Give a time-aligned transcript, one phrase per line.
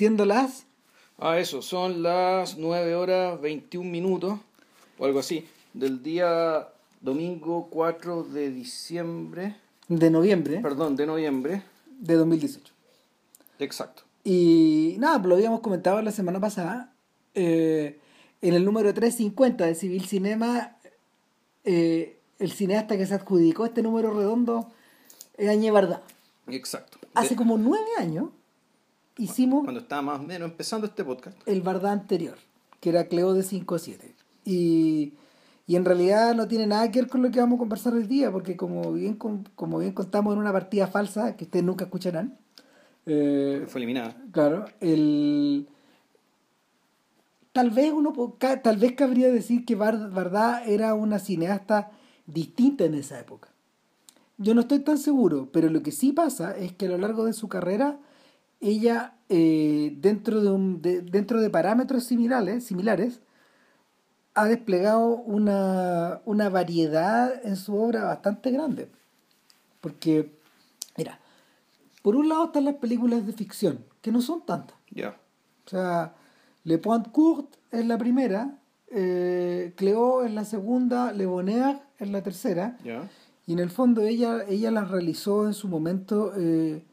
[0.00, 0.64] Siendo las
[1.18, 4.38] Ah, eso, son las 9 horas 21 minutos,
[4.98, 6.68] o algo así, del día
[7.02, 9.56] domingo 4 de diciembre,
[9.88, 11.62] de noviembre perdón, de noviembre,
[11.98, 12.72] de 2018.
[13.58, 14.04] exacto.
[14.24, 16.94] Y nada, pues lo habíamos comentado la semana pasada.
[17.34, 17.98] eh,
[18.40, 20.78] en el número 350 de Civil Cinema,
[21.64, 24.66] eh, el cineasta que se adjudicó este número redondo
[25.36, 26.00] es Añé Bardá.
[26.48, 26.96] Exacto.
[27.12, 28.30] Hace De- como nueve años
[29.16, 31.36] hicimos Cuando estaba más o menos empezando este podcast.
[31.46, 32.36] el Bardá anterior,
[32.80, 33.98] que era Cleo de 5-7.
[34.44, 35.12] Y,
[35.66, 38.04] y en realidad no tiene nada que ver con lo que vamos a conversar hoy
[38.04, 42.36] día, porque como bien, como bien contamos en una partida falsa, que ustedes nunca escucharán,
[43.06, 44.16] eh, Fue eliminada.
[44.32, 45.66] Claro, el
[47.52, 48.12] tal vez uno
[48.62, 51.90] tal vez cabría decir que Bar- Bardá era una cineasta
[52.26, 53.48] distinta en esa época.
[54.38, 57.24] Yo no estoy tan seguro, pero lo que sí pasa es que a lo largo
[57.24, 57.98] de su carrera
[58.60, 63.20] ella eh, dentro de un de- dentro de parámetros similares similares
[64.34, 68.88] ha desplegado una, una variedad en su obra bastante grande.
[69.80, 70.32] Porque,
[70.96, 71.18] mira,
[72.02, 74.76] por un lado están las películas de ficción, que no son tantas.
[74.90, 75.16] Ya.
[75.66, 76.14] O sea,
[76.64, 78.58] Le Point Court es la primera,
[78.90, 82.76] eh, Cleo es la segunda, Le Bonheur es la tercera.
[82.84, 83.08] Ya.
[83.46, 86.84] Y en el fondo ella, ella las realizó en su momento eh,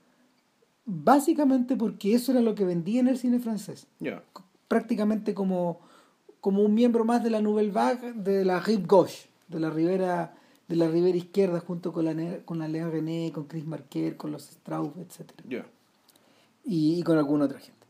[0.88, 3.85] básicamente porque eso era lo que vendía en el cine francés.
[4.67, 5.81] Prácticamente como,
[6.41, 10.33] como un miembro más de la Nouvelle Vague de la Rive Gauche, de la ribera,
[10.67, 14.31] de la ribera izquierda junto con la, con la Léa René, con Chris Marquer, con
[14.31, 15.31] los Strauss, etc.
[16.63, 17.85] Y con alguna otra gente.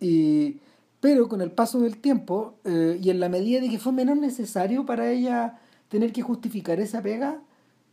[0.00, 0.58] Y,
[1.00, 4.18] pero con el paso del tiempo eh, y en la medida de que fue menos
[4.18, 7.40] necesario para ella tener que justificar esa pega,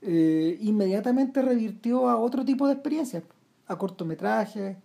[0.02, 3.24] eh, inmediatamente revirtió a otro tipo de experiencias,
[3.68, 4.78] a cortometrajes,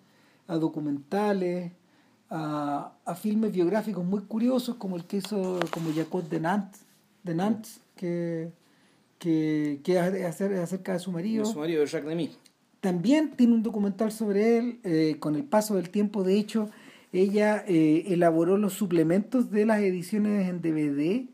[0.48, 1.72] a documentales,
[2.30, 6.80] a, a filmes biográficos muy curiosos como el que hizo como Jacques de Nantes,
[7.22, 8.50] de Nantes que,
[9.18, 11.44] que, que es acer- acerca de su marido.
[11.44, 12.30] Su marido de Jacques Demy.
[12.80, 16.68] También tiene un documental sobre él, eh, con el paso del tiempo, de hecho,
[17.12, 21.26] ella eh, elaboró los suplementos de las ediciones en DVD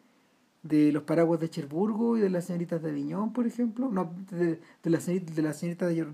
[0.65, 4.61] de los paraguas de Cherburgo y de las señoritas de Aviñón, por ejemplo, no, de,
[4.83, 6.05] de las señoritas de, la señorita de,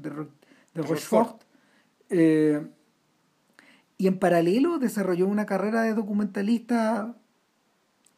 [0.74, 1.42] de, Ro- de Rochefort.
[2.10, 2.66] Eh,
[3.96, 7.16] y en paralelo desarrolló una carrera de documentalista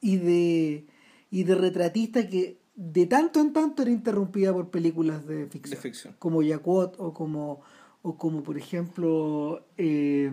[0.01, 0.87] y de,
[1.31, 5.83] y de retratista que de tanto en tanto era interrumpida por películas de ficción, De
[5.83, 6.17] ficción.
[6.19, 7.61] como Jacquot o como,
[8.03, 10.31] o como por ejemplo, eh,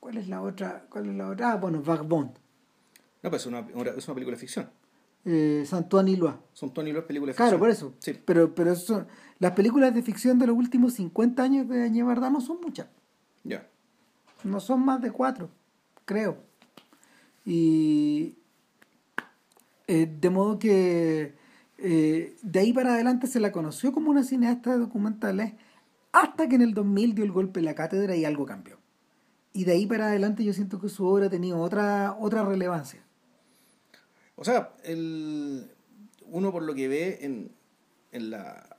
[0.00, 0.86] ¿cuál es la otra?
[0.88, 1.52] ¿Cuál es la otra?
[1.52, 2.32] Ah, bueno, Vagabond,
[3.22, 4.70] No, pues es una, es una película de ficción.
[5.24, 6.40] eh, Santuan y Loa.
[6.52, 7.60] Son Tony Loas películas de Claro, ficción.
[7.60, 7.94] por eso.
[7.98, 8.18] Sí.
[8.24, 9.06] Pero, pero eso
[9.38, 12.88] las películas de ficción de los últimos 50 años de Añé Bardá no son muchas.
[13.44, 13.66] Ya.
[14.44, 15.50] No son más de cuatro,
[16.04, 16.38] creo.
[17.44, 18.36] Y
[19.86, 21.34] eh, de modo que
[21.78, 25.52] eh, de ahí para adelante se la conoció como una cineasta de documentales
[26.12, 28.78] hasta que en el 2000 dio el golpe en la cátedra y algo cambió.
[29.52, 33.02] Y de ahí para adelante yo siento que su obra ha tenido otra, otra relevancia.
[34.34, 35.70] O sea, el,
[36.26, 37.50] uno por lo que ve en,
[38.12, 38.75] en la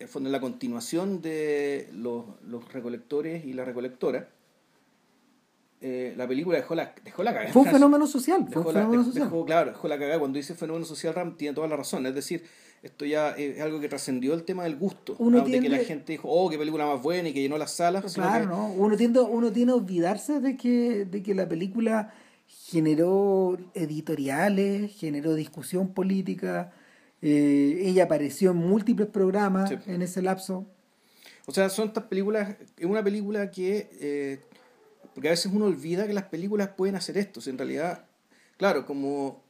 [0.00, 4.28] en fondo, la continuación de los, los recolectores y la recolectora,
[5.82, 7.52] eh, la película dejó la, dejó la cagada.
[7.52, 9.24] Fue un fenómeno social, fue Dejó un la- fenómeno dejó- social.
[9.30, 10.18] dejó, claro, dejó la cagada.
[10.18, 12.04] Cuando dice fenómeno social, Ram tiene toda la razón.
[12.06, 12.44] Es decir,
[12.82, 15.16] esto ya es algo que trascendió el tema del gusto.
[15.18, 15.44] Uno ¿no?
[15.44, 17.72] De que tiende- la gente dijo, oh, qué película más buena y que llenó las
[17.72, 18.12] salas.
[18.14, 18.72] Claro, que- ¿no?
[18.72, 22.12] Uno tiende, uno tiene que olvidarse de que, de que la película
[22.46, 26.72] generó editoriales, generó discusión política,
[27.22, 29.76] eh, ella apareció en múltiples programas Sí.
[29.86, 30.66] en ese lapso.
[31.46, 34.40] O sea, son estas películas, es una película que, eh,
[35.14, 38.04] porque a veces uno olvida que las películas pueden hacer esto, si en realidad,
[38.56, 39.42] claro, como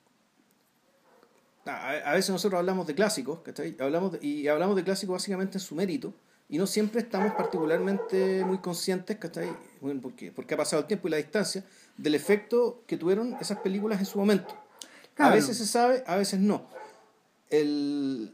[1.67, 3.77] a, a veces nosotros hablamos de clásicos, ¿cachai?
[3.79, 6.13] Hablamos de- y hablamos de clásicos básicamente en su mérito,
[6.49, 9.49] y no siempre estamos particularmente muy conscientes, ¿cachai?
[9.81, 11.65] Bueno, porque, porque ha pasado el tiempo y la distancia,
[11.97, 14.57] del efecto que tuvieron esas películas en su momento.
[15.15, 15.33] Claro.
[15.33, 16.67] A veces se sabe, a veces no.
[17.51, 18.33] El,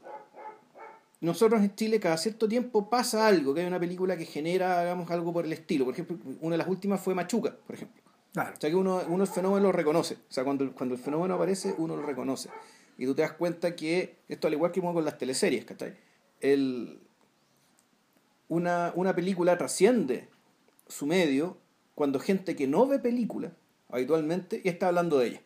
[1.20, 5.10] nosotros en Chile cada cierto tiempo pasa algo, que hay una película que genera, hagamos
[5.10, 5.84] algo por el estilo.
[5.86, 8.02] Por ejemplo, una de las últimas fue Machuca, por ejemplo.
[8.32, 8.52] Claro.
[8.56, 10.14] O sea que uno, uno el fenómeno lo reconoce.
[10.14, 12.50] O sea, cuando, el- cuando el fenómeno aparece, uno lo reconoce.
[12.98, 15.96] Y tú te das cuenta que, esto al igual que con las teleseries, ¿cachai?
[16.40, 17.00] El,
[18.48, 20.28] una, una película trasciende
[20.86, 21.56] su medio
[21.94, 23.52] cuando gente que no ve películas
[23.88, 25.40] habitualmente y está hablando de ella.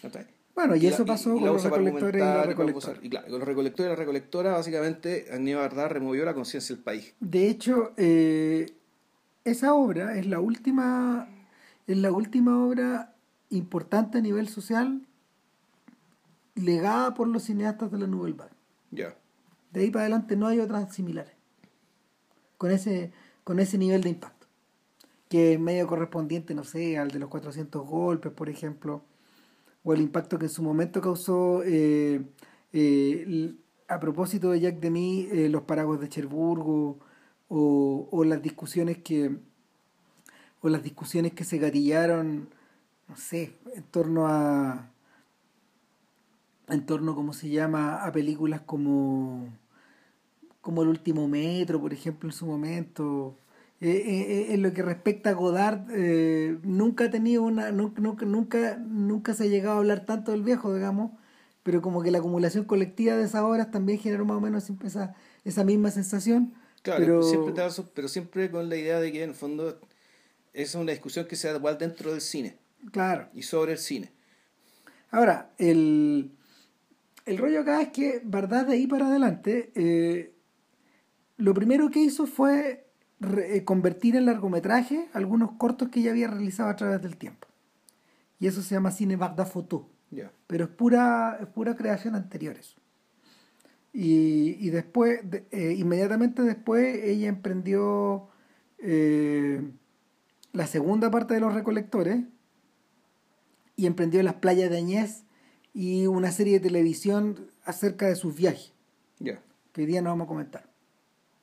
[0.00, 0.26] ¿cachai?
[0.54, 2.98] Bueno, y, eso pasó y con los recolectores y la recolectora.
[3.02, 6.84] y claro, con los recolectores y la recolectora, básicamente, Aníbal Bardá removió la conciencia del
[6.84, 7.14] país.
[7.20, 8.74] De hecho, eh,
[9.44, 11.28] esa obra es la última,
[11.86, 13.14] es la última obra
[13.50, 15.02] importante a nivel social
[16.54, 18.54] legada por los cineastas de la Nouvelle Vague.
[18.90, 19.16] Ya.
[19.72, 21.32] De ahí para adelante no hay otras similares.
[22.58, 23.10] Con ese,
[23.42, 24.46] con ese nivel de impacto.
[25.28, 29.02] Que es medio correspondiente, no sé, al de los 400 golpes, por ejemplo.
[29.84, 32.22] O el impacto que en su momento causó, eh,
[32.72, 33.54] eh,
[33.88, 36.98] a propósito de Jack Demy, eh, los paraguas de Cherburgo,
[37.48, 39.38] o, o las discusiones que
[40.62, 42.48] o las discusiones que se gatillaron,
[43.08, 44.90] no sé, en torno a
[46.68, 49.48] en torno, ¿cómo se llama?, a películas como
[50.60, 53.36] como El último metro, por ejemplo, en su momento.
[53.82, 55.88] Eh, eh, eh, en lo que respecta a Godard,
[56.62, 60.72] nunca ha tenido una, nunca, nunca, nunca, se ha llegado a hablar tanto del viejo,
[60.72, 61.10] digamos,
[61.64, 64.86] pero como que la acumulación colectiva de esas obras también generó más o menos siempre
[64.86, 66.54] esa, esa misma sensación.
[66.82, 67.54] Claro, pero siempre
[67.92, 69.80] pero siempre con la idea de que en el fondo
[70.52, 72.58] es una discusión que se da igual dentro del cine
[72.92, 73.30] claro.
[73.34, 74.12] y sobre el cine.
[75.10, 76.30] Ahora, el,
[77.26, 80.34] el rollo acá es que Verdad de ahí para adelante, eh,
[81.36, 82.81] lo primero que hizo fue
[83.64, 87.46] convertir en largometraje algunos cortos que ya había realizado a través del tiempo.
[88.38, 89.88] Y eso se llama Cine Bagdad Photo,
[90.46, 92.76] pero es pura, es pura creación anterior eso.
[93.92, 98.28] Y, y después, de- eh, inmediatamente después, ella emprendió
[98.78, 99.62] eh,
[100.52, 102.24] la segunda parte de los recolectores
[103.76, 105.24] y emprendió las playas de Añez
[105.74, 108.72] y una serie de televisión acerca de sus viajes,
[109.18, 109.40] Ya.
[109.72, 110.71] que hoy día no vamos a comentar.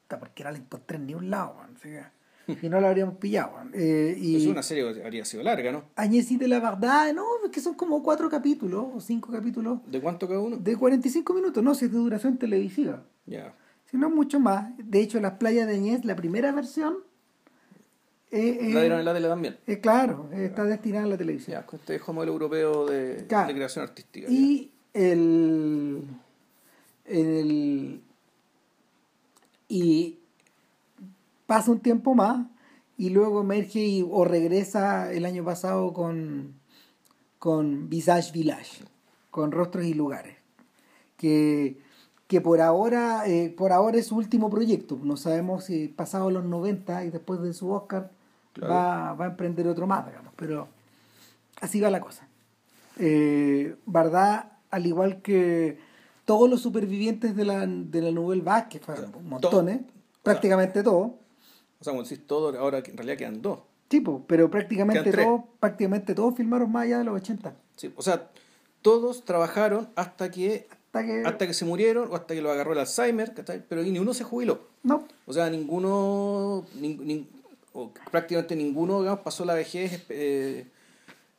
[0.09, 3.17] Puta, Porque no la encontré en ningún lado, man, así que- y no la habríamos
[3.17, 3.51] pillado.
[3.73, 5.83] Eh, y Es una serie que habría sido larga, ¿no?
[5.95, 9.81] Añez y de la verdad, no, es que son como cuatro capítulos o cinco capítulos
[9.85, 10.57] ¿De cuánto cada uno?
[10.57, 13.53] de 45 minutos, no, si es de duración televisiva, Ya.
[13.91, 14.71] sino mucho más.
[14.79, 16.95] De hecho, las playas de Añez, la primera versión,
[18.31, 19.57] eh, eh, La dieron en la tele también.
[19.67, 21.61] eh, claro, eh, está destinada a la televisión.
[21.69, 23.47] Ya, este es como el europeo de, Claro.
[23.49, 24.27] de creación artística.
[24.27, 26.01] Y el,
[27.05, 28.01] el
[29.69, 30.19] y
[31.47, 32.45] pasa un tiempo más
[32.97, 36.59] y luego emerge y, o regresa el año pasado con
[37.37, 38.83] con Visage Village,
[39.31, 40.35] con rostros y lugares,
[41.15, 41.79] que,
[42.27, 44.99] que por ahora eh, por ahora es su último proyecto.
[45.01, 48.11] No sabemos si pasado los 90 y después de su Oscar
[48.51, 48.73] Claro.
[48.73, 50.67] va, va a emprender otro más, digamos, pero
[51.61, 52.27] así va la cosa.
[52.97, 55.77] Eh, Verdad, al igual que
[56.29, 59.79] todos los supervivientes de la, de la Nouvelle Vague, que fueron Todo- montones,
[60.21, 61.07] prácticamente todos,
[61.79, 63.61] O sea, como decís todo, ahora en realidad quedan dos.
[63.87, 67.55] tipo, pero prácticamente todos, prácticamente todos filmaron más allá de los 80.
[67.77, 68.29] Sí, o sea,
[68.83, 72.73] todos trabajaron hasta que Hasta que, hasta que se murieron o hasta que lo agarró
[72.73, 73.33] el Alzheimer,
[73.67, 74.67] pero ni uno se jubiló.
[74.83, 77.27] no, O sea, ninguno, nin- nin-
[77.73, 80.67] o prácticamente ninguno, digamos, pasó la vejez eh,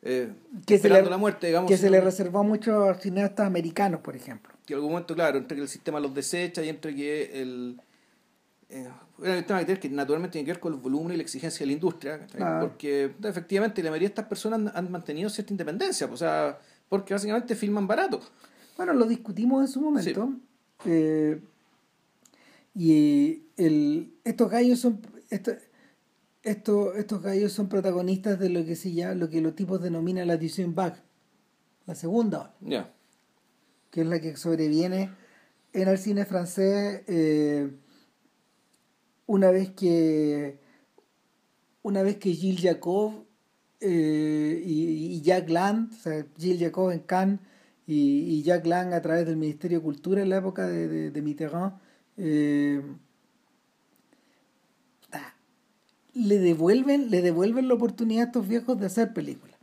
[0.03, 0.33] eh,
[0.67, 1.69] que se, esperando le, la muerte, digamos.
[1.69, 4.53] que se le reservó mucho a cineastas americanos, por ejemplo.
[4.71, 7.81] Que en algún momento, claro, entre que el sistema los desecha y entre que el...
[8.69, 8.89] Eh,
[9.23, 11.61] era un tema que, que naturalmente tiene que ver con el volumen y la exigencia
[11.61, 12.27] de la industria,
[12.61, 16.59] porque efectivamente la mayoría de estas personas han, han mantenido cierta independencia, pues, o sea,
[16.89, 18.21] porque básicamente filman barato.
[18.77, 20.33] Bueno, lo discutimos en su momento.
[20.87, 21.41] eh,
[22.75, 25.01] y el, estos gallos son
[25.31, 25.53] esto-
[26.43, 30.29] esto- estos gallos son protagonistas de lo que se llama, lo que los tipos denominan
[30.29, 31.03] la edición back,
[31.87, 32.93] la segunda Ya,
[33.91, 35.11] que es la que sobreviene
[35.73, 37.71] en el cine francés eh,
[39.27, 40.59] una vez que
[41.83, 43.25] una vez que Gilles Jacob
[43.81, 47.41] eh, y, y Jacques Land, o sea, Gilles Jacob en Cannes
[47.87, 51.11] y, y Jacques Lang a través del Ministerio de Cultura en la época de, de,
[51.11, 51.73] de Mitterrand,
[52.17, 52.83] eh,
[56.13, 59.59] le devuelven, le devuelven la oportunidad a estos viejos de hacer películas.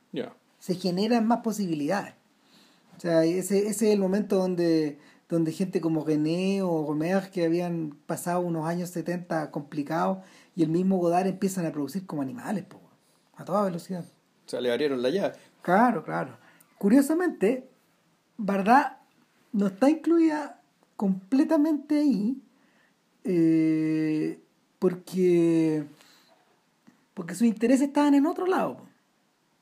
[0.60, 2.16] Se generan más posibilidades.
[2.98, 4.98] O sea, ese, ese es el momento donde,
[5.30, 10.20] donde gente como René o Romer, que habían pasado unos años 70 complicados,
[10.56, 12.82] y el mismo Godard empiezan a producir como animales, po,
[13.36, 14.04] a toda velocidad.
[14.46, 15.36] O sea, le abrieron la llave.
[15.62, 16.38] Claro, claro.
[16.77, 17.70] Curiosamente,
[18.38, 18.98] Verdad
[19.51, 20.62] no está incluida
[20.96, 22.42] completamente ahí
[23.24, 24.39] eh,
[24.77, 25.86] porque
[27.13, 28.74] porque sus intereses estaban en otro lado.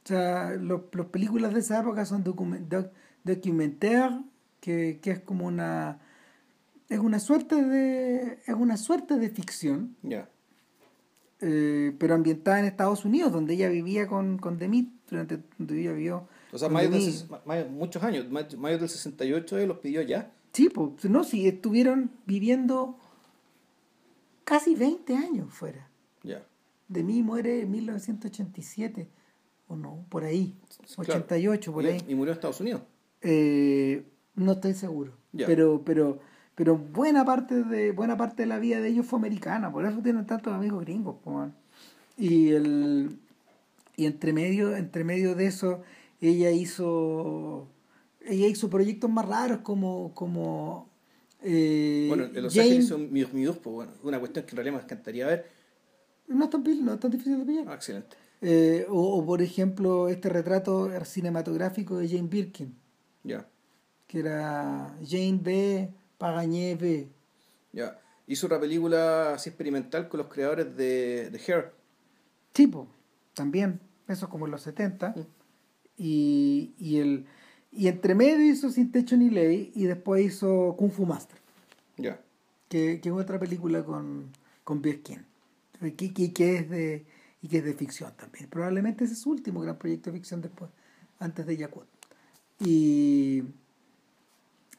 [0.04, 2.92] O sea, los, las películas de esa época son document, doc,
[3.26, 4.22] documentaire,
[4.62, 6.00] que, que es como una
[6.88, 10.30] es una suerte de es una suerte de ficción Ya.
[11.42, 15.92] eh, pero ambientada en Estados Unidos, donde ella vivía con, con Demit, durante donde ella
[15.92, 16.28] vivió.
[16.54, 20.32] O sea, de muchos años, más del 68 él los pidió ya.
[20.54, 22.98] Sí, pues, no, sí, estuvieron viviendo
[24.46, 25.90] casi 20 años fuera.
[26.24, 26.44] Ya.
[26.88, 29.10] de mí muere en 1987,
[29.68, 30.56] o no, por ahí,
[30.98, 31.98] 88, por y, ahí.
[32.08, 32.82] Y murió en Estados Unidos.
[33.28, 34.06] Eh,
[34.36, 35.14] no estoy seguro.
[35.36, 36.20] Pero, pero,
[36.54, 40.00] pero buena parte de, buena parte de la vida de ellos fue americana, por eso
[40.02, 41.18] tienen tantos amigos gringos,
[42.18, 43.18] Y el
[43.98, 45.82] y entre medio, entre medio de eso,
[46.22, 47.68] ella hizo
[48.26, 50.90] ella hizo proyectos más raros como, como
[51.42, 54.78] eh, bueno, en Los Jane, Ángeles son mis pues bueno, una cuestión que en realidad
[54.78, 55.46] me encantaría ver.
[56.28, 57.66] No es tan, no es tan difícil de pillar.
[57.68, 58.16] Ah, excelente.
[58.42, 62.76] Eh, o, o, por ejemplo, este retrato cinematográfico de Jane Birkin.
[63.26, 63.48] Ya.
[64.08, 65.94] Que era Jane B.
[66.18, 67.10] Pagañé B.
[67.74, 68.00] Ya.
[68.28, 71.74] Hizo otra película así experimental con los creadores de, de Hair.
[72.54, 72.88] Tipo,
[73.34, 73.82] también.
[74.08, 75.10] Eso como en los 70.
[75.10, 75.22] Mm.
[75.98, 77.26] Y, y el
[77.76, 81.38] y entre medio hizo Sin Techo ni Ley y después hizo Kung Fu Master.
[81.98, 82.22] Ya.
[82.70, 84.32] Que, que, es otra película con,
[84.64, 85.26] con Birkin.
[85.80, 87.06] Que, que, que, es de,
[87.42, 88.50] y que es de ficción también.
[88.50, 90.72] Probablemente ese es su último gran proyecto de ficción después,
[91.20, 91.86] antes de Yakut.
[92.60, 93.44] Y,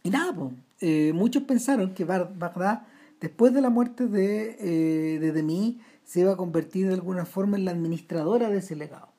[0.02, 2.82] y nada, pues, muchos pensaron que Bagdad,
[3.20, 7.56] después de la muerte de, eh, de Demi, se iba a convertir de alguna forma
[7.56, 9.16] en la administradora de ese legado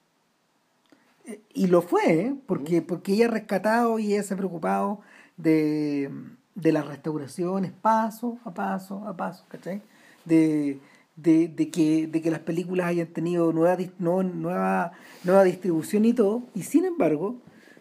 [1.53, 2.35] y lo fue, ¿eh?
[2.45, 5.01] porque, porque ella ha rescatado y ella se ha preocupado
[5.35, 6.09] de,
[6.55, 9.81] las restauraciones paso a paso a paso, ¿cachai?
[10.25, 10.79] De,
[11.15, 14.91] de, que, de que las películas hayan tenido nueva, nueva,
[15.23, 17.35] nueva distribución y todo, y sin embargo,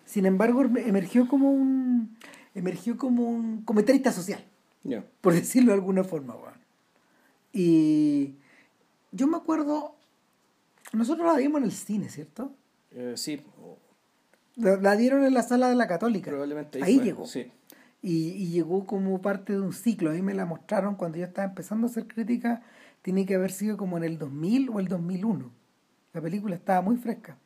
[0.07, 2.17] sin embargo emergió como un
[2.55, 4.43] emergió como un comentarista social,
[5.21, 6.35] por decirlo de alguna forma.
[7.53, 8.35] Y
[9.13, 9.95] yo me acuerdo,
[10.93, 12.53] nosotros la vimos en el cine, ¿cierto?
[12.91, 13.41] Eh, sí.
[14.57, 16.31] La, dieron en la sala de la Católica.
[16.31, 17.27] Probablemente ahí, llegó.
[17.27, 17.51] Sí.
[18.03, 20.11] Y, llegó como parte de un ciclo.
[20.11, 22.63] A mí me la mostraron cuando yo estaba empezando a hacer crítica.
[23.01, 25.51] Tiene que haber sido como en el 2000 o el 2001.
[26.13, 27.39] La película estaba muy fresca.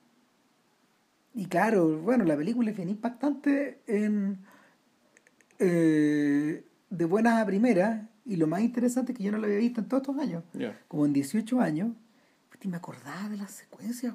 [1.35, 4.39] Y claro, bueno, la película es bien impactante en,
[5.59, 8.09] eh, de buenas a primeras.
[8.27, 10.45] Y lo más interesante es que yo no la había visto en todos estos años.
[10.89, 11.93] Como en 18 años.
[12.63, 14.15] Y me acordaba de las secuencias,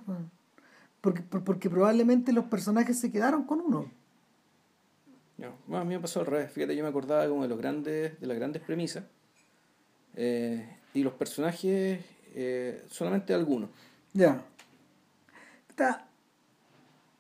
[1.01, 3.89] porque, porque probablemente los personajes se quedaron con uno.
[5.37, 6.51] No, a mí me pasó al revés.
[6.51, 9.03] Fíjate, yo me acordaba como de los grandes, de las grandes premisas.
[10.15, 12.05] Eh, y los personajes,
[12.35, 13.69] eh, solamente algunos.
[14.13, 14.45] Ya.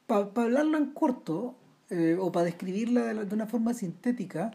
[0.07, 1.55] Para hablarlo en corto,
[1.89, 4.51] eh, o para describirla de, una forma sintética,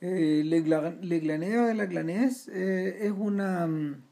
[0.00, 4.02] Le, Le Glanea de la Glanés es una mm,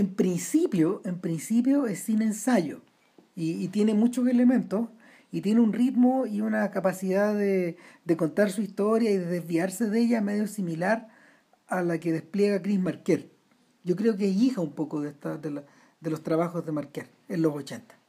[0.00, 2.80] en principio, en principio es sin ensayo
[3.36, 4.88] y, tiene muchos elementos
[5.30, 7.76] y tiene un ritmo y una capacidad de,
[8.16, 11.08] contar su historia y de desviarse de ella medio similar
[11.68, 13.30] a la que despliega Chris Marquer.
[13.84, 15.62] Yo creo que hija un poco de, esta, de,
[16.00, 17.99] los trabajos de Marquer en los 80.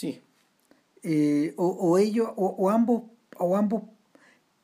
[0.00, 0.22] Sí.
[1.02, 3.02] Eh, o, ellos, o, ambos,
[3.36, 3.82] o ambos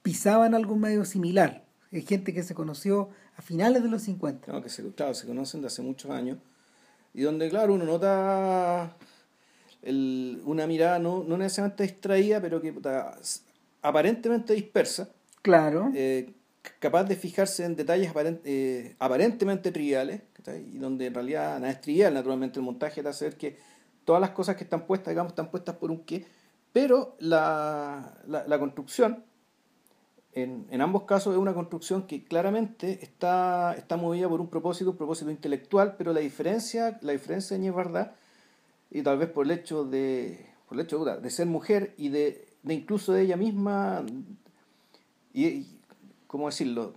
[0.00, 1.62] pisaban algo medio similar.
[1.92, 4.50] Hay gente que se conoció a finales de los 50.
[4.50, 6.38] No, que se, claro, se conocen de hace muchos años.
[7.12, 8.96] Y donde, claro, uno nota
[9.82, 12.72] el, una mirada no, no necesariamente distraída, pero que
[13.82, 15.10] aparentemente dispersa.
[15.42, 15.90] Claro.
[15.94, 16.32] Eh,
[16.78, 18.10] capaz de fijarse en detalles
[18.44, 20.22] eh, aparentemente triviales,
[20.72, 23.75] y donde en realidad nada es trivial, naturalmente el montaje te hace ver que
[24.06, 26.24] todas las cosas que están puestas, digamos, están puestas por un qué,
[26.72, 29.24] pero la, la, construcción
[30.32, 34.92] en, en, ambos casos es una construcción que claramente está, está movida por un propósito,
[34.92, 38.12] un propósito intelectual, pero la diferencia, la diferencia es verdad,
[38.90, 42.46] y tal vez por el hecho de, por el hecho de, ser mujer y de,
[42.62, 44.04] de, incluso de ella misma,
[45.34, 45.66] y,
[46.28, 46.94] ¿cómo decirlo?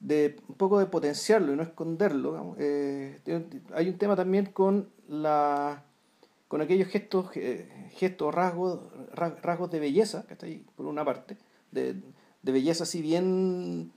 [0.00, 2.54] De un poco de potenciarlo y no esconderlo.
[2.58, 3.20] Eh,
[3.74, 5.84] hay un tema también con la
[6.48, 8.80] con aquellos gestos, eh, gestos rasgos,
[9.12, 11.36] rasgos de belleza, que está ahí por una parte,
[11.72, 11.96] de,
[12.42, 13.92] de belleza así bien,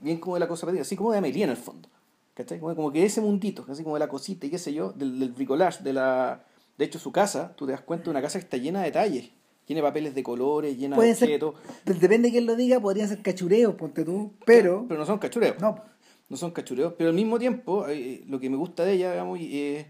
[0.00, 1.90] bien como de la cosa perdida, así como de Amelie en el fondo.
[2.34, 2.58] ¿cachai?
[2.58, 5.32] Como, que ese mundito, así como de la cosita y qué sé yo, del, del
[5.32, 6.44] bricolage, de la...
[6.78, 9.30] De hecho, su casa, tú te das cuenta, una casa que está llena de detalles.
[9.72, 11.54] Tiene papeles de colores, llena de objetos.
[11.86, 14.84] Depende de quién lo diga, podrían ser cachureos, ponte tú, pero...
[14.86, 15.58] Pero no son cachureos.
[15.60, 15.80] No.
[16.28, 19.38] No son cachureos, pero al mismo tiempo, eh, lo que me gusta de ella, digamos,
[19.40, 19.86] eh,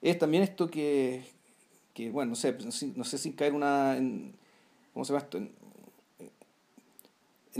[0.00, 1.24] es también esto que,
[1.92, 2.56] que, bueno, no sé,
[2.94, 3.96] no sé sin caer una...
[3.96, 4.32] En,
[4.92, 5.38] ¿Cómo se llama esto?
[5.38, 5.50] en,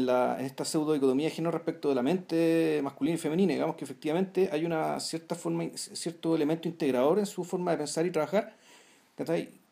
[0.07, 3.85] la, en esta pseudoeconomía de género respecto de la mente masculina y femenina, digamos que
[3.85, 8.55] efectivamente hay una cierta forma, cierto elemento integrador en su forma de pensar y trabajar,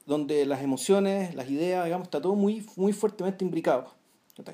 [0.07, 3.93] donde las emociones, las ideas, digamos, está todo muy, muy fuertemente imbricado,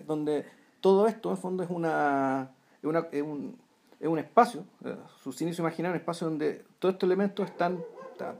[0.07, 0.45] donde
[0.81, 2.51] todo esto en el fondo es una,
[2.83, 3.57] es una, es un,
[3.99, 7.81] es un espacio, eh, su cine se imagina un espacio donde todos estos elementos están,
[8.13, 8.37] están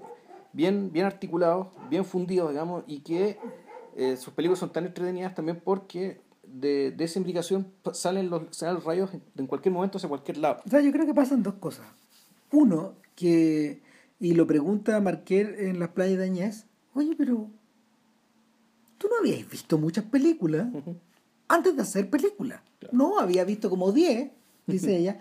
[0.53, 3.39] bien, bien articulados, bien fundidos, digamos, y que
[3.97, 8.77] eh, sus películas son tan entretenidas también porque de, de esa implicación salen los, salen
[8.77, 10.63] los rayos en, en cualquier momento hacia cualquier lado.
[10.67, 11.87] O sea, yo creo que pasan dos cosas.
[12.53, 13.83] Uno, que,
[14.19, 17.51] y lo pregunta Marquer en las playas de Añez, oye, pero
[18.99, 20.69] tú no habías visto muchas películas
[21.49, 22.61] antes de hacer películas.
[22.93, 24.31] No, había visto como 10,
[24.67, 25.19] dice ella,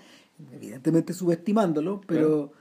[0.52, 2.52] evidentemente subestimándolo, pero,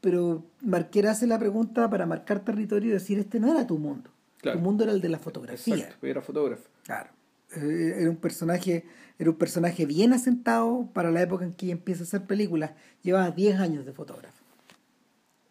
[0.00, 4.10] pero Marquer hace la pregunta para marcar territorio y decir, este no era tu mundo.
[4.42, 5.74] Tu mundo era el de la fotografía.
[5.74, 6.68] Exacto, era fotógrafo.
[6.84, 7.10] Claro.
[7.56, 8.84] Eh, era un personaje
[9.18, 12.72] era un personaje bien asentado para la época en que empieza a hacer películas
[13.02, 14.42] llevaba 10 años de fotógrafo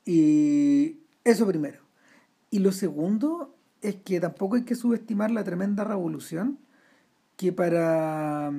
[0.05, 1.84] y eso primero
[2.49, 6.59] y lo segundo es que tampoco hay que subestimar la tremenda revolución
[7.37, 8.51] que para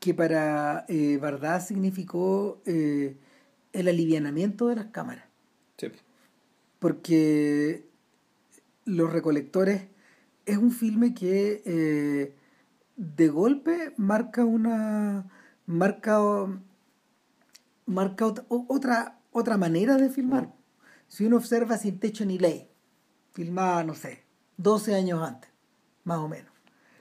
[0.00, 3.16] que para eh, verdad significó eh,
[3.72, 5.24] el alivianamiento de las cámaras
[5.78, 5.88] sí.
[6.78, 7.86] porque
[8.84, 9.86] los recolectores
[10.46, 12.34] es un filme que eh,
[12.96, 15.26] de golpe marca una
[15.66, 16.18] marca
[17.86, 20.57] marca otra otra manera de filmar
[21.08, 22.68] si uno observa sin techo ni ley
[23.32, 24.24] filmaba no sé
[24.56, 25.50] 12 años antes
[26.04, 26.52] más o menos.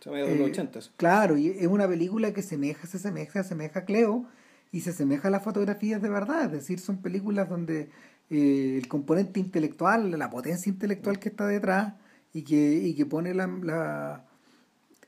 [0.05, 0.51] Eh,
[0.95, 4.25] claro y es una película que semeja se asemeja se asemeja a Cleo
[4.71, 7.89] y se asemeja a las fotografías de verdad es decir son películas donde
[8.29, 11.95] eh, el componente intelectual la potencia intelectual que está detrás
[12.31, 14.25] y que, y que pone la, la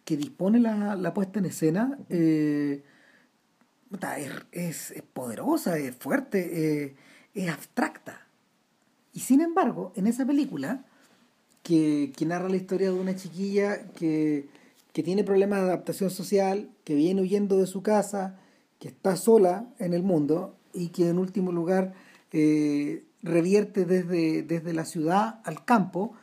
[0.03, 2.84] que dispone la, la, puesta en escena eh,
[4.51, 6.96] es, es, poderosa, es fuerte, eh,
[7.36, 8.27] es abstracta.
[9.19, 10.85] Y sin embargo, en esa película,
[11.61, 14.47] que, narra la historia de una chiquilla que,
[14.93, 18.39] que tiene problemas de adaptación social, que viene huyendo de su casa,
[18.79, 21.95] que está sola en el mundo y que en último lugar
[22.31, 26.13] eh, revierte desde, desde la ciudad al campo,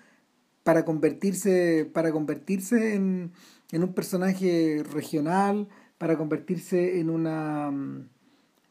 [0.63, 3.31] para convertirse, para convertirse en,
[3.73, 7.71] en un personaje regional, para convertirse en una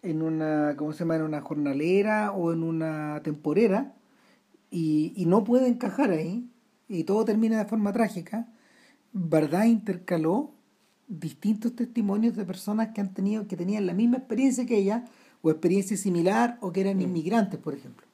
[0.01, 1.15] en una, ¿cómo se llama?
[1.15, 3.94] en una jornalera o en una temporera
[4.75, 6.49] y, y no puede encajar ahí
[6.89, 8.49] y todo termina de forma trágica,
[9.13, 9.65] ¿verdad?
[9.67, 10.51] Intercaló
[11.07, 15.05] distintos testimonios de personas que han tenido, que tenían la misma experiencia que ella,
[15.41, 18.05] o experiencia similar, o que eran inmigrantes, por ejemplo.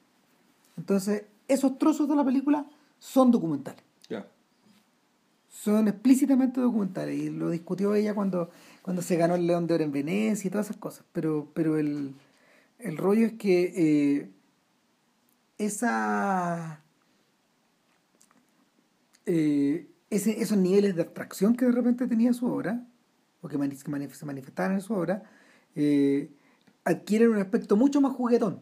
[0.76, 2.64] Entonces, esos trozos de la película
[3.00, 3.82] son documentales.
[5.48, 7.18] Son explícitamente documentales.
[7.18, 8.50] Y lo discutió ella cuando,
[8.82, 11.04] cuando se ganó el León de Oro en Venecia y todas esas cosas.
[11.12, 12.14] Pero, pero el,
[12.78, 14.30] el rollo es que eh,
[15.58, 16.82] esa.
[19.26, 22.86] Eh, ese, esos niveles de abstracción que de repente tenía su obra,
[23.40, 23.88] o que se
[24.26, 25.22] manifestaban en su obra,
[25.74, 26.30] eh,
[26.84, 28.60] adquieren un aspecto mucho más juguetón.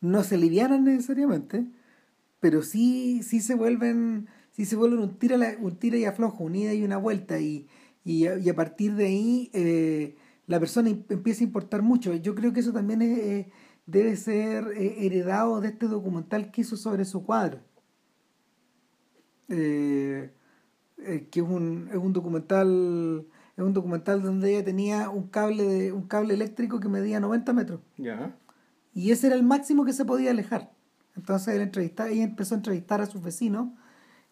[0.00, 1.66] No se livianan necesariamente,
[2.40, 6.56] pero sí, sí se vuelven, sí se vuelven un tira, un tira y aflojo, un
[6.56, 7.68] ida y una vuelta, y,
[8.04, 12.14] y a partir de ahí eh, la persona empieza a importar mucho.
[12.14, 13.46] Yo creo que eso también es,
[13.86, 17.60] debe ser eh, heredado de este documental que hizo sobre su cuadro.
[19.48, 20.32] Eh,
[20.96, 23.26] que es un, es un documental
[23.60, 27.52] es un documental donde ella tenía un cable de, un cable eléctrico que medía 90
[27.52, 27.80] metros.
[28.94, 30.72] Y ese era el máximo que se podía alejar.
[31.16, 33.68] Entonces él ella empezó a entrevistar a sus vecinos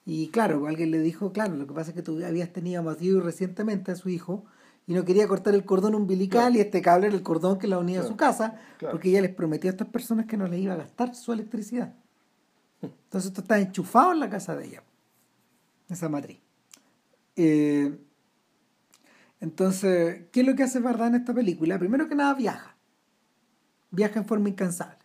[0.06, 2.96] y claro, alguien le dijo, claro, lo que pasa es que tú habías tenido a
[3.22, 4.46] recientemente a su hijo
[4.88, 7.78] y no quería cortar el cordón umbilical y este cable era el cordón que la
[7.78, 10.72] unía a su casa porque ella les prometió a estas personas que no les iba
[10.72, 11.94] a gastar su electricidad.
[12.80, 14.82] Entonces esto está enchufado en la casa de ella,
[15.90, 16.40] esa matriz.
[17.36, 17.98] Eh,
[19.40, 21.78] entonces, ¿qué es lo que hace Verdad en esta película?
[21.78, 22.74] Primero que nada, viaja.
[23.90, 24.96] Viaja en forma incansable.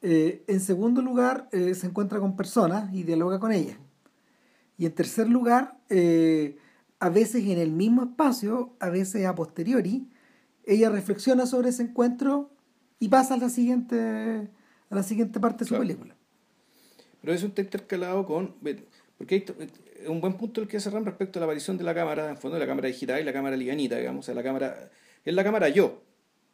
[0.00, 3.76] Eh, en segundo lugar, eh, se encuentra con personas y dialoga con ellas.
[4.78, 6.56] Y en tercer lugar, eh,
[7.00, 10.08] a veces en el mismo espacio, a veces a posteriori,
[10.64, 12.50] ella reflexiona sobre ese encuentro
[12.98, 14.48] y pasa a la siguiente,
[14.90, 16.14] a la siguiente parte de su película.
[17.20, 18.54] Pero eso está intercalado con...
[19.16, 22.30] Porque hay un buen punto el que cerran respecto a la aparición de la cámara,
[22.30, 24.90] en fondo de la cámara digital y la cámara livianita, digamos, o sea, la cámara...
[25.24, 26.02] Es la cámara yo.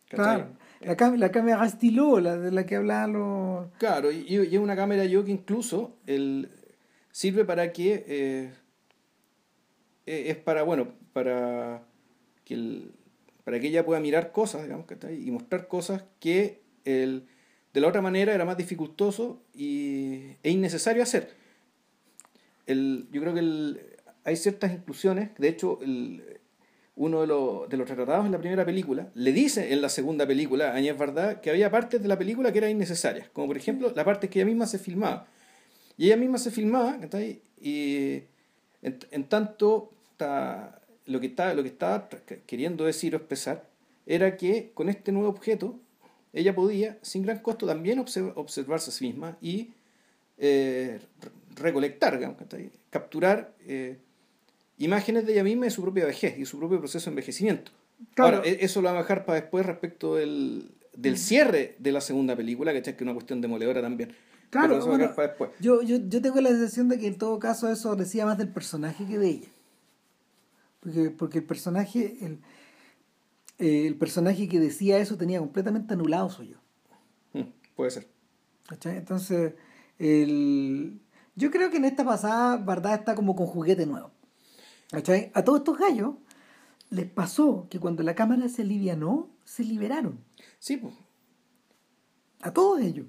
[0.09, 0.49] Claro.
[0.81, 3.67] La, la cámara estilo, la de la que hablaban los...
[3.79, 6.51] Claro, y, es una cámara yo que incluso el,
[7.11, 8.05] sirve para que...
[8.07, 8.53] Eh,
[10.07, 11.83] es para, bueno, para
[12.45, 12.93] que, el,
[13.45, 17.27] para que ella pueda mirar cosas, digamos, y mostrar cosas que el,
[17.73, 21.35] de la otra manera era más dificultoso y, e innecesario hacer.
[22.67, 23.81] El, yo creo que el,
[24.25, 26.41] hay ciertas inclusiones, de hecho, el,
[26.97, 30.27] uno de los, de los retratados en la primera película, le dice en la segunda
[30.27, 33.57] película a Añez Verdad que había partes de la película que eran innecesarias, como por
[33.57, 35.27] ejemplo la parte que ella misma se filmaba.
[35.97, 37.43] Y ella misma se filmaba, ¿cachai?
[37.61, 38.23] y
[38.83, 39.94] en, en tanto
[41.07, 42.09] lo que estaba lo que estaba
[42.47, 43.67] queriendo decir o expresar
[44.07, 45.79] era que con este nuevo objeto
[46.33, 49.71] ella podía, sin gran costo, también observ- observarse a sí misma y
[50.39, 51.31] eh, re-
[51.63, 52.37] recolectar,
[52.91, 53.99] capturar eh,
[54.79, 57.71] imágenes de ella misma y de su propia vejez y su propio proceso de envejecimiento.
[58.15, 58.39] Claro.
[58.39, 62.01] Ahora, e- eso lo va a dejar para después respecto del, del cierre de la
[62.01, 64.15] segunda película, que es una cuestión demoledora también.
[64.51, 65.51] Claro, Pero eso va a bueno, dejar para después.
[65.61, 68.49] Yo, yo, yo tengo la sensación de que en todo caso eso decía más del
[68.49, 69.49] personaje que de ella.
[70.85, 72.41] Porque, porque el personaje, el,
[73.59, 76.59] eh, el personaje que decía eso tenía completamente anulado su yo.
[77.33, 78.09] Mm, puede ser.
[78.69, 78.99] ¿cachai?
[78.99, 79.55] Entonces,
[79.99, 81.01] el,
[81.37, 84.11] yo creo que en esta pasada, verdad, está como con juguete nuevo.
[84.91, 85.31] ¿cachai?
[85.35, 86.17] A todos estos gallos
[86.91, 90.21] les pasó que cuando la cámara se alivianó, se liberaron.
[90.59, 90.95] Sí, pues.
[92.43, 93.07] A todos ellos.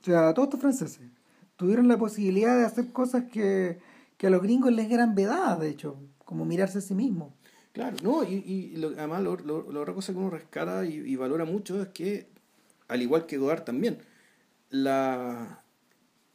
[0.00, 1.08] O sea, a todos estos franceses.
[1.56, 3.78] Tuvieron la posibilidad de hacer cosas que,
[4.16, 7.32] que a los gringos les eran vedadas, de hecho, como mirarse a sí mismos.
[7.72, 10.94] Claro, no, y, y lo- además lo, lo- la otra cosa que uno rescata y,
[10.94, 12.28] y valora mucho es que,
[12.88, 13.98] al igual que Godard también,
[14.70, 15.62] la,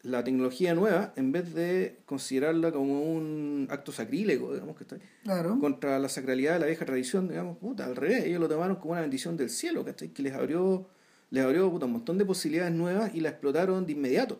[0.03, 5.59] la tecnología nueva, en vez de considerarla como un acto sacrílego, digamos que está Claro.
[5.59, 8.93] contra la sacralidad de la vieja tradición, digamos, puta, al revés, ellos lo tomaron como
[8.93, 10.09] una bendición del cielo, ¿cachai?
[10.09, 10.87] Que les abrió,
[11.29, 14.39] les abrió puta, un montón de posibilidades nuevas y la explotaron de inmediato.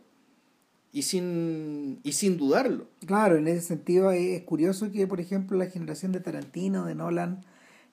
[0.92, 2.88] Y sin, y sin dudarlo.
[3.06, 6.96] Claro, en ese sentido es es curioso que, por ejemplo, la generación de Tarantino, de
[6.96, 7.46] Nolan,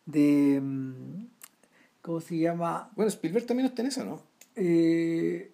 [0.06, 0.60] de...
[0.62, 1.26] mm,
[2.02, 2.90] ¿Cómo se llama?
[2.96, 4.22] Bueno, Spielberg también está en esa, ¿no?
[4.54, 5.50] Eh,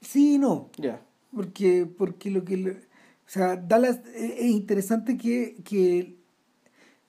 [0.00, 0.70] sí y no.
[0.78, 1.02] Ya.
[1.34, 2.56] Porque, porque lo que...
[2.56, 6.16] lo- o sea, Dallas, eh, es interesante que, que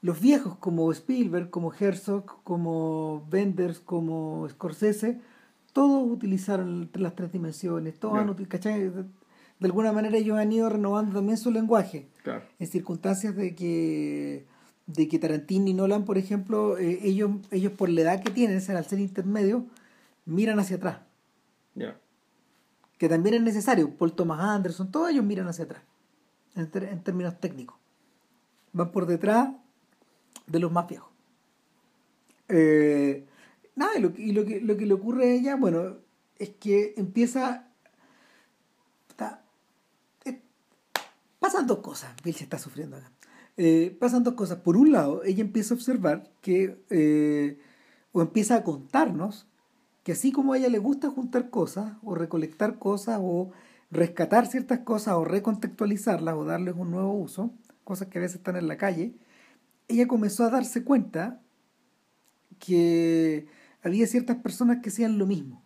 [0.02, 5.20] los viejos como Spielberg, como Herzog, como Benders, como Scorsese,
[5.74, 8.92] todos utilizaron las tres dimensiones, todos han util- ¿cachai?
[9.62, 12.44] De, alguna manera ellos han ido renovando también su lenguaje Claro.
[12.60, 14.46] en circunstancias de que
[14.88, 18.60] de que Tarantino y Nolan, por ejemplo, eh, ellos, ellos por la edad que tienen,
[18.60, 19.66] sea, al ser intermedio,
[20.26, 20.98] miran hacia atrás,
[22.98, 23.96] que también es necesario.
[23.96, 25.84] Paul Thomas Anderson, todos ellos miran hacia atrás,
[26.56, 26.70] en,
[27.04, 27.78] términos técnicos.
[28.74, 29.50] Van por detrás
[30.48, 31.10] de los más viejos.
[32.50, 33.26] Eh,
[33.76, 35.98] nada, y, lo, que- y lo, que, lo que le ocurre a ella, bueno,
[36.38, 37.68] es que empieza...
[39.10, 39.44] Está,
[40.26, 40.42] eh,
[41.42, 43.12] pasan dos cosas, Bill se está sufriendo acá.
[43.58, 44.60] Eh, pasan dos cosas.
[44.60, 47.60] Por un lado, ella empieza a observar que, eh,
[48.12, 49.48] o empieza a contarnos,
[50.04, 53.52] que así como a ella le gusta juntar cosas, o recolectar cosas, o
[53.90, 57.52] rescatar ciertas cosas, o recontextualizarlas, o darles un nuevo uso,
[57.84, 59.16] cosas que a veces están en la calle,
[59.88, 61.42] ella comenzó a darse cuenta
[62.60, 63.48] que
[63.82, 65.64] había ciertas personas que hacían lo mismo,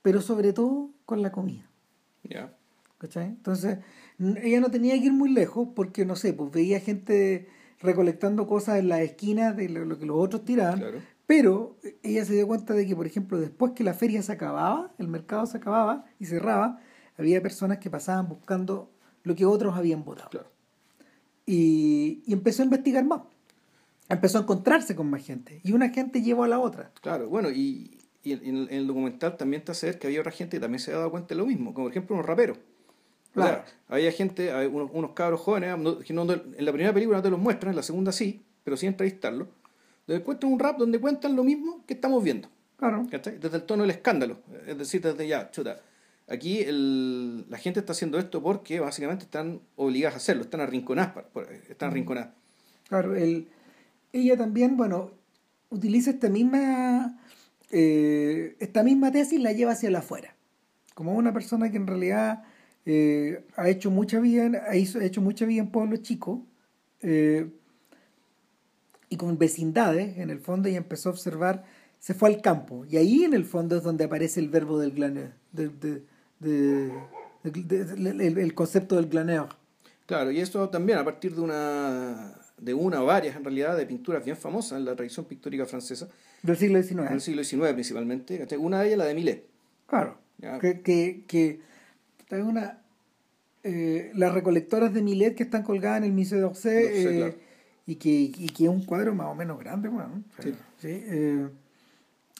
[0.00, 1.68] pero sobre todo con la comida.
[2.22, 2.54] Ya.
[3.00, 3.28] ¿cachai?
[3.28, 3.78] Entonces,
[4.42, 7.48] ella no tenía que ir muy lejos porque, no sé, pues veía gente
[7.80, 10.98] recolectando cosas en las esquinas de lo, que los otros tiraban, Claro.
[11.26, 14.92] pero ella se dio cuenta de que, por ejemplo, después que la feria se acababa,
[14.98, 16.80] el mercado se acababa y cerraba,
[17.16, 18.90] había personas que pasaban buscando
[19.22, 20.28] lo que otros habían votado.
[20.30, 20.50] Claro.
[21.46, 23.22] Y, y empezó a investigar más.
[24.08, 25.60] Empezó a encontrarse con más gente.
[25.64, 26.92] Y una gente llevó a la otra.
[27.00, 30.32] Claro, bueno, y, y en, en el documental también te hace ver que había otra
[30.32, 32.58] gente que también se había dado cuenta de lo mismo, como por ejemplo unos raperos.
[33.34, 33.64] O sea, Claro.
[33.88, 37.30] había gente, hay unos, unos cabros jóvenes, que no- en la primera película no te
[37.30, 39.46] los muestran, en la segunda sí, pero sin entrevistarlos,
[40.06, 42.48] donde cuentan un rap donde cuentan lo mismo que estamos viendo.
[42.76, 43.06] Claro.
[43.10, 43.38] ¿cachai?
[43.38, 44.38] Desde el tono del escándalo.
[44.66, 45.80] Es decir, desde ya, chuta.
[46.28, 51.24] Aquí el, la gente está haciendo esto porque básicamente están obligadas a hacerlo, están arrinconadas.
[51.68, 52.30] Están arrinconadas.
[52.88, 53.48] Claro, el,
[54.12, 55.10] ella también, bueno,
[55.70, 57.18] utiliza esta misma,
[57.70, 60.34] eh, esta misma tesis la lleva hacia afuera.
[60.94, 62.44] Como una persona que en realidad
[62.86, 66.40] eh, ha hecho mucha vida, en- ha, hizo- ha hecho mucha vida en pueblos chicos
[67.02, 67.48] eh,
[69.08, 71.64] y con vecindades, en el fondo, y empezó a observar,
[71.98, 72.84] se fue al campo.
[72.88, 76.02] Y ahí en el fondo es donde aparece el verbo del glaneur, de, de-
[76.38, 76.92] de-
[77.44, 79.48] el, el concepto del glaneur.
[80.06, 83.86] Claro, y eso también a partir de una, de una o varias en realidad de
[83.86, 86.08] pinturas bien famosas en la tradición pictórica francesa,
[86.42, 87.06] Del siglo XIX.
[87.08, 88.46] en el siglo XIX principalmente.
[88.58, 89.44] Una de ellas la de Millet.
[89.86, 90.18] Claro.
[90.38, 90.58] Ya.
[90.58, 91.60] Que, que, que
[92.36, 92.78] hay una.
[93.62, 97.34] eh, las recolectoras de Millet que están colgadas en el Museo d'Orsay D'Orsay, eh, claro.
[97.86, 100.52] y, que, y que es un cuadro más o menos grande, bueno, Sí.
[100.78, 101.48] sí, eh,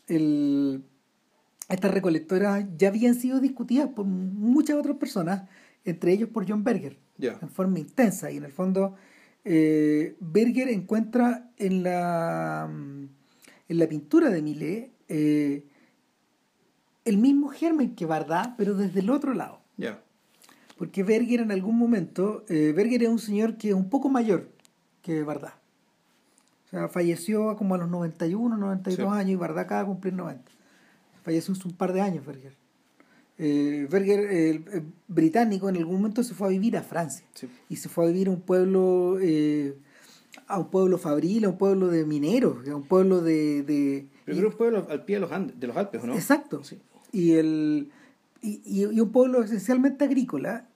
[0.08, 0.82] el-
[1.68, 5.42] estas recolectoras ya habían sido discutidas por muchas otras personas,
[5.84, 7.38] entre ellos por John Berger, Ya.
[7.42, 8.96] en forma intensa y en el fondo
[9.44, 12.66] Berger encuentra en la,
[13.68, 14.90] en la pintura de Millet
[17.04, 19.59] el mismo germen que Bardá, pero desde el otro lado.
[19.80, 20.02] Ya.
[20.76, 24.48] Porque Berger en algún momento, eh, Berger es un señor que es un poco mayor
[25.02, 25.58] que Bardá.
[26.66, 29.18] O sea, falleció como a los 91, 92 Sí.
[29.18, 30.50] años y Bardá acaba de cumplir 90.
[31.24, 32.54] Falleció hace un par de años Berger.
[33.38, 37.48] Eh, Berger, el, eh, británico, en algún momento se fue a vivir a Francia Sí.
[37.68, 39.76] y se fue a vivir a un pueblo eh,
[40.46, 44.38] a un pueblo fabril, a un pueblo de mineros, a un pueblo de, de- Pero
[44.40, 46.14] que un pueblo al pie de los, Andes, de los Alpes, ¿o ¿no?
[46.14, 46.78] exacto Sí.
[47.12, 47.90] y el
[48.42, 50.66] y, y- y un pueblo esencialmente agrícola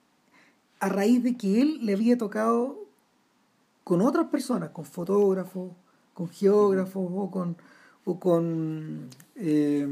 [0.79, 2.79] a raíz de que él le había tocado
[3.83, 5.71] con otras personas, con fotógrafos,
[6.13, 7.57] con geógrafos o con
[8.05, 9.87] o con eh,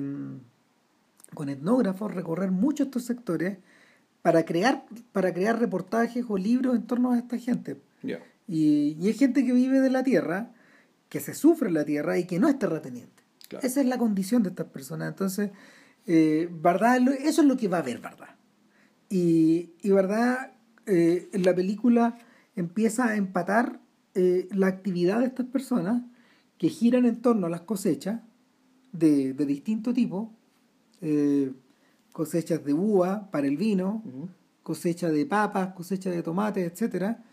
[1.33, 3.57] con etnógrafos recorrer muchos estos sectores
[4.21, 7.77] para crear para crear reportajes o libros en torno a esta gente.
[8.47, 10.51] Y, y es gente que vive de la tierra,
[11.09, 13.23] que se sufre en la tierra y que no es terrateniente.
[13.47, 13.65] Claro.
[13.65, 15.07] Esa es la condición de estas personas.
[15.09, 15.51] Entonces,
[16.05, 16.49] eh,
[17.01, 18.35] lo- eso es lo que va a ver Bardá.
[19.09, 20.53] Y, y Bardá,
[20.85, 22.17] eh, la película
[22.55, 23.79] empieza a empatar
[24.15, 26.01] eh, la actividad de estas personas
[26.57, 28.21] que giran en torno a las cosechas
[28.91, 30.31] de, de distinto tipo,
[32.11, 34.29] cosechas de uva para el vino, Ujú.
[34.61, 37.23] cosecha de papas, cosecha de tomates, etcétera,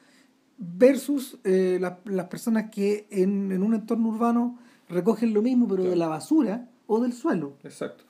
[0.59, 5.85] versus eh, las, las personas que en, en un entorno urbano recogen lo mismo, pero
[5.85, 7.57] de la basura o del suelo.
[7.63, 8.05] Exacto.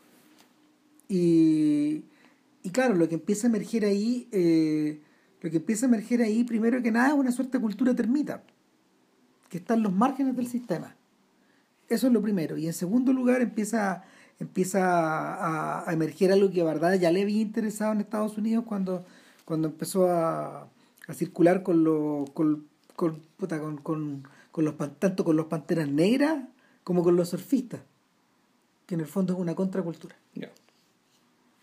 [1.10, 2.04] Y,
[2.62, 5.00] y claro, lo que empieza a emerger ahí, eh,
[5.40, 8.44] lo que empieza a emerger ahí, primero que nada, es una suerte de cultura termita,
[9.48, 10.94] que está en los márgenes del sistema.
[11.88, 12.56] Eso es lo primero.
[12.56, 14.04] Y en segundo lugar, empieza,
[14.38, 19.04] empieza a, a emerger algo que, verdad, ya le había interesado en Estados Unidos cuando,
[19.44, 20.68] cuando empezó a,
[21.08, 25.88] a circular con, los con, con, puta, con, con, con los, tanto con los panteras
[25.88, 26.44] negras
[26.84, 27.80] como con los surfistas,
[28.86, 30.14] que en el fondo es una contracultura.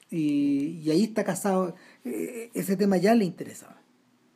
[0.10, 3.82] Y, ahí está casado, eh, ese tema ya le interesaba.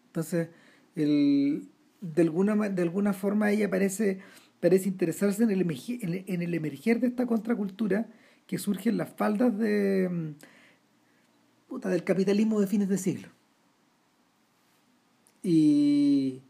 [0.07, 0.49] Entonces,
[0.95, 1.67] el,
[2.01, 4.19] de, alguna, de alguna forma ella parece,
[4.60, 5.62] parece interesarse en el,
[6.27, 8.07] en el- emerger de esta contracultura
[8.47, 10.31] que surge en las faldas de, mm,
[11.67, 13.29] puta, del capitalismo de fines de siglo.
[15.43, 16.41] Y,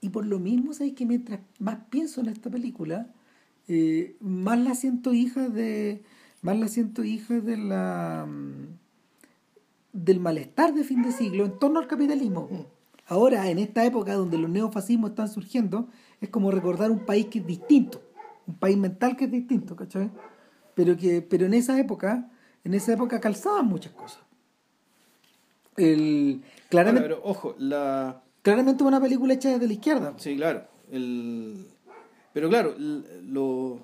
[0.00, 3.08] y por lo mismo, ¿sabes que Mientras más pienso en esta película,
[3.68, 6.02] eh, más la siento hija de
[6.42, 8.78] más la siento hija de la mm,
[9.92, 12.48] del malestar de fin de siglo en torno al capitalismo
[13.06, 15.88] ahora en esta época donde los neofascismos están surgiendo
[16.20, 18.00] es como recordar un país que es distinto
[18.46, 20.10] un país mental que es distinto ¿cachai?
[20.74, 22.30] pero que pero en esa época
[22.62, 24.20] en esa época calzaban muchas cosas
[25.76, 28.22] el, Ahora, claramente, pero ojo, la.
[28.42, 30.64] claramente una película hecha desde la izquierda Sí, claro.
[30.90, 31.66] El...
[32.32, 33.80] Pero claro, lo,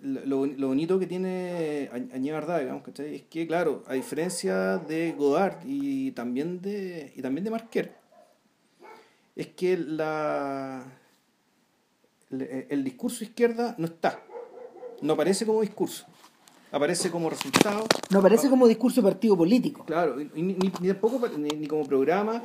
[0.00, 3.14] lo, lo bonito que tiene Añé Verdad, digamos, ¿cachai?
[3.14, 7.96] Es que, claro, a diferencia de Godard y también de, y también de Marquer,
[9.34, 10.84] es que la,
[12.30, 14.22] el, el discurso izquierda no está.
[15.00, 16.06] No aparece como discurso.
[16.70, 20.88] Aparece como resultado no parece como discurso de partido político Claro, y ni, ni, ni
[20.88, 22.42] tampoco ni, ni como programa,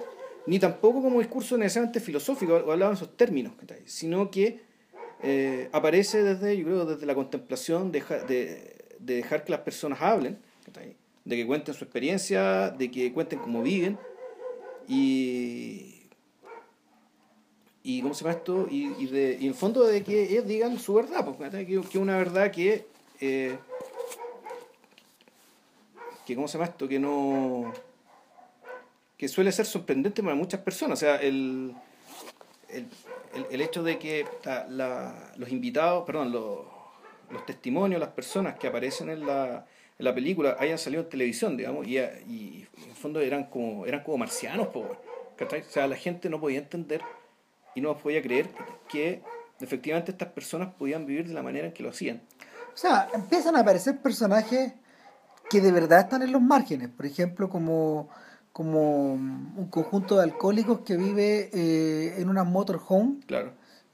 [0.48, 3.54] ni tampoco como discurso necesariamente filosófico, o hablado en esos términos,
[3.86, 4.62] sino que
[5.24, 10.02] eh, aparece desde, yo creo, desde la contemplación de, de, de dejar que las personas
[10.02, 10.38] hablen,
[11.26, 13.98] de que cuenten su experiencia, de que cuenten cómo viven,
[14.88, 16.08] y,
[17.84, 18.68] y ¿cómo se llama esto?
[18.70, 21.66] Y, y, de, y en fondo de que ellos digan su verdad, ¿cachai?
[21.66, 22.86] que que una verdad que...
[23.22, 23.58] eh,
[26.26, 27.74] que cómo se llama esto que no
[29.18, 31.74] que suele ser sorprendente para muchas personas o sea el
[32.70, 32.88] el,
[33.36, 34.26] el, el hecho de que
[34.70, 36.60] la- los invitados perdón los,
[37.32, 39.66] los testimonios las personas que aparecen en la,
[40.00, 44.04] en la película hayan salido en televisión digamos y, y en fondo eran como eran
[44.04, 44.86] como marcianos po,
[45.38, 45.62] ¿cachai?
[45.62, 47.02] o sea la gente no podía entender
[47.76, 48.50] y no podía creer
[48.90, 49.22] que
[49.60, 52.22] efectivamente estas personas podían vivir de la manera en que lo hacían
[52.74, 54.74] O sea, empiezan a aparecer personajes
[55.50, 56.90] que de verdad están en los márgenes.
[56.90, 58.10] Por ejemplo, como,
[58.54, 63.52] como un conjunto de alcohólicos que vive eh, en una motorhome claro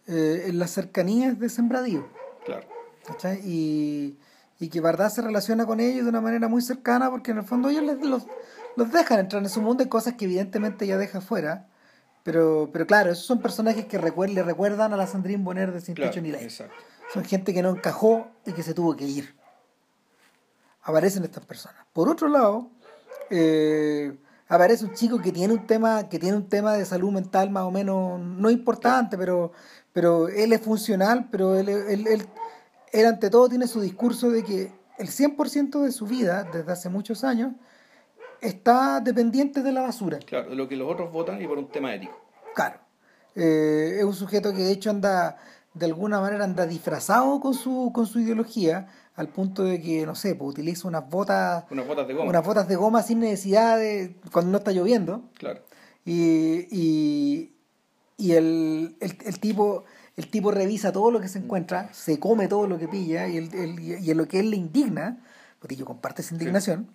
[0.08, 2.08] eh, en las cercanías de Sembradío.
[2.45, 2.67] claro
[3.08, 3.39] ¿cachai?
[3.43, 4.17] Y,
[4.60, 7.43] y que verdad se relaciona con ellos de una manera muy cercana porque en el
[7.45, 8.28] fondo ellos les- los,
[8.76, 11.65] los dejan entrar en su mundo de cosas que evidentemente ella deja fuera.
[12.24, 15.80] Pero, pero claro, esos son personajes que recuer- le recuerdan a la Sandrine Bonner de
[15.80, 16.43] Sin claro Techo ni Ley.
[16.43, 16.76] exacto
[17.13, 19.34] Son gente que no encajó y que se tuvo que ir.
[20.84, 21.86] Aparecen estas personas.
[21.93, 22.69] Por otro lado,
[23.30, 24.17] eh,
[24.49, 27.63] aparece un chico que tiene un tema, que tiene un tema de salud mental más
[27.63, 29.51] o menos, no importante, pero,
[29.93, 32.27] pero él es funcional, pero él, él, él,
[32.91, 36.89] él ante todo tiene su discurso de que el 100% de su vida, desde hace
[36.89, 37.53] muchos años,
[38.41, 40.17] está dependiente de la basura.
[40.25, 42.19] Claro, de lo que los otros votan y por un tema ético.
[42.55, 42.79] Claro.
[43.35, 45.38] Eh, es un sujeto que de hecho anda,
[45.73, 48.88] de alguna manera anda disfrazado con su, con su ideología,
[49.19, 52.29] al punto de que, no sé, pues utiliza unas botas, Unas botas de goma.
[52.29, 55.23] unas botas de goma sin necesidad de, cuando no está lloviendo.
[55.38, 55.60] Claro.
[56.05, 57.53] Y, y,
[58.17, 59.84] y el, el, el tipo
[60.15, 63.38] el tipo revisa todo lo que se encuentra, se come todo lo que pilla y,
[63.38, 65.23] el, el- y en lo que él le indigna,
[65.60, 66.89] porque yo comparte esa indignación,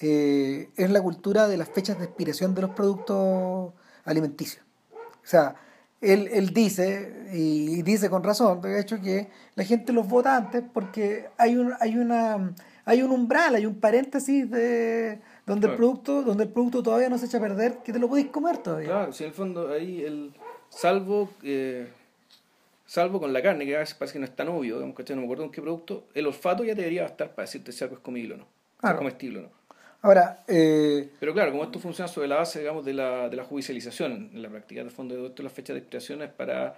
[0.00, 3.72] eh, es la cultura de las fechas de expiración de los productos
[4.04, 4.64] alimenticios.
[4.92, 5.56] O sea,
[6.02, 10.62] él, él dice, y dice con razón, de hecho, que la gente los vota antes
[10.72, 12.52] porque hay un, hay una
[12.84, 17.16] hay un umbral, hay un paréntesis de donde el producto, donde el producto todavía no
[17.16, 18.88] se echa a perder, que te lo podéis comer todavía.
[18.88, 20.32] Claro, si en el fondo ahí el
[20.68, 21.88] salvo eh,
[22.86, 25.16] salvo con la carne, que a veces parece que no es tan obvio, digamos, ¿cachai?
[25.16, 27.96] no me acuerdo en qué producto, el olfato ya debería bastar para decirte si algo
[27.96, 28.46] es comible o no.
[28.80, 29.48] Si es comestible o no.
[30.02, 33.44] Ahora, eh, Pero claro, como esto funciona sobre la base, digamos, de la, de la
[33.44, 36.76] judicialización en la práctica, el fondo de todo esto, la fecha de expiración es para,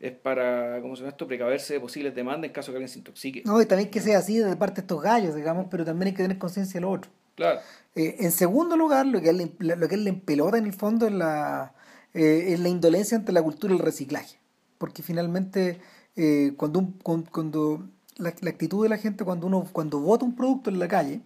[0.00, 2.88] es para, ¿cómo se llama esto?, precaverse de posibles demandas en caso de que alguien
[2.88, 3.42] se intoxique.
[3.44, 6.14] no, y también que sea así de parte de estos gallos, digamos, pero también hay
[6.14, 7.10] que tener conciencia de lo otro.
[7.34, 7.60] Claro,
[7.94, 10.64] Eh, en segundo lugar, lo que a él, le- lo que él le empelota en
[10.66, 11.74] el fondo es la,
[12.14, 14.38] eh, es la indolencia ante la cultura del reciclaje.
[14.78, 15.80] Porque finalmente,
[16.16, 20.36] eh, cuando, un- cuando la, la actitud de la gente cuando uno cuando vota un
[20.36, 21.20] producto en la calle,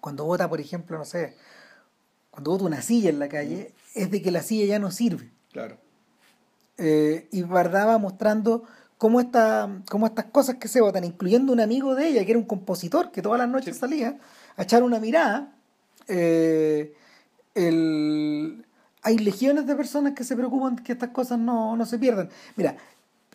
[0.00, 1.36] cuando vota, por ejemplo, no sé,
[2.30, 5.30] cuando vota una silla en la calle, es de que la silla ya no sirve.
[5.52, 5.76] claro.
[6.82, 8.64] Eh, y Bardá va mostrando
[8.96, 12.38] cómo, esta, cómo estas cosas que se votan, incluyendo un amigo de ella, que era
[12.38, 13.80] un compositor, que todas las noches Sí.
[13.80, 14.18] salía
[14.56, 15.52] a echar una mirada,
[16.08, 16.94] eh,
[17.54, 18.64] el-
[19.02, 22.30] hay legiones de personas que se preocupan que estas cosas no, no se pierdan.
[22.56, 22.76] Mira,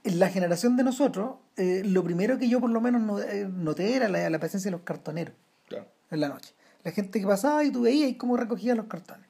[0.03, 3.95] en la generación de nosotros, eh, lo primero que yo por lo menos no- noté
[3.95, 5.35] era la, la presencia de los cartoneros
[5.67, 5.85] Claro.
[6.09, 6.53] en la noche.
[6.85, 9.25] La gente que pasaba y tú veías y cómo recogían los cartones.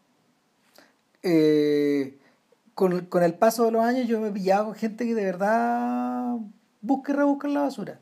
[1.24, 2.18] Eh,
[2.76, 5.16] con, el- con el paso de los años yo me he pillado con gente que
[5.16, 6.36] de verdad
[6.82, 8.00] busca y rebusca en la basura.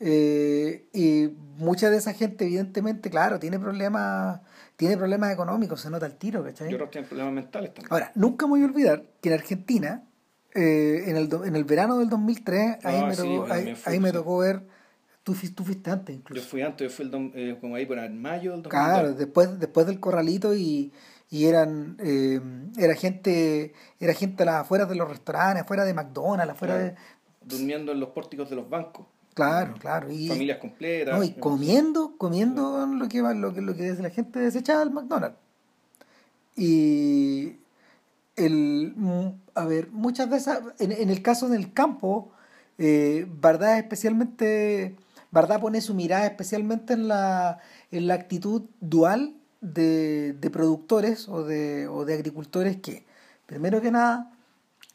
[0.00, 4.40] Eh, y mucha de esa gente, evidentemente, claro, tiene problemas,
[4.76, 6.70] tiene problemas económicos, se nota el tiro, ¿cachai?
[6.70, 7.92] Y otros tienen problemas mentales también.
[7.92, 10.04] Ahora, nunca me voy a olvidar que en Argentina,
[10.54, 13.64] eh, en, el, en el verano del 2003, ahí, Ah, me, sí, tocó, bueno, ahí,
[13.64, 14.14] me fui, ahí me sí.
[14.14, 14.62] tocó ver,
[15.28, 16.42] tú, fuis- tú fuiste antes incluso.
[16.42, 18.70] Yo fui antes, yo fui el dom- eh, como ahí por el mayo del 2002.
[18.70, 20.90] Claro, después, después del corralito y,
[21.30, 22.40] y eran eh,
[22.78, 26.88] era gente era gente a las afueras de los restaurantes, afuera de McDonald's, afuera Claro.
[26.90, 26.96] de
[27.42, 29.06] Durmiendo en los pórticos de los bancos.
[29.34, 31.16] claro, claro, y, Familias completas.
[31.16, 35.36] no, y comiendo, comiendo lo que lo que lo que la gente desechaba del McDonald's.
[36.56, 37.56] Y
[38.36, 38.94] el
[39.54, 42.30] a ver, muchas de esas en, en el caso del campo
[42.78, 44.94] eh, Bardá especialmente
[45.30, 47.58] Bardá pone su mirada especialmente en la
[47.90, 53.04] en la actitud dual de, de productores o de, o de agricultores que
[53.46, 54.32] primero que nada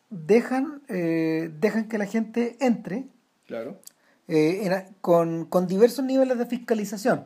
[0.10, 3.08] dejan eh, dejan que la gente entre
[3.46, 3.80] Claro,
[4.28, 7.26] eh, en- con, con diversos niveles de fiscalización.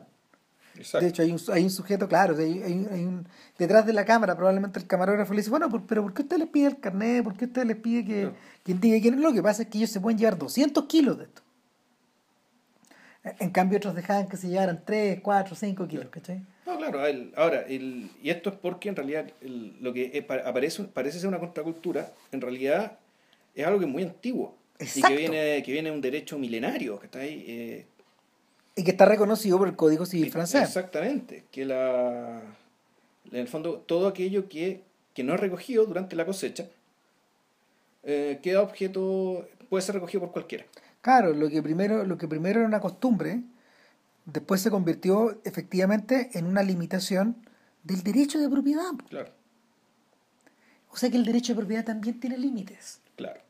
[0.76, 1.04] exacto.
[1.04, 4.04] De hecho, hay un, hay un sujeto, claro, hay, hay- hay un, detrás de la
[4.04, 7.22] cámara, probablemente el camarógrafo le dice, bueno, pero ¿por qué usted les pide el carnet?
[7.22, 8.36] ¿Por qué usted les pide que, Claro.
[8.64, 9.20] que indique quién es?
[9.20, 11.42] Lo que pasa es que ellos se pueden llevar 200 kilos de esto.
[13.38, 16.40] En cambio, otros dejaban que se llevaran 3, 4, 5 kilos, ¿cachai?
[16.66, 20.22] No, claro, el- ahora, el, y esto es porque en realidad el- lo que eh,
[20.22, 22.98] pa- aparece, parece ser una contracultura, en realidad
[23.54, 24.54] es algo que es muy antiguo.
[24.78, 25.08] Y Exacto.
[25.08, 27.44] que viene, que viene de un derecho milenario, que está ahí.
[27.48, 27.86] eh,
[28.76, 30.62] Y que está reconocido por el Código Civil francés.
[30.62, 32.40] Exactamente, que la,
[33.32, 34.82] en el fondo todo aquello que,
[35.14, 36.66] que no es recogido durante la cosecha
[38.04, 40.64] eh, queda objeto, puede ser recogido por cualquiera.
[41.00, 43.42] Claro, lo que primero, lo que primero era una costumbre,
[44.24, 47.36] después se convirtió efectivamente en una limitación
[47.84, 48.92] del derecho de propiedad.
[49.08, 49.30] Claro,
[50.90, 53.00] O sea que el derecho de propiedad también tiene límites.
[53.16, 53.40] claro.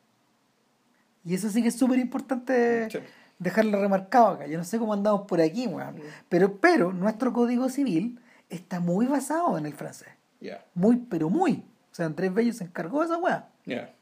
[1.25, 2.99] Y eso sí que es súper importante Sí.
[3.39, 4.47] dejarlo remarcado acá.
[4.47, 5.97] Yo no sé cómo andamos por aquí, weón.
[6.29, 8.19] Pero, pero nuestro código civil
[8.49, 10.09] está muy basado en el francés.
[10.41, 11.65] Ya, Muy, pero muy.
[11.93, 13.49] O sea, Andrés Bello se encargó de esa weá.
[13.67, 13.93] ya.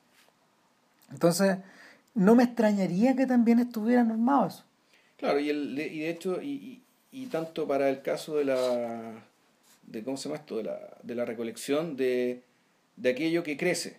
[1.10, 1.58] Entonces,
[2.16, 4.64] no me extrañaría que también estuviera normado eso.
[5.18, 9.12] Claro, y, el, y de hecho, y, y, tanto para el caso de la,
[9.86, 10.56] de ¿cómo se esto?
[10.56, 12.42] De la, de la recolección de,
[12.96, 13.98] de aquello que crece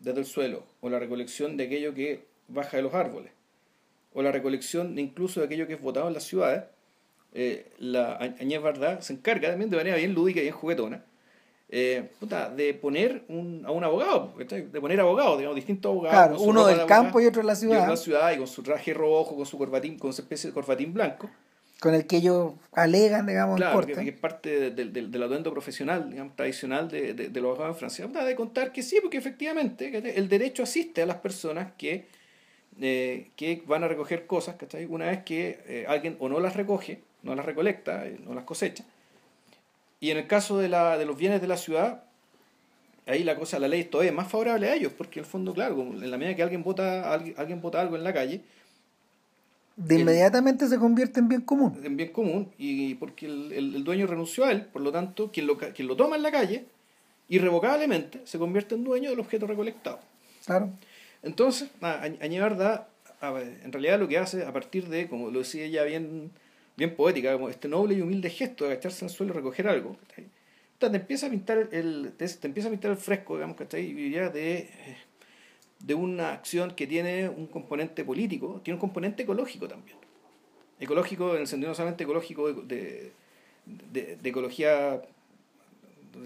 [0.00, 3.32] desde el suelo, o la recolección de aquello que baja de los árboles,
[4.12, 6.64] o la recolección incluso de aquello que es botado en las ciudades,
[7.32, 11.04] eh, la Añez Varda se encarga también de manera bien lúdica y bien juguetona
[11.68, 12.10] eh,
[12.56, 16.38] de poner un, a un abogado, de poner abogados, digamos, distintos abogados.
[16.38, 17.78] Claro, uno del campo y otro de la ciudad.
[17.78, 20.50] Y de la ciudad y con su traje rojo, con su corbatín, con su especie
[20.50, 21.30] de corbatín blanco.
[21.80, 25.50] Con el que ellos alegan, digamos, claro, que, que, es parte del, del, del atuendo
[25.50, 28.06] profesional, digamos, tradicional de, de, de, los abogados en Francia.
[28.06, 32.06] De contar que sí, porque efectivamente el derecho asiste a las personas que,
[32.80, 34.84] eh, que van a recoger cosas, ¿cachai?
[34.86, 38.84] Una vez que eh, alguien o no las recoge, no las recolecta, no las cosecha,
[40.04, 42.04] y en el caso de, la, de los bienes de la ciudad,
[43.06, 45.54] ahí la cosa, la ley todavía es más favorable a ellos, porque en el fondo,
[45.54, 48.42] claro, en la medida que alguien vota, alguien, vota algo en la calle,
[49.76, 51.80] de inmediatamente se convierte en bien común.
[51.82, 55.46] En bien común, y porque el, el, dueño renunció a él, por lo tanto, quien
[55.46, 56.66] lo, quien lo toma en la calle,
[57.30, 60.00] irrevocablemente, se convierte en dueño del objeto recolectado.
[60.44, 60.68] Claro.
[61.22, 62.88] Entonces, Añevarda,
[63.22, 66.30] en realidad lo que hace, a partir de, como lo decía ella bien
[66.76, 69.68] bien poética, como este noble y humilde gesto de agacharse en el suelo y recoger
[69.68, 69.96] algo.
[70.78, 73.84] Te empieza a pintar el, te, empieza a pintar el fresco, digamos, ¿cachai?
[73.84, 74.68] Y de,
[75.78, 79.96] de una acción que tiene un componente político, tiene un componente ecológico también.
[80.78, 83.12] Ecológico en el sentido no solamente ecológico de,
[83.64, 85.00] de, de, ecología,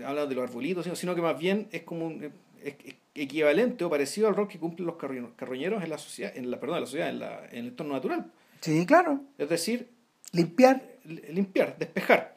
[0.04, 2.32] habla de los arbolitos, sino, que más bien es como un,
[2.64, 2.74] es,
[3.14, 6.76] equivalente o parecido al rol que cumplen los carroñeros en la sociedad, en la, perdón,
[6.76, 8.30] en la sociedad, en, la, en el entorno natural.
[8.60, 9.20] Sí, claro.
[9.38, 9.88] Es decir,
[10.32, 10.82] Limpiar.
[11.04, 12.36] Limpiar, despejar.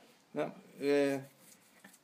[0.79, 1.19] Eh,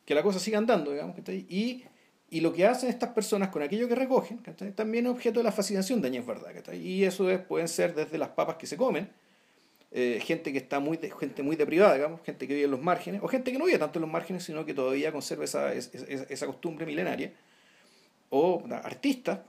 [0.05, 1.17] que la cosa siga andando, digamos.
[1.27, 1.83] Y,
[2.29, 4.41] y lo que hacen estas personas con aquello que recogen
[4.75, 6.51] también es objeto de la fascinación de Añez Verdad.
[6.73, 9.09] Y eso es, pueden ser desde las papas que se comen,
[9.91, 13.21] eh, gente que está muy, gente muy deprivada, digamos, gente que vive en los márgenes,
[13.23, 16.45] o gente que no vive tanto en los márgenes, sino que todavía conserva esa, esa
[16.45, 17.31] costumbre milenaria,
[18.29, 19.39] o artistas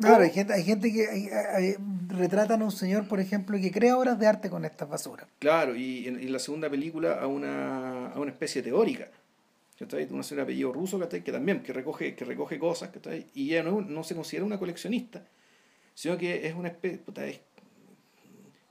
[0.00, 1.76] Claro, hay gente, hay gente que
[2.08, 5.26] retratan a un señor, por ejemplo, que crea obras de arte con esta basura.
[5.38, 9.08] Claro, y en, la segunda película a una, a una especie teórica.
[10.10, 12.90] Una señora de apellido ruso que también que recoge, que recoge cosas
[13.34, 15.22] y ella no, no, se considera una coleccionista,
[15.94, 17.40] sino que es una especie, es,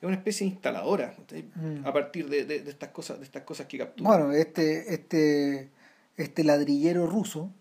[0.01, 1.15] una especie de instaladora
[1.55, 1.87] mm.
[1.87, 4.09] a partir de, de, estas cosas, de estas cosas que captura.
[4.09, 5.69] Bueno, este, este,
[6.17, 7.53] este ladrillero ruso,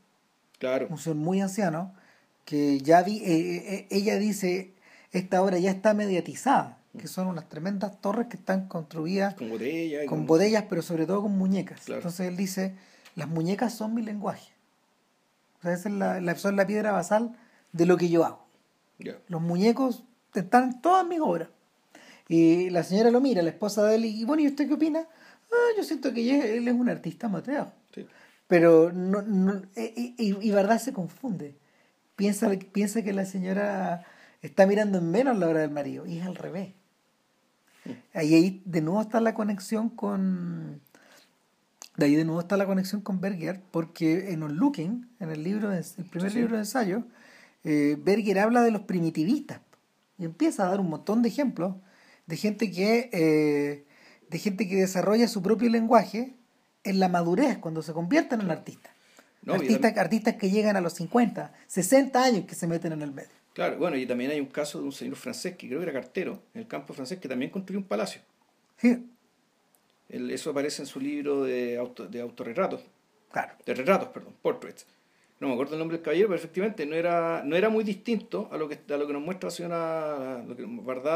[0.58, 0.88] claro.
[0.90, 1.94] un señor muy anciano,
[2.46, 4.72] que ya vi, eh, eh, eh, ella dice,
[5.12, 10.06] esta obra ya está mediatizada, que son unas tremendas torres que están construidas con, botellas,
[10.06, 11.86] con, botellas, pero sobre todo con muñecas.
[11.88, 12.74] Entonces él dice,
[13.16, 14.52] las muñecas son mi lenguaje.
[15.58, 17.36] O sea, esa es la, la, son la piedra basal
[17.72, 18.46] de lo que yo hago.
[19.28, 21.48] Los muñecos están en todas mis obras.
[22.28, 25.00] Y la señora lo mira, la esposa de él, y bueno, ¿y usted qué opina?
[25.52, 27.72] Ah, yo siento que él es un artista Mateo.
[28.46, 31.56] Pero no, no y, y, verdad se confunde
[32.16, 34.04] piensa, piensa que la señora
[34.42, 36.72] está mirando en menos la obra del marido, y es al revés.
[38.14, 40.80] Ahí, ahí de nuevo está la conexión con.
[41.96, 45.42] De ahí de nuevo está la conexión con Berger, porque en On Looking, en el
[45.42, 47.04] libro el primer libro de ensayo,
[47.64, 49.60] eh, Berger habla de los primitivistas
[50.18, 51.76] y empieza a dar un montón de ejemplos
[52.26, 53.86] de gente que eh,
[54.28, 56.34] de gente que desarrolla su propio lenguaje
[56.84, 58.95] en la madurez cuando se convierten en artistas
[59.54, 63.30] artistas, artistas que llegan a los 50, 60 años que se meten en el medio.
[63.54, 65.92] Claro, bueno, y también hay un caso de un señor francés que creo que era
[65.92, 68.20] cartero en el campo francés que también construyó un palacio.
[68.76, 69.06] Sí.
[70.08, 72.82] eso aparece en su libro de, auto, de autorretratos.
[73.32, 73.54] Claro.
[73.64, 74.86] De retratos, perdón, portraits.
[75.40, 78.48] No me acuerdo el nombre del caballero, pero efectivamente no era, no era muy distinto
[78.52, 80.62] a lo que, a lo que nos muestra la señora lo que,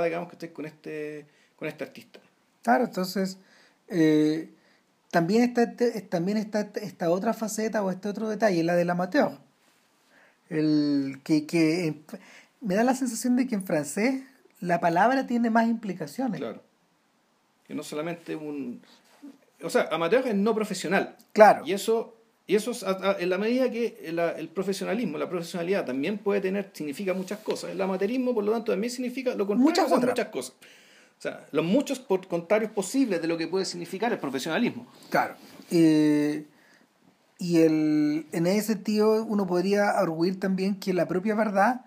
[0.05, 1.27] digamos, que esté con este,
[1.57, 2.21] con este artista.
[2.63, 3.39] Claro, entonces,
[3.89, 4.51] eh,
[5.11, 9.33] también está, este, también está esta otra faceta o este otro detalle, la del amateur.
[10.49, 11.95] El, que, que
[12.61, 14.23] me da la sensación de que en francés
[14.61, 16.41] la palabra tiene más implicaciones.
[16.41, 16.63] Claro.
[17.67, 18.83] Que no solamente un...
[19.63, 21.17] O sea, amateur es no profesional.
[21.33, 21.67] Claro.
[21.67, 22.73] Y eso, y eso
[23.19, 27.71] en la medida que el, profesionalismo, la profesionalidad también puede tener, significa muchas cosas.
[27.71, 30.55] El amateurismo, por lo tanto, también significa lo contrario muchas, muchas cosas.
[31.21, 34.87] O sea, los muchos contrarios posibles de lo que puede significar el profesionalismo.
[35.11, 35.35] Claro.
[35.71, 36.47] Eh,
[37.39, 41.83] y el, en ese sentido uno podría arguir también que la propia verdad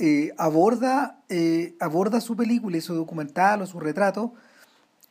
[0.00, 4.34] eh, aborda, eh, aborda su película y su documental o su retrato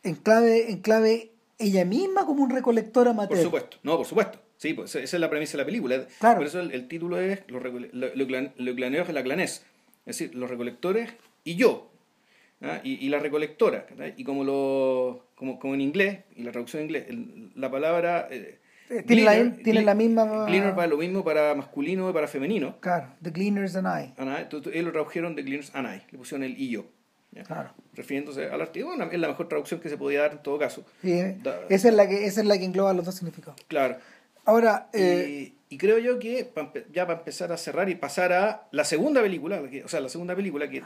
[0.02, 3.38] en clave, en clave ella misma como un recolector amateur.
[3.38, 4.38] Por supuesto, no, por supuesto.
[4.58, 6.06] Sí, pues esa es la premisa de la película.
[6.20, 6.40] Claro.
[6.40, 9.64] Por eso el, título es lo, de la clanés.
[10.04, 11.10] Es decir, los recolectores
[11.44, 11.87] y yo,
[12.62, 12.80] ¿ah?
[12.82, 13.86] y, y, la recolectora.
[14.16, 17.06] Y como, lo, como, como en inglés, y la traducción en inglés,
[17.54, 18.28] la palabra...
[18.30, 18.58] Eh,
[19.06, 20.46] tiene, la, tiene la misma...
[20.46, 22.76] Gleaner para lo mismo para masculino y para femenino.
[22.80, 24.14] Claro, The Gleaners and I.
[24.16, 24.42] And I.
[24.42, 26.86] Entonces, ellos lo tradujeron The Gleaners and I, le pusieron el y yo.
[27.32, 27.42] ¿ya?
[27.42, 27.74] Claro.
[27.92, 30.86] refiriéndose al artículo, es la mejor traducción que se podía dar en todo caso.
[31.02, 31.36] Sí, eh.
[31.42, 33.60] Da- esa, es la que, esa es la que engloba los dos significados.
[33.68, 33.98] Claro.
[34.46, 36.50] Ahora, eh, y, y creo yo que
[36.90, 40.34] ya para empezar a cerrar y pasar a la segunda película, o sea, la segunda
[40.34, 40.82] película que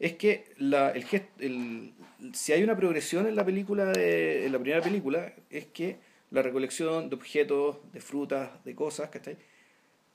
[0.00, 1.92] es que la, el, gest- el-
[2.32, 5.98] si hay una progresión en la película de, en la primera película es que
[6.30, 9.36] la recolección de objetos, de frutas, de cosas, ¿cachai?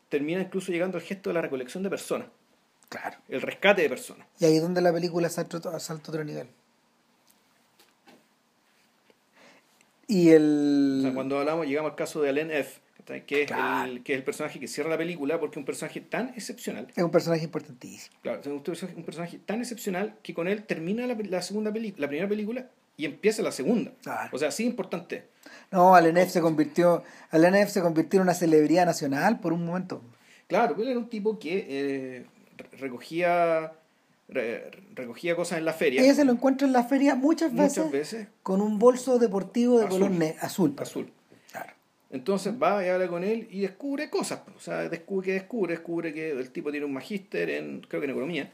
[0.10, 2.28] termina incluso llegando al gesto de la recolección de personas,
[2.90, 3.18] claro.
[3.30, 4.28] el rescate de personas.
[4.40, 6.48] Y ahí es donde la película salta, otro- salta otro nivel.
[10.08, 10.97] Y el...
[10.99, 12.80] O sea, cuando hablamos, llegamos al caso de Alain F.,
[13.28, 13.91] que es, Claro.
[13.91, 16.88] el, que es el personaje que cierra la película porque es un personaje tan excepcional
[16.95, 18.16] Es un personaje importantísimo.
[18.24, 21.72] Claro, es un personaje, un personaje tan excepcional que con él termina la, la segunda
[21.72, 23.91] la primera película y empieza la segunda.
[24.01, 24.30] Claro.
[24.34, 25.26] O sea, sí importante.
[25.72, 30.01] No, Alenef se convirtió, Alenef se convirtió en una celebridad nacional por un momento.
[30.47, 32.26] Claro, él era un tipo que eh,
[32.58, 33.72] re- recogía
[34.28, 36.02] re- recogía cosas en la feria.
[36.02, 39.80] Ella se lo encuentra en la feria muchas veces, muchas veces con un bolso deportivo
[39.80, 40.00] de Azul.
[40.02, 40.76] color azul.
[40.80, 41.12] azul.
[41.52, 41.74] Claro.
[42.12, 44.42] Entonces va y habla con él y descubre cosas.
[44.56, 48.06] O sea, descubre que descubre, descubre que el tipo tiene un magíster en, creo que
[48.06, 48.52] en economía.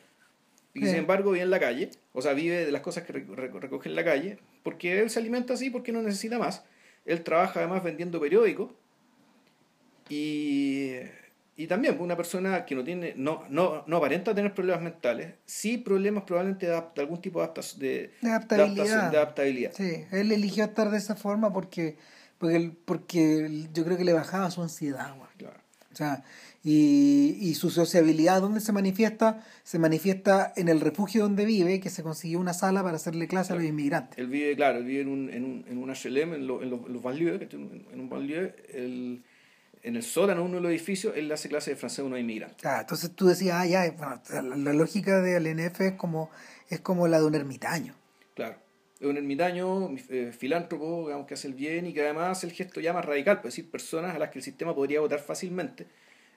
[0.74, 0.88] Y Sí.
[0.88, 1.90] sin embargo vive en la calle.
[2.14, 4.40] O sea, vive de las cosas que reco- reco- recoge en la calle.
[4.64, 6.64] Porque él se alimenta así porque no necesita más.
[7.06, 8.72] Él trabaja además vendiendo periódicos.
[10.10, 10.96] Y,
[11.64, 15.34] y también una persona que no tiene no, no, no aparenta tener problemas mentales.
[15.46, 19.12] Sí problemas probablemente de, algún tipo de, adaptación de, adaptabilidad.
[19.12, 19.72] De adaptabilidad.
[19.74, 21.98] Sí, él eligió estar de esa forma porque,
[22.38, 25.14] porque, él- porque yo creo que le bajaba su ansiedad.
[25.38, 25.58] Claro.
[25.92, 26.24] O sea,
[26.64, 29.44] y, y su sociabilidad, ¿dónde se manifiesta?
[29.64, 33.52] Se manifiesta en el refugio donde vive, que se consiguió una sala para hacerle clase
[33.52, 34.18] a los inmigrantes.
[34.18, 36.70] Él vive, claro, él vive en un, en un, en un HLM, en, lo- en,
[36.70, 39.24] los- en los banlieues, en un banlieue, el-
[39.84, 42.66] en el sótano uno de los edificios, él hace clase de francés a unos inmigrantes.
[42.66, 46.30] Ah, entonces tú decías, ah, ya, bueno, la, la lógica del NF es como,
[46.70, 47.96] es como la de un ermitaño.
[48.36, 48.56] Claro.
[49.00, 52.54] Es un ermitaño, eh, filántropo, digamos, que hace el bien y que además hace el
[52.54, 55.88] gesto ya más radical, es decir, personas a las que el sistema podría votar fácilmente.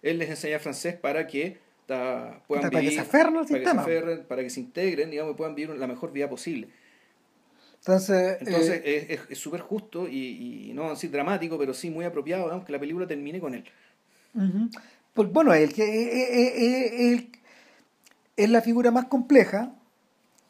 [0.01, 3.47] Él les enseña francés para que ta, puedan Para que vivir, se aferren al para
[3.47, 3.83] que se sistema.
[3.83, 6.69] aferren, para que se integren, digamos, y puedan vivir la mejor vida posible.
[7.87, 12.07] Entonces, Entonces eh, es- es súper justo y, y no así dramático, pero sí muy
[12.07, 13.65] apropiado, que la película termine con él.
[15.13, 17.31] Pues, bueno, el que eh, eh, eh,
[18.37, 19.75] es la figura más compleja,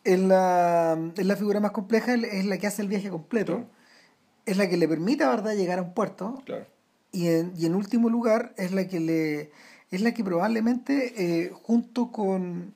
[0.05, 3.70] es la, es la figura más compleja, es la que hace el viaje completo, Claro.
[4.47, 6.66] es la que le permite a verdad llegar a un puerto, Claro.
[7.12, 9.51] y en, y en último lugar es la que le
[9.91, 12.74] es la que probablemente eh, junto con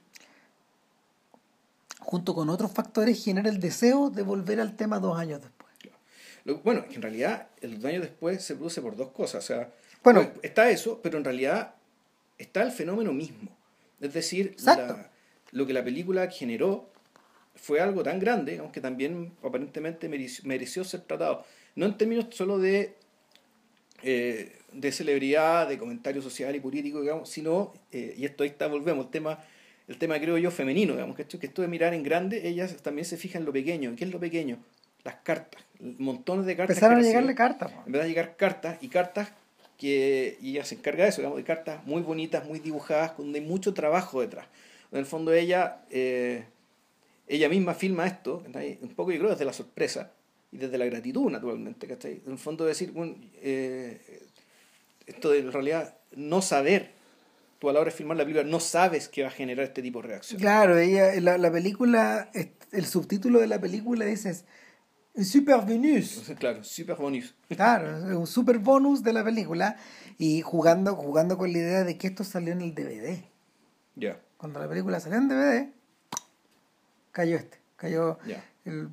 [2.11, 5.59] junto con otros factores genera el deseo de volver al tema dos años después
[6.65, 9.45] bueno, es que en realidad el daño después se produce por dos cosas.
[9.45, 9.71] O sea,
[10.03, 10.23] Bueno.
[10.33, 11.75] pues, está eso, pero en realidad
[12.39, 13.51] está el fenómeno mismo.
[14.01, 15.11] Es decir, la-
[15.51, 16.89] lo que la película generó
[17.55, 21.45] fue algo tan grande, digamos, que también aparentemente mereció, mereció ser tratado.
[21.75, 22.95] No en términos solo de,
[24.03, 28.69] eh, de celebridad, de comentario social y político, digamos, sino, eh, y esto ahí está,
[28.69, 29.39] volvemos, el tema,
[29.89, 32.77] el tema creo yo femenino, digamos, que esto, que esto de mirar en grande, ellas
[32.83, 33.95] también se fijan en lo pequeño.
[33.97, 34.59] ¿Qué es lo pequeño?
[35.03, 36.77] Las cartas, montones de cartas.
[36.77, 37.73] empezaron a llegarle cartas.
[37.73, 39.33] Empezaron a llegar cartas y cartas
[39.79, 43.39] que y ella se encarga de eso, digamos, de cartas muy bonitas, muy dibujadas, donde
[43.39, 44.47] hay mucho trabajo detrás.
[44.93, 46.45] En el fondo ella, eh,
[47.27, 48.79] ella misma filma esto, ¿cachai?
[48.83, 50.13] un poco yo creo desde la sorpresa
[50.53, 52.21] y desde la gratitud naturalmente, ¿cachai?
[52.27, 54.01] En el fondo decir, bueno, eh,
[55.07, 56.91] esto de en realidad no saber,
[57.59, 59.83] tú a la hora de filmar la película no sabes que va a generar este
[59.83, 60.41] tipo de reacción.
[60.41, 62.31] claro ella la, la película
[62.73, 64.45] el subtítulo de la película dice es
[65.15, 67.35] un super bonus claro, super bonus.
[67.49, 69.77] claro un super bonus de la película
[70.19, 73.25] y jugando jugando con la idea de que esto salió en el DVD
[73.97, 75.73] Ya, cuando la película salió en DVD
[77.13, 78.19] cayó este cayó
[78.65, 78.89] el-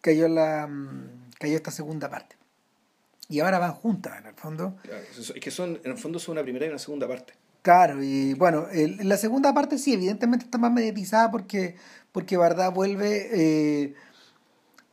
[0.00, 2.36] cayó la mm, cayó esta segunda parte
[3.28, 5.02] y ahora van juntas en el fondo claro.
[5.16, 7.34] Es que son, en el fondo son una primera y una segunda parte.
[7.62, 11.76] Claro y bueno el- la segunda parte sí evidentemente está más mediatizada porque
[12.12, 13.94] porque verdad vuelve eh,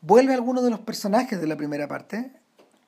[0.02, 2.32] vuelve algunos de los personajes de la primera parte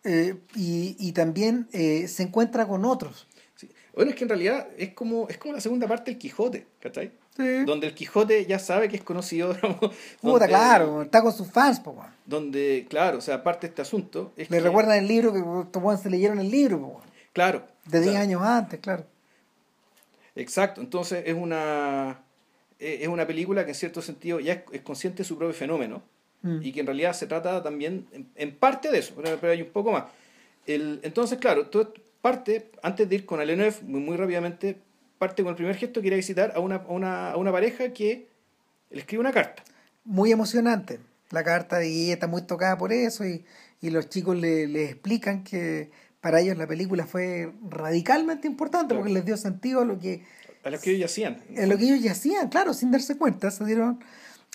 [0.04, 3.70] eh, y, y también eh, se encuentra con otros Sí.
[3.94, 7.12] Bueno, es que en realidad es como, es como la segunda parte del Quijote, ¿cachai?
[7.36, 7.66] sí.
[7.66, 11.82] Donde el Quijote ya sabe que es conocido, Puta, donde- claro está con sus fans
[11.82, 11.98] po.
[12.26, 15.98] Donde, claro, o sea, aparte de este asunto, es le que- recuerdan el libro que
[16.02, 17.02] se leyeron el libro po.
[17.34, 17.64] Claro.
[17.86, 19.06] de o 10 sea, años antes claro
[20.40, 22.20] Exacto, entonces es una,
[22.80, 25.54] es es una película que en cierto sentido ya es, es consciente de su propio
[25.54, 26.02] fenómeno
[26.42, 26.60] Mm.
[26.64, 29.62] y que en realidad se trata también en, en parte de eso, pero, pero hay
[29.62, 30.06] un poco más.
[30.66, 34.78] El, entonces, claro, todo parte, antes de ir con Alenef, muy, muy rápidamente,
[35.18, 37.52] parte con el primer gesto que ir a visitar a una, a una, a una
[37.52, 38.30] pareja que
[38.90, 39.64] le escribe una carta.
[40.06, 41.02] muy emocionante.
[41.32, 43.44] La carta de está muy tocada por eso y,
[43.82, 49.12] y los chicos le, le explican que para ellos la película fue radicalmente importante porque
[49.12, 50.24] les dio sentido a lo que
[50.64, 51.42] a lo que ellos hacían.
[51.58, 54.04] a lo que ellos ya hacían claro sin darse cuenta se dieron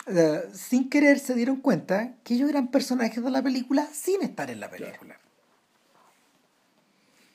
[0.07, 4.51] eh, sin querer se dieron cuenta que ellos eran personajes de la película sin estar
[4.51, 5.19] en la película.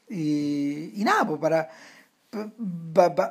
[0.09, 1.69] Y, y nada pues para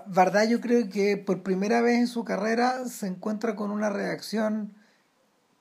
[0.07, 4.75] verdad yo creo que por primera vez en su carrera se encuentra con una reacción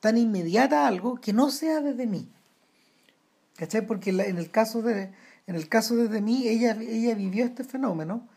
[0.00, 2.28] tan inmediata a algo que no sea desde mí.
[3.58, 3.86] ¿cachai?
[3.86, 5.12] porque en el caso de
[5.48, 8.28] en el caso de mí, ella, ella vivió este fenómeno,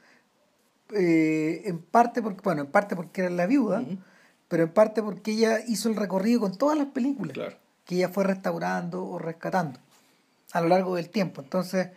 [0.95, 3.83] eh, en parte porque, bueno, en parte porque era la viuda,
[4.47, 7.37] pero en parte porque ella hizo el recorrido con todas las películas
[7.83, 9.77] que ella fue restaurando o rescatando
[10.53, 11.41] a lo largo del tiempo.
[11.41, 11.89] Entonces,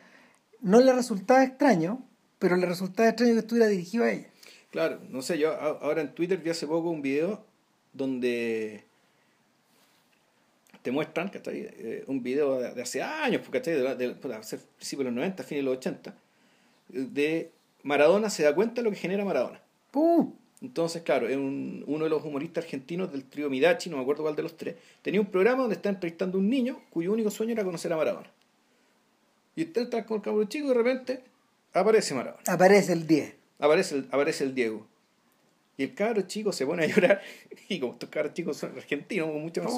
[0.60, 2.02] no le resultaba extraño,
[2.40, 4.28] pero le resultaba extraño que estuviera dirigido a ella.
[4.70, 7.46] Claro, no sé, yo ahora en Twitter vi hace poco un video
[7.92, 8.84] donde
[10.84, 11.60] te muestran, ¿cachai?
[11.60, 13.72] Eh, un video de, hace años, ¿cachai?
[13.72, 16.14] De, de, de, principios de los 90, fines de los 80,
[16.90, 17.50] de
[17.82, 19.62] Maradona se da cuenta de lo que genera Maradona.
[20.60, 24.36] Entonces, claro, es uno de los humoristas argentinos del trío Midachi, no me acuerdo cuál
[24.36, 27.52] de los tres, tenía un programa donde está entrevistando a un niño cuyo único sueño
[27.52, 28.30] era conocer a Maradona.
[29.56, 31.24] Y está, con el cabro chico y de repente
[31.72, 32.42] aparece Maradona.
[32.46, 33.34] Aparece el 10.
[33.58, 34.86] Aparece el, aparece el Diego.
[35.78, 37.22] Y el cabro chico se pone a llorar.
[37.70, 39.72] Y como estos cabros chicos son argentinos con mucha más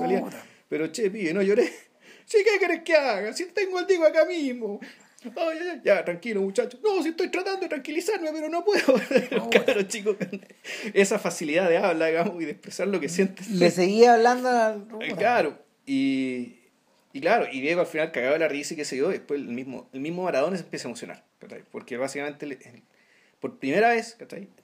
[0.69, 1.73] pero che, pibe, no lloré.
[2.29, 3.33] Sí, ¿qué querés que haga?
[3.33, 4.81] Si tengo al Diego acá mismo.
[5.85, 6.81] ya, tranquilo, muchachos.
[6.83, 9.01] No, si estoy tratando de tranquilizarme, pero no puedo.
[9.51, 10.17] claro, chicos,
[10.93, 13.49] esa facilidad de habla, digamos, y de expresar lo que sientes.
[13.49, 14.99] Le seguía hablando.
[15.01, 15.57] Eh, claro,
[15.87, 16.59] y,
[17.13, 19.47] y claro, y Diego al final cagaba la risa y qué sé yo, después el
[19.47, 21.25] mismo, el mismo Maradona se empieza a emocionar,
[21.71, 22.59] porque básicamente
[23.39, 24.17] por primera vez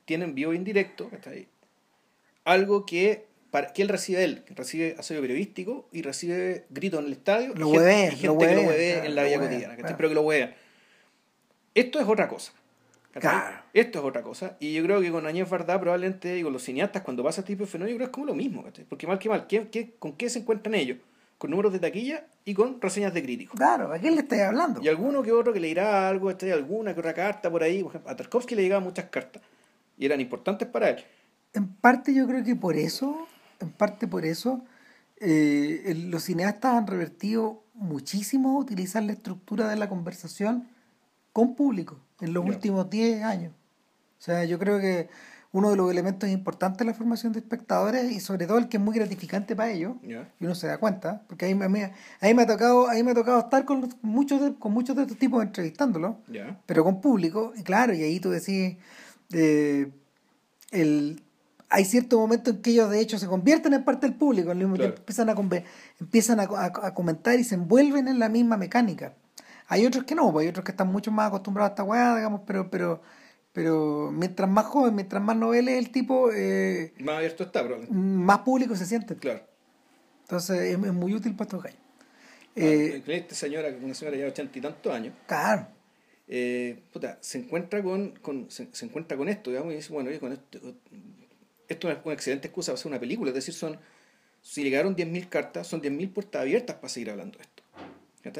[0.05, 1.09] tienen vivo indirecto
[2.44, 7.12] algo que para que él recibe él, recibe asedio periodístico y recibe grito en el
[7.12, 7.53] estadio.
[7.55, 10.55] Lo hueve, gente, gente que lo hueve en la vida cotidiana, pero que lo huevean.
[11.74, 12.55] Esto es otra cosa.
[13.12, 13.59] Claro.
[13.74, 14.57] Esto es otra cosa.
[14.59, 17.53] Y yo creo que con Añez Verdad, probablemente, y con los cineastas, cuando pasa este
[17.53, 18.64] tipo de fenómeno, yo creo que es como lo mismo.
[18.88, 20.96] Porque mal que mal, ¿qué, qué, con qué se encuentran ellos?
[21.36, 23.59] Con números de taquilla y con reseñas de críticos.
[23.59, 24.80] Claro, ¿a quién le estoy hablando?
[24.82, 27.82] Y alguno que otro que le dirá algo, alguna que otra carta por ahí.
[27.82, 29.42] Por ejemplo, a Tarkovsky le llegaban muchas cartas.
[29.98, 31.05] Y eran importantes para él.
[31.53, 33.28] En parte yo creo que por eso
[33.62, 34.64] en parte por eso,
[35.16, 40.68] eh, los cineastas han revertido muchísimo utilizar la estructura de la conversación
[41.32, 43.52] con público en los últimos 10 años.
[44.18, 45.08] O sea, yo creo que
[45.52, 48.78] uno de los elementos importantes de la formación de espectadores y sobre todo el que
[48.78, 52.42] es muy gratificante para ellos y uno se da cuenta porque ahí me, ahí me
[52.42, 55.42] ha tocado ahí me ha tocado estar con muchos de, con muchos de estos tipos
[55.42, 56.16] entrevistándolos
[56.64, 58.76] pero con público y claro y ahí tú decís
[59.32, 59.90] eh,
[60.70, 61.22] el
[61.73, 64.59] hay ciertos momentos en que ellos de hecho se convierten en parte del público, al
[64.59, 65.35] mismo tiempo empiezan, a,
[65.99, 69.14] empiezan a, comentar y se envuelven en la misma mecánica.
[69.68, 72.14] Hay otros que no, pues hay otros que están mucho más acostumbrados a esta weá,
[72.14, 73.01] digamos, pero, pero,
[73.55, 77.79] pero mientras más joven, mientras más novel es el tipo, eh, más abierto está, bro.
[77.89, 79.16] más público se siente.
[79.16, 79.41] Claro.
[80.25, 81.81] Entonces es, muy útil para estos gallos.
[82.55, 85.14] Eh, esta señora, una señora ya de ochenta y tantos años.
[85.27, 85.68] Claro.
[86.29, 90.33] Eh, puta, se encuentra con, con se, encuentra con esto, digamos, y dice, bueno, con
[90.33, 90.59] esto,
[91.68, 93.30] esto es una excelente excusa para hacer una película.
[93.30, 93.78] Es decir, son
[94.42, 97.62] si llegaron 10.000 cartas, son 10.000 puertas abiertas para seguir hablando de esto.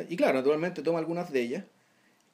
[0.09, 1.65] Y claro, naturalmente toma algunas de ellas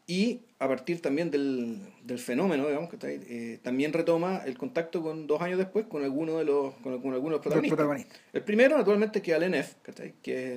[0.07, 5.43] y a partir también del, del fenómeno, digamos, eh, también retoma el contacto con dos
[5.43, 8.07] años después con alguno de los, con, algunos de los protagonistas.
[8.33, 9.99] El primero, naturalmente, que es Alenef, que es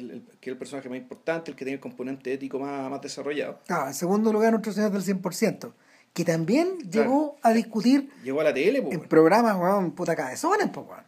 [0.02, 3.02] el, que es el personaje más importante, el que tiene el componente ético más, más
[3.02, 3.60] desarrollado.
[3.68, 5.74] Ah, en segundo lugar, nuestro señor del 100%
[6.14, 8.10] que también llegó a discutir.
[8.24, 11.04] Llegó a la tele, En programas, weón, puta cabezones, pues, weón.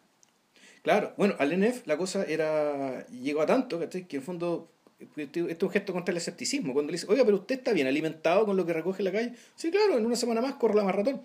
[0.81, 3.05] Claro, bueno, al NF la cosa era.
[3.07, 4.07] llegó a tanto, ¿cachai?
[4.07, 4.69] Que en el fondo.
[5.17, 6.71] Este es un gesto contra el escepticismo.
[6.71, 9.11] Cuando le dice, oiga, pero usted está bien alimentado con lo que recoge en la
[9.11, 9.33] calle.
[9.55, 11.21] Sí, claro, en una semana más corre la maratón.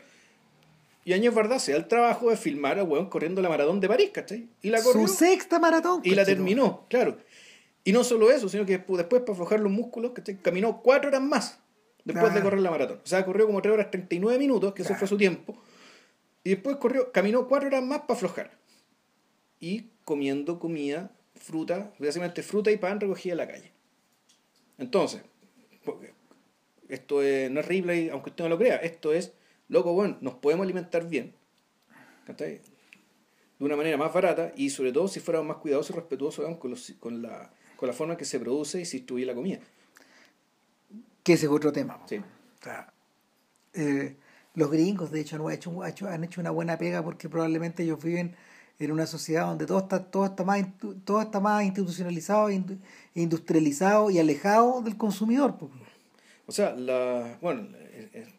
[1.04, 3.86] Y años verdad se da el trabajo de filmar a weón corriendo la maratón de
[3.86, 4.48] París, ¿cachai?
[4.62, 5.06] Y la corrió.
[5.06, 6.00] Su sexta maratón.
[6.02, 7.18] Y la terminó, claro.
[7.84, 10.36] Y no solo eso, sino que después, para aflojar los músculos, ¿cachai?
[10.38, 11.60] Caminó cuatro horas más
[12.12, 13.00] después de correr la maratón.
[13.04, 15.60] O sea, corrió como 3 horas 39 minutos, que eso fue su tiempo.
[16.42, 18.58] Y después corrió, caminó 4 horas más para aflojar.
[19.60, 23.72] Y comiendo comida, fruta, básicamente fruta y pan recogida en la calle.
[24.78, 25.22] Entonces,
[26.88, 29.32] esto es, no es Ripley, aunque usted no lo crea, esto es,
[29.68, 31.34] loco, bueno, nos podemos alimentar bien.
[32.26, 36.74] De una manera más barata y sobre todo si fuéramos más cuidadosos y respetuosos con,
[37.00, 39.60] con, la, con la forma en que se produce y se distribuye la comida
[41.28, 42.00] que ese es otro tema.
[43.74, 44.16] Eh,
[44.54, 48.34] los gringos, de hecho, han hecho, han hecho una buena pega porque probablemente ellos viven
[48.78, 50.64] en una sociedad donde todo está, todo está, más,
[51.04, 52.48] todo está más institucionalizado
[53.12, 55.54] industrializado y alejado del consumidor.
[56.46, 58.34] O sea, la, bueno, eh, eh,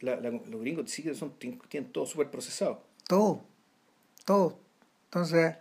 [0.00, 2.82] la, los gringos sí que son, tienen todo súper procesado.
[3.06, 3.44] Todo,
[4.24, 4.58] todo.
[5.04, 5.54] Entonces,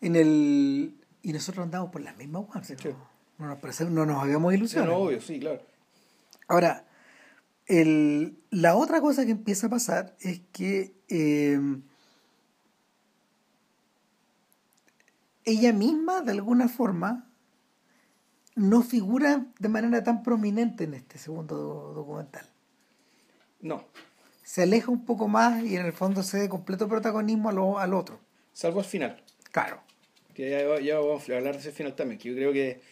[0.00, 0.94] en el...
[1.22, 3.11] Y nosotros andamos por las mismas no,
[3.48, 4.92] nos no nos habíamos ilusionado.
[4.92, 5.60] no, obvio, sí, claro.
[6.48, 6.84] Ahora,
[7.66, 11.58] el, la otra cosa que empieza a pasar es que eh,
[15.44, 17.30] ella misma, de alguna forma,
[18.54, 22.46] no figura de manera tan prominente en este segundo documental.
[23.60, 23.84] No.
[24.42, 28.20] Se aleja un poco más y en el fondo se da completo protagonismo al otro.
[28.52, 29.22] Salvo al final.
[29.50, 29.80] Claro.
[30.36, 32.82] ya, ya, vamos a hablar de ese final también, que yo creo que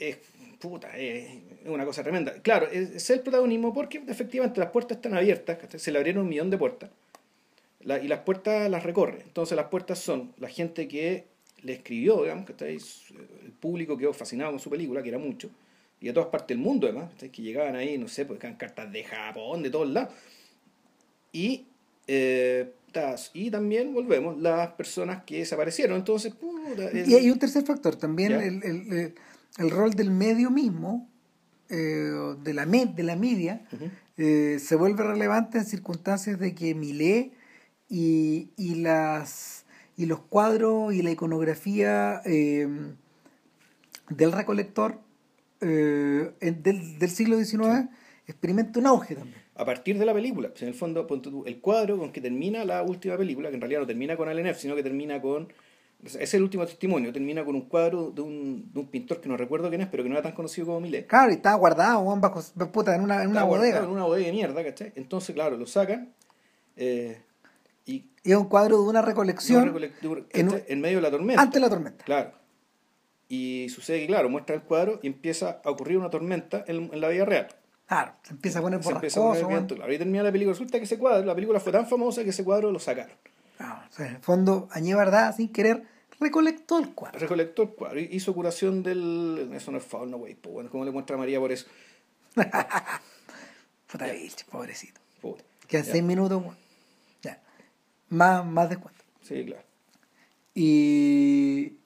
[0.00, 0.18] es,
[0.58, 1.28] puta, es
[1.66, 2.40] una cosa tremenda.
[2.42, 6.50] Claro, es, el protagonismo porque efectivamente las puertas están abiertas, se le abrieron un millón
[6.50, 6.90] de puertas.
[7.80, 9.22] y las puertas las recorre.
[9.22, 11.26] Entonces las puertas son la gente que
[11.62, 13.04] le escribió, digamos, que estáis,
[13.44, 15.50] el público quedó fascinado con su película, que era mucho,
[16.00, 18.90] y de todas partes del mundo, además, que llegaban ahí, no sé, pues eran cartas
[18.90, 20.14] de Japón, de todos lados.
[21.32, 21.66] Y,
[22.06, 22.70] eh,
[23.34, 25.98] y también volvemos, las personas que desaparecieron.
[25.98, 26.32] Entonces,
[27.06, 29.14] Y hay un tercer factor, también el, el,
[29.58, 31.08] el, rol del medio mismo,
[31.68, 32.10] eh,
[32.42, 33.62] de, la de la media,
[34.16, 37.32] eh, se vuelve relevante en circunstancias de que Milé
[37.88, 39.64] y, y las
[40.00, 42.66] y los cuadros y la iconografía eh,
[44.08, 44.98] del recolector
[45.60, 47.90] eh, del, siglo XIX
[48.26, 49.36] experimenta un auge también.
[49.56, 51.06] A partir de la película, pues, en el fondo,
[51.44, 54.58] el cuadro con que termina la última película, que en realidad no termina con Alenef,
[54.58, 55.52] sino que termina con.
[56.02, 59.36] Es el último testimonio, termina con un cuadro de un, de un pintor que no
[59.36, 61.06] recuerdo quién es, pero que no era tan conocido como Millet.
[61.06, 62.42] Claro, y estaba guardado bajo,
[62.72, 63.80] puta, en una, en una bodega.
[63.80, 64.92] En una bodega de mierda, ¿cachai?
[64.96, 66.14] Entonces, claro, lo sacan.
[66.76, 67.20] Eh,
[67.84, 69.74] y es un cuadro de una recolección
[70.30, 71.42] en, medio de la tormenta.
[71.42, 72.04] Antes de la tormenta.
[72.04, 72.32] Claro.
[73.28, 77.08] Y sucede que, claro, muestra el cuadro y empieza a ocurrir una tormenta en, la
[77.08, 77.48] vida real.
[77.86, 79.34] Claro, se empieza a poner borrascoso.
[79.34, 79.92] Se viento, claro.
[79.92, 80.52] Y termina la película.
[80.52, 83.16] Resulta que ese cuadro, la película fue tan famosa que ese cuadro lo sacaron.
[83.60, 85.82] O sea, en el fondo, Añé Verdad, sin querer,
[86.20, 87.18] recolectó el cuadro.
[87.18, 88.00] Recolectó el cuadro.
[88.00, 89.50] Hizo curación del...
[89.54, 90.34] Eso no es faul, no, güey.
[90.34, 91.66] Pues bueno, ¿cómo le muestra a María por eso?
[93.90, 95.00] Puta bicho, pobrecito.
[95.20, 95.42] Puta.
[95.66, 96.42] Quedan seis minutos,
[98.10, 99.02] más, más descuento.
[99.22, 99.62] Sí, claro.
[100.52, 101.76] Y,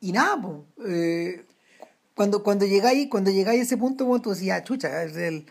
[0.00, 0.40] y nada,
[0.76, 1.40] pues,
[2.14, 5.46] cuando, cuando llegáis, cuando llegáis a ese punto, pues, tú decías, ah, chucha, el,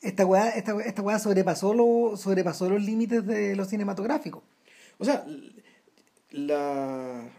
[0.00, 4.44] esta weá, esta, esta sobrepasó, lo, sobrepasó los límites de lo cinematográfico.
[4.98, 5.26] O sea,
[6.36, 7.30] la...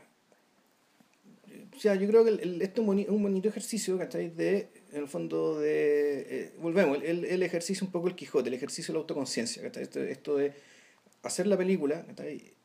[1.76, 2.32] O sea, yo creo que
[2.62, 4.30] esto es un bonito ejercicio, ¿cachai?
[4.30, 6.26] De, en el fondo, de...
[6.30, 9.84] Eh, volvemos, el, el, ejercicio un poco el Quijote, el ejercicio de la autoconciencia, ¿cachai?
[9.84, 10.54] Esto, esto de
[11.24, 12.06] hacer la película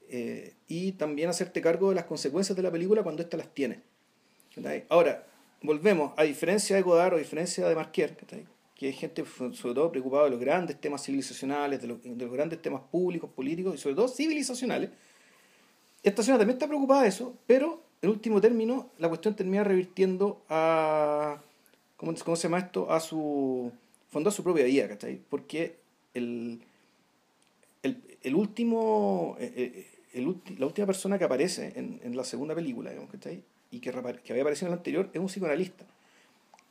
[0.08, 3.80] eh, y también hacerte cargo de las consecuencias de la película cuando ésta las tiene.
[4.88, 5.26] Ahora,
[5.62, 8.16] volvemos, a diferencia de Godard o a diferencia de Marquier,
[8.74, 12.32] que hay gente sobre todo preocupada de los grandes temas civilizacionales, de los, de los
[12.32, 14.90] grandes temas públicos, políticos y sobre todo civilizacionales,
[16.02, 20.42] esta señora también está preocupada de eso, pero en último término la cuestión termina revirtiendo
[20.48, 21.40] a,
[21.96, 22.90] ¿cómo, se llama esto?
[22.90, 23.70] A su,
[24.10, 24.88] fondo a su propia vida,
[25.28, 25.76] Porque
[26.14, 26.60] el,
[28.22, 32.90] el último, eh, eh, el, la última persona que aparece en, en la segunda película,
[32.90, 35.84] digamos, ahí, y que, que había aparecido en la anterior, es un psicoanalista.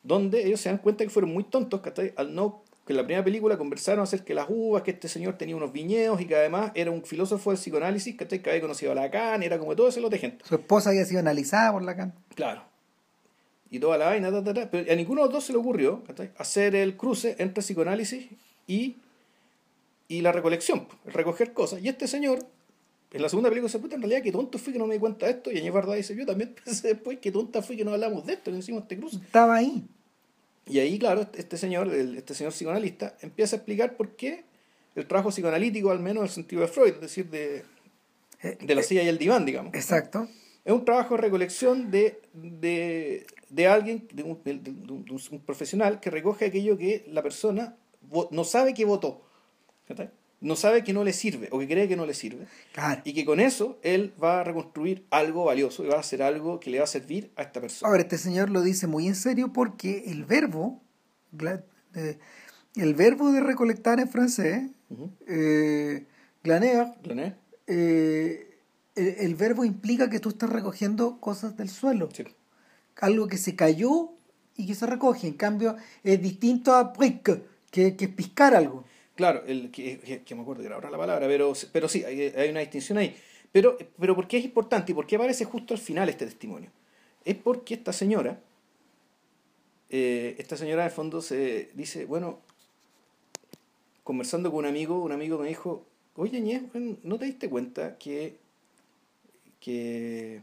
[0.03, 3.03] Donde ellos se dan cuenta que fueron muy tontos, que al no que en la
[3.03, 6.36] primera película conversaron acerca de las uvas, que este señor tenía unos viñedos y que
[6.36, 10.01] además era un filósofo del psicoanálisis que había conocido a Lacan, era como todo ese
[10.01, 10.45] lote de gente.
[10.45, 12.13] Su esposa había sido analizada por Lacan.
[12.36, 12.63] Claro.
[13.69, 14.32] Y toda la vaina,
[14.69, 16.03] pero a ninguno de los dos se le ocurrió
[16.38, 18.27] hacer el cruce entre psicoanálisis
[18.67, 18.97] y
[20.11, 21.82] y la recolección, recoger cosas.
[21.82, 22.45] Y este señor,
[23.13, 24.99] en la segunda película se puta, en realidad qué tonto fui que no me di
[24.99, 25.51] cuenta de esto.
[25.53, 28.34] Y Añez Verdad dice, yo también pensé después qué tonta fui que no hablamos de
[28.34, 29.15] esto, que hicimos este cruce.
[29.15, 29.86] Estaba ahí.
[30.68, 34.45] Y ahí, claro, este señor, este señor psicoanalista, empieza a explicar por qué
[34.95, 37.64] el trabajo psicoanalítico, al menos en el sentido de Freud, es decir, de,
[38.43, 39.74] eh, de la silla y el diván, digamos.
[39.74, 40.28] Exacto.
[40.64, 46.12] Es un trabajo de recolección de, de, de alguien, de un, de un, profesional que
[46.12, 47.78] recoge aquello que la persona
[48.32, 49.24] no sabe que votó
[50.41, 52.47] no sabe que no le sirve o que cree que no le sirve.
[53.05, 56.59] Y que con eso él va a reconstruir algo valioso y va a hacer algo
[56.59, 57.87] que le va a servir a esta persona.
[57.87, 60.81] Ahora, este señor lo dice muy en serio porque el verbo,
[61.95, 62.17] eh,
[62.75, 64.63] el verbo de recolectar en francés,
[65.27, 66.05] eh,
[66.43, 66.87] glaner,
[67.67, 68.57] eh,
[68.95, 72.09] el, verbo implica que tú estás recogiendo cosas del suelo.
[72.99, 74.11] Algo que se cayó
[74.57, 75.27] y que se recoge.
[75.27, 78.85] En cambio, es distinto a que, que piscar algo.
[79.22, 82.61] Claro, el, que, me acuerdo que era ahora la palabra, pero, pero sí, hay, una
[82.61, 83.15] distinción ahí.
[83.51, 86.72] Pero, pero ¿por qué es importante y por qué aparece justo al final este testimonio?
[87.24, 88.39] Es porque esta señora,
[89.91, 92.39] eh, esta señora el fondo se dice, bueno,
[94.03, 96.63] conversando con un amigo, un amigo me dijo, oye Ñez,
[97.03, 98.38] ¿no te diste cuenta que,
[99.59, 100.41] que,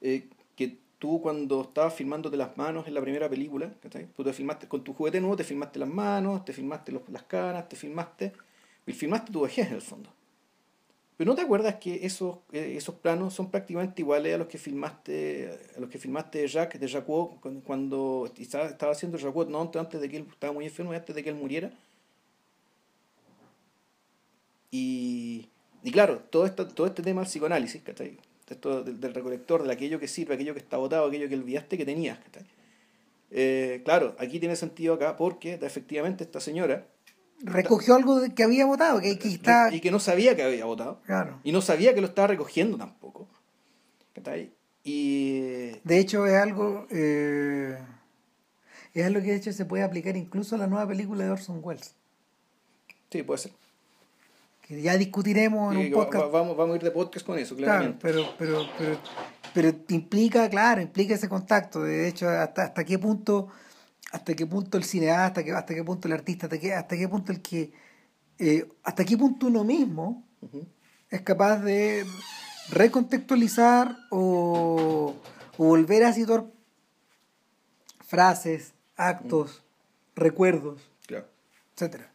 [0.00, 0.28] eh,
[0.98, 3.72] tú cuando estabas filmándote las manos en la primera película,
[4.16, 7.22] tú te filmaste con tu juguete nuevo, te filmaste las manos, te filmaste los, las
[7.22, 8.32] caras, te filmaste,
[8.86, 10.10] y filmaste tu vejez en el fondo.
[11.16, 14.56] Pero no te acuerdas que esos, eh, esos planos son prácticamente iguales a los que
[14.56, 20.00] filmaste, a los que filmaste de Jacques, de Jacques cuando estaba, haciendo Jacques no antes
[20.00, 21.72] de que él estaba muy enfermo y antes de que él muriera.
[24.70, 25.48] Y,
[25.82, 28.18] y claro, todo, esto, todo este tema del psicoanálisis, ¿cachai?
[28.54, 31.84] Esto del, recolector, de aquello que sirve, aquello que está botado, aquello que olvidaste que
[31.84, 32.18] tenías.
[33.30, 36.86] Eh, claro, aquí tiene sentido acá porque efectivamente esta señora
[37.40, 39.72] recogió algo que había votado, que, que está...
[39.72, 41.00] Y que no sabía que había votado.
[41.06, 41.40] Claro.
[41.44, 43.28] Y no sabía que lo estaba recogiendo tampoco.
[44.84, 45.70] Y...
[45.84, 46.86] De hecho, es algo...
[46.90, 47.78] Eh,
[48.94, 51.60] es algo que de hecho se puede aplicar incluso a la nueva película de Orson
[51.62, 51.94] Welles.
[53.10, 53.52] Sí, puede ser.
[54.68, 56.30] Que ya discutiremos en un podcast.
[56.30, 57.98] vamos, vamos a ir de podcast con eso, claramente.
[57.98, 58.98] Claro, pero, pero,
[59.54, 61.82] pero, pero implica, claro, implica ese contacto.
[61.82, 63.48] De hecho, hasta, hasta qué punto
[64.12, 67.32] hasta qué punto el cineasta, hasta qué punto el artista, hasta qué, hasta qué punto
[67.32, 67.72] el que,
[68.38, 70.26] eh, hasta qué punto uno mismo
[71.10, 72.06] es capaz de
[72.70, 75.14] recontextualizar o,
[75.56, 76.46] volver a situar
[78.06, 79.62] frases, actos,
[80.14, 81.26] recuerdos, claro.
[81.74, 82.10] etcétera.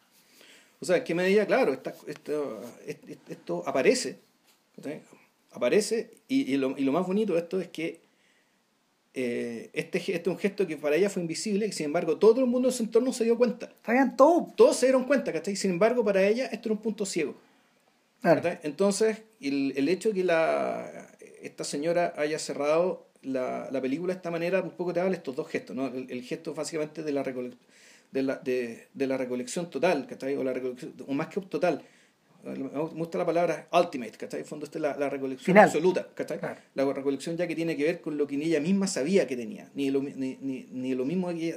[0.83, 2.61] O sea, en qué medida, claro, esto,
[3.29, 4.19] esto, aparece,
[5.51, 8.01] aparece, y, lo, y lo más bonito de esto es que
[9.13, 12.41] eh, este, este es un gesto que para ella fue invisible, y sin embargo todo
[12.41, 13.71] el mundo en su entorno se dio cuenta.
[14.17, 14.51] todo.
[14.57, 15.55] Todos se dieron cuenta, ¿cachai?
[15.55, 17.33] Sin embargo, para ella esto era un punto ciego.
[18.21, 21.07] Entonces, el, el, hecho de que la,
[21.41, 25.17] esta señora haya cerrado la, la, película de esta manera, un poco te habla de
[25.17, 25.87] estos dos gestos, ¿no?
[25.87, 27.23] El, gesto básicamente de la,
[28.13, 30.35] de la, de, de la recolección total, ¿cachai?
[30.35, 31.83] O, la recolección, o más que total,
[32.43, 34.41] me gusta la palabra ultimate, ¿cachai?
[34.41, 36.39] En fondo esta es la, la recolección absoluta, ¿cachai?
[36.75, 39.69] La recolección ya que tiene que ver con lo que ella misma sabía que tenía,
[39.73, 41.55] ni lo, ni, ni, ni lo mismo que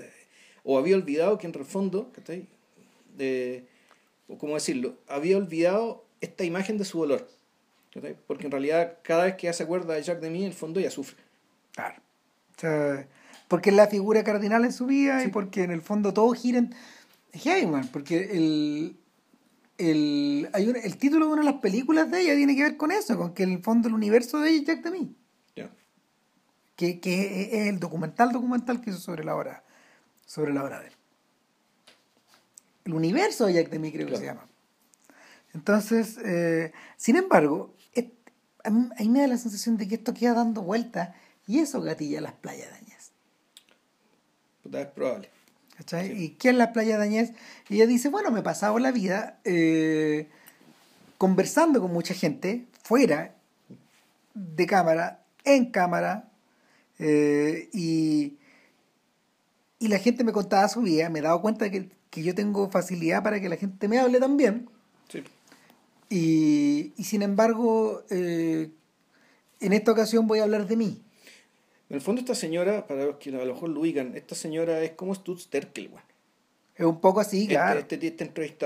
[0.65, 2.47] o había olvidado que en el fondo, ¿cachai?
[3.17, 3.65] De,
[4.27, 7.29] o cómo decirlo, había olvidado esta imagen de su dolor,
[7.93, 8.17] ¿cachai?
[8.27, 10.55] Porque en realidad cada vez que ella se acuerda de Jack de mí, en el
[10.55, 11.23] fondo ella sufre.
[11.73, 11.97] Claro.
[12.57, 13.07] O sea,
[13.49, 16.59] porque es la figura cardinal en su vida y porque en el fondo todo gira
[16.59, 16.75] en...
[17.33, 17.45] Es
[17.93, 18.97] porque el
[19.79, 22.93] el, hay el título de una de las películas de ella tiene que ver con
[22.93, 25.15] eso, con que en el fondo el universo de ella es Jack Demi.
[26.77, 29.65] Que, que, es el documental documental que hizo sobre la obra,
[30.27, 30.93] sobre la obra de él.
[32.85, 34.47] El universo de Jack Demi creo que se llama.
[35.55, 37.75] Entonces, eh, sin embargo,
[38.63, 41.15] a mí me da la sensación de que esto queda dando vueltas
[41.47, 42.71] y eso gatilla las playas
[44.71, 44.89] dañas.
[44.89, 45.31] Es probable.
[46.15, 47.33] ¿Y qué es la playa de Añez?
[47.69, 50.29] Y ella dice, bueno, me he pasado la vida eh,
[51.19, 53.35] conversando con mucha gente, fuera
[54.33, 56.31] de cámara, en cámara,
[56.99, 58.39] eh, y,
[59.79, 62.71] y la gente me contaba su vida, me he dado cuenta que, que yo tengo
[62.71, 64.71] facilidad para que la gente me hable también.
[65.09, 65.23] Sí.
[66.09, 68.71] Y, y sin embargo, eh,
[69.61, 71.03] en esta ocasión voy a hablar de mí.
[71.89, 74.83] En el fondo esta señora, para los que a lo mejor lo ubican, esta señora
[74.83, 75.91] es como Stutz Terkel,
[76.75, 77.81] Es un poco así, este, claro.
[77.81, 78.25] Este, este,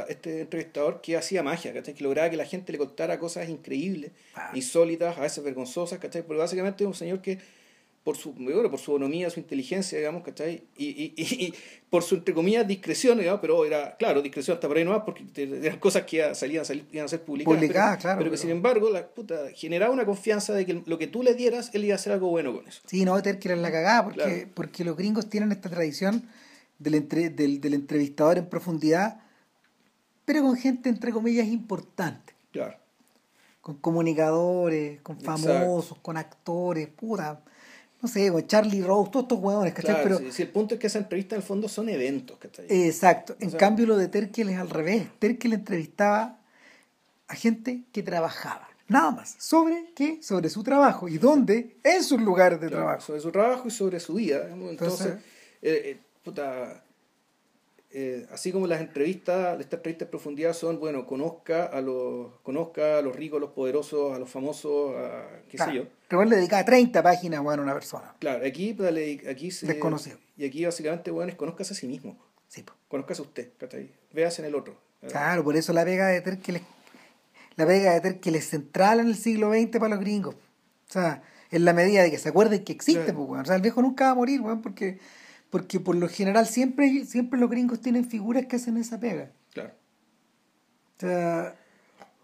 [0.09, 1.95] este, entrevistador que hacía magia, ¿cachai?
[1.95, 4.12] Que lograba que la gente le contara cosas increíbles,
[4.55, 6.23] insólitas, a veces vergonzosas, ¿cachai?
[6.23, 7.39] Porque básicamente es un señor que
[8.05, 10.64] por su, por su economía, su inteligencia, digamos, ¿cachai?
[10.76, 11.55] Y, y, y,
[11.90, 15.24] por su, entre comillas, discreción, digamos, pero era, claro, discreción hasta por ahí nomás, porque
[15.36, 17.59] eran cosas que salían, salían iban a ser publicadas.
[17.59, 18.18] Publicadas, pero, claro.
[18.20, 21.34] Pero que sin embargo, la puta, generaba una confianza de que lo que tú le
[21.34, 22.80] dieras, él iba a hacer algo bueno con eso.
[22.86, 26.26] Sí, no, tener que la cagada, porque, porque los gringos tienen esta tradición
[26.78, 29.20] del, entre, del, del entrevistador en profundidad,
[30.24, 32.34] pero con gente, entre comillas, importante.
[32.51, 32.78] Claro.
[33.61, 37.42] Con comunicadores, con famosos, con actores, puta
[38.03, 40.03] no sé, con Charlie Rose, todos estos huevones, ¿cachai?
[40.03, 42.66] Pero, si, el punto es que esa entrevista en el fondo son eventos, ¿cachai?
[42.68, 43.36] Exacto.
[43.40, 45.07] En cambio, lo de Terkel es al revés.
[45.18, 46.38] Terkel entrevistaba
[47.28, 48.68] a gente que trabajaba.
[48.88, 49.36] Nada más.
[49.38, 50.18] ¿Sobre qué?
[50.20, 51.09] Sobre su trabajo.
[51.09, 51.76] ¿Y dónde?
[51.84, 53.01] En sus lugares de trabajo.
[53.01, 54.48] Sobre su trabajo y sobre su vida.
[54.51, 55.12] Entonces,
[55.62, 56.82] eh, eh, puta,
[57.93, 62.99] eh, así como las entrevistas, estas entrevistas de profundidad son, bueno, conozca a los, conozca
[62.99, 65.84] a los ricos, a los poderosos, a los famosos, a qué sé yo.
[66.09, 68.14] Pero le dedica 30 páginas, bueno, a una persona.
[68.20, 68.76] Claro, aquí,
[69.28, 70.18] aquí Desconocido.
[70.36, 72.16] Y aquí básicamente, bueno, es conozcas a sí mismo.
[72.49, 73.91] Sí, conozcase usted, ¿cachai?
[74.12, 74.74] Véase en el otro.
[75.09, 76.62] Claro, por eso la pega de Terkel es,
[77.57, 80.34] la pega de Terkel es central en el siglo XX para los gringos.
[80.34, 83.18] O sea, en la medida de que se acuerden que existe, Claro.
[83.18, 83.43] pues, weón.
[83.43, 84.99] O sea, el viejo nunca va a morir, weón, porque,
[85.51, 89.32] porque por lo general siempre, siempre los gringos tienen figuras que hacen esa pega.
[89.53, 89.72] Claro.
[90.96, 91.57] O sea,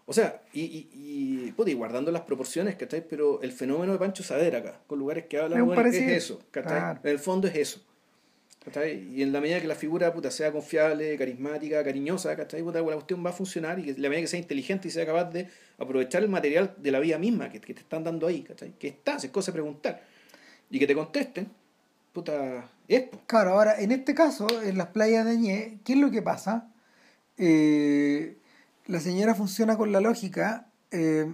[0.05, 3.05] O sea, y, y, y, puta, y guardando las proporciones, ¿cachai?
[3.07, 6.71] Pero el fenómeno de Pancho Sadera acá, con lugares que hablan, Es bueno, eso, ¿cachai?
[6.71, 6.99] Claro.
[7.03, 7.81] En el fondo es eso.
[8.63, 9.07] ¿cachai?
[9.13, 12.63] Y en la medida que la figura puta, sea confiable, carismática, cariñosa, ¿cachai?
[12.63, 15.05] Puta, la cuestión va a funcionar y que la medida que sea inteligente y sea
[15.05, 15.47] capaz de
[15.77, 18.73] aprovechar el material de la vida misma que, que te están dando ahí, ¿cachai?
[18.77, 20.03] Que está, si es cosa de preguntar.
[20.69, 21.49] Y que te contesten,
[22.17, 23.03] puta, es.
[23.27, 26.67] Claro, ahora, en este caso, en las playas de Añé, ¿qué es lo que pasa?
[27.37, 28.37] Eh,
[28.87, 31.31] la señora funciona con la lógica, eh,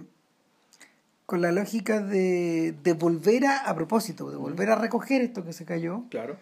[1.24, 5.54] con la lógica de, de volver a, a propósito, de volver a recoger esto que
[5.54, 6.36] se cayó Claro.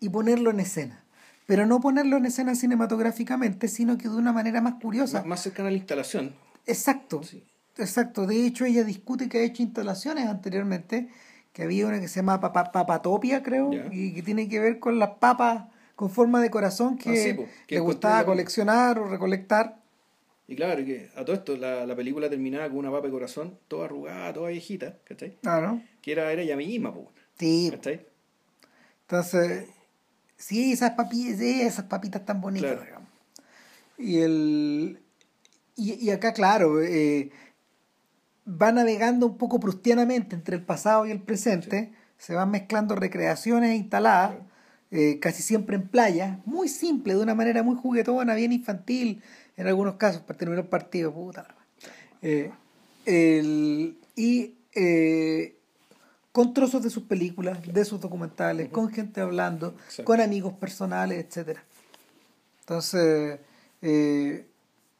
[0.00, 1.04] y ponerlo en escena.
[1.46, 5.18] Pero no ponerlo en escena cinematográficamente, sino que de una manera más curiosa.
[5.18, 6.34] Más, más cercana a la instalación.
[6.64, 7.44] Exacto, Sí.
[7.76, 8.26] exacto.
[8.26, 11.10] De hecho, ella discute que ha hecho instalaciones anteriormente,
[11.54, 14.98] que había una que se llama Papa- Papatopia, creo, y que tiene que ver con
[14.98, 18.32] las papas con forma de corazón que, Ah, sí, po, que le gustaba encontré la-
[18.34, 19.78] coleccionar o recolectar.
[20.48, 23.56] Y claro, que a todo esto la, la película terminaba con una papa de corazón,
[23.68, 25.38] toda arrugada, toda viejita, ¿cachai?
[25.40, 25.80] Claro.
[26.02, 28.04] Que era, era ella misma, po, Sí, ¿cachai?
[29.02, 29.68] entonces,
[30.36, 32.84] sí, esas, papi, sí, esas papitas tan bonitas, Claro.
[32.84, 33.08] digamos.
[33.96, 34.98] Y, el,
[35.76, 37.30] y, y acá, claro, eh,
[38.48, 43.74] va navegando un poco prustianamente entre el pasado y el presente, se van mezclando recreaciones
[43.76, 44.32] instaladas,
[44.90, 49.22] eh, casi siempre en playa, muy simple, de una manera muy juguetona, bien infantil,
[49.56, 51.46] en algunos casos, para terminar el partido, puta.
[52.22, 52.50] Eh,
[53.06, 55.56] el- y eh,
[56.32, 60.04] con trozos de sus películas, de sus documentales, con gente hablando, Exacto.
[60.04, 61.62] con amigos personales, etcétera.
[62.60, 63.38] Entonces,
[63.82, 64.46] eh,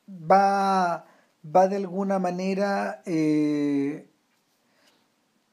[0.08, 1.06] va,
[1.44, 4.08] va de alguna manera eh,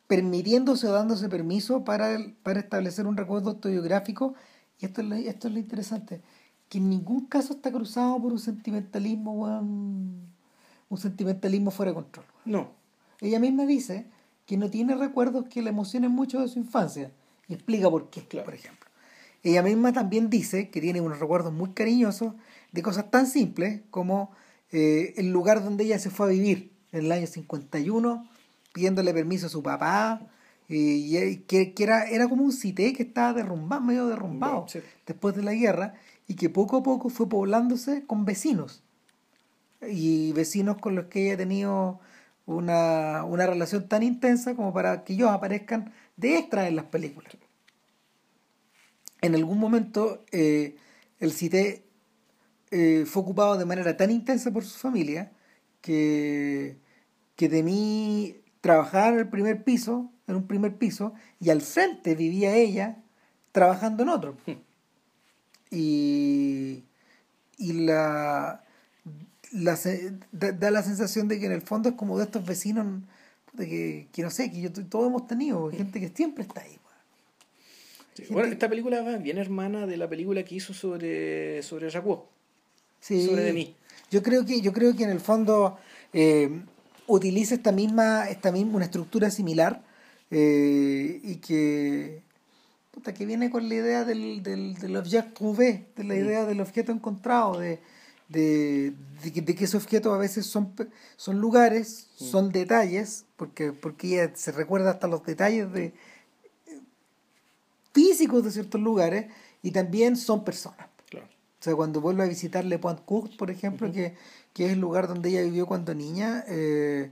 [0.07, 4.33] permitiéndose o dándose permiso para, el- para establecer un recuerdo autobiográfico.
[4.79, 6.21] Y esto es, lo, esto es lo interesante,
[6.69, 10.27] que en ningún caso está cruzado por un sentimentalismo, weón,
[10.89, 12.25] un sentimentalismo fuera de control.
[12.45, 12.71] No,
[13.21, 14.05] Ella misma dice
[14.45, 17.11] que no tiene recuerdos que le emocionen mucho de su infancia.
[17.47, 18.45] Y explica por qué, Claro.
[18.45, 18.89] por ejemplo.
[19.43, 22.33] Ella misma también dice que tiene unos recuerdos muy cariñosos
[22.71, 24.31] de cosas tan simples como
[24.71, 28.27] eh, el lugar donde ella se fue a vivir en el año 51,
[28.73, 30.21] pidiéndole permiso a su papá,
[30.69, 34.65] eh, y, y que, que era, era como un cité que estaba derrumbado, medio derrumbado
[34.67, 34.79] Sí.
[35.05, 35.95] después de la guerra,
[36.27, 38.83] y que poco a poco fue poblándose con vecinos
[39.89, 41.99] y vecinos con los que ella ha tenido
[42.45, 47.33] una, una relación tan intensa como para que ellos aparezcan de extra en las películas.
[49.21, 50.75] En algún momento eh,
[51.19, 51.83] el CITE
[52.71, 55.31] eh, fue ocupado de manera tan intensa por su familia
[55.81, 56.77] que,
[57.35, 62.15] que de mí trabajar en el primer piso, en un primer piso, y al frente
[62.15, 62.97] vivía ella
[63.51, 64.37] trabajando en otro.
[65.69, 66.83] Y,
[67.57, 68.63] y la,
[69.51, 69.79] la
[70.31, 72.85] da, da la sensación de que en el fondo es como de estos vecinos
[73.51, 76.77] puta, que, que no sé, que yo, todos hemos tenido, gente que siempre está ahí.
[78.13, 78.23] Sí.
[78.23, 82.17] Gente- Bueno, esta película va bien hermana de la película que hizo sobre, sobre Jacques.
[83.01, 83.25] Sí.
[83.27, 83.75] Sobre de mí.
[84.09, 85.77] Yo creo que, yo creo que en el fondo
[86.13, 86.61] eh,
[87.07, 89.83] utiliza esta misma, esta misma, una estructura similar
[90.29, 92.21] eh, y que,
[92.91, 96.61] puta, que viene con la idea del, del, del objet trouvé, de la idea del
[96.61, 97.79] objeto encontrado, de,
[98.29, 98.93] de,
[99.23, 100.73] de, que, de que esos objetos a veces son,
[101.17, 105.93] son lugares, son detalles, porque, porque ella se recuerda hasta los detalles de
[107.93, 109.25] físicos de ciertos lugares
[109.61, 110.87] y también son personas.
[111.61, 114.15] O sea, cuando vuelve a visitar Le Point Court, por ejemplo, que,
[114.53, 117.11] que es el lugar donde ella vivió cuando niña, eh,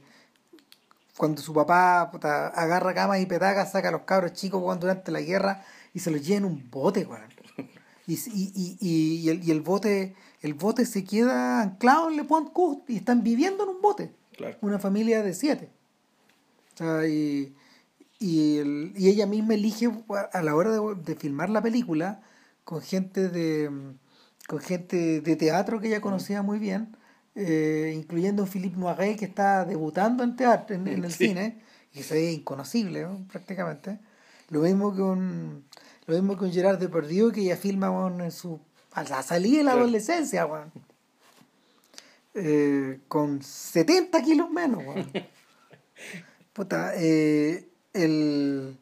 [1.17, 5.11] cuando su papá puta, agarra camas y petacas, saca a los cabros chicos weón, durante
[5.11, 7.21] la guerra y se los lleva en un bote, weón.
[8.07, 12.15] Y, y, y, y, y el, y el bote el bote se queda anclado en
[12.17, 14.57] Le Point Court y están viviendo en un bote, Claro.
[14.61, 15.69] una familia de siete.
[16.73, 17.53] O sea, y,
[18.19, 19.89] y, el- y ella misma elige
[20.33, 22.21] a la hora de, de filmar la película
[22.63, 23.69] con gente de
[24.49, 26.97] con gente de teatro que ella conocía muy bien,
[27.35, 31.27] eh, incluyendo Philippe Noiret que está debutando en teatro, en, en el Sí.
[31.27, 31.61] cine,
[31.93, 33.27] y se ve inconocible ¿no?
[33.31, 33.99] prácticamente.
[34.49, 35.65] Lo mismo que un
[36.07, 37.89] lo mismo con Gerard Depardieu que ella filma
[38.19, 38.59] en su
[38.93, 40.71] a la salida de la adolescencia, weón.
[42.33, 45.11] Eh, con 70 kilos menos, weón.
[46.53, 48.79] Puta, eh, el,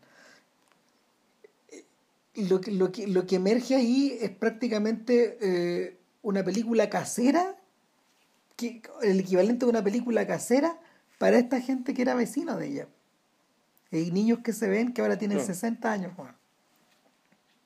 [2.38, 7.56] lo que, lo que, lo que emerge ahí es prácticamente eh, una película casera,
[8.56, 10.80] que, el equivalente de una película casera
[11.18, 12.88] para esta gente que era vecino de ella.
[13.92, 16.14] Hay niños que se ven que ahora tienen 60 años,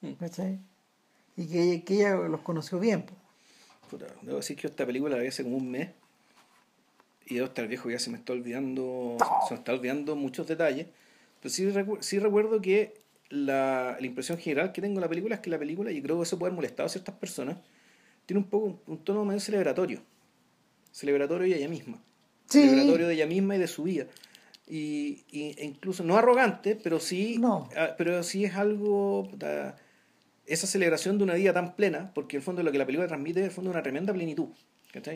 [0.02, 0.12] mm.
[0.14, 0.60] ¿cachai?
[1.36, 3.06] Y que, que, ella los conoció bien.
[4.22, 5.90] debo decir que esta película la vi hace como un mes
[7.26, 9.18] y debo estar viejo ya se me está olvidando,
[9.48, 10.88] se me está olvidando muchos detalles.
[11.42, 13.01] Pero sí, sí recuerdo que
[13.32, 16.18] la, la, impresión general que tengo de la película es que la película, y creo
[16.18, 17.58] que eso puede haber molestado a ciertas personas,
[18.26, 20.02] tiene un poco un, tono medio celebratorio.
[20.92, 22.02] Celebratorio de ella misma.
[22.48, 24.08] Celebratorio de ella misma y de su vida.
[24.68, 27.70] Y, y e incluso no arrogante, pero sí, no.
[27.76, 29.30] Ah, pero sí es algo,
[30.46, 33.08] esa celebración de una vida tan plena, porque en el fondo lo que la película
[33.08, 34.50] transmite es el fondo una tremenda plenitud.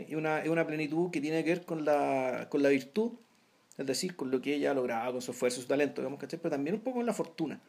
[0.08, 3.12] Y una, es una plenitud que tiene que ver con la, con la virtud,
[3.78, 6.50] es decir, con lo que ella ha logrado, con su esfuerzo, su talento, digamos, pero
[6.50, 7.62] también un poco con la fortuna.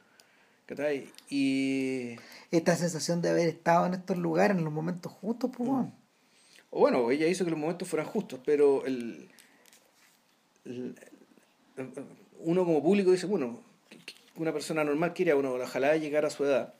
[1.31, 2.17] Y...
[2.51, 5.93] Esta sensación de haber estado en estos lugares en los momentos justos, pues, mm.
[6.71, 9.29] O bueno, ella hizo que los momentos fueran justos, pero el,
[12.41, 13.61] uno como público dice, bueno,
[14.37, 16.75] una persona normal quiere, uno, ojalá llegar a su edad,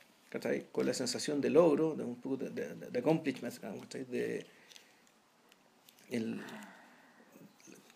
[0.71, 3.53] con la sensación de logro, de un poco de, de, de accomplishment,
[3.93, 4.45] de,
[6.11, 6.41] el,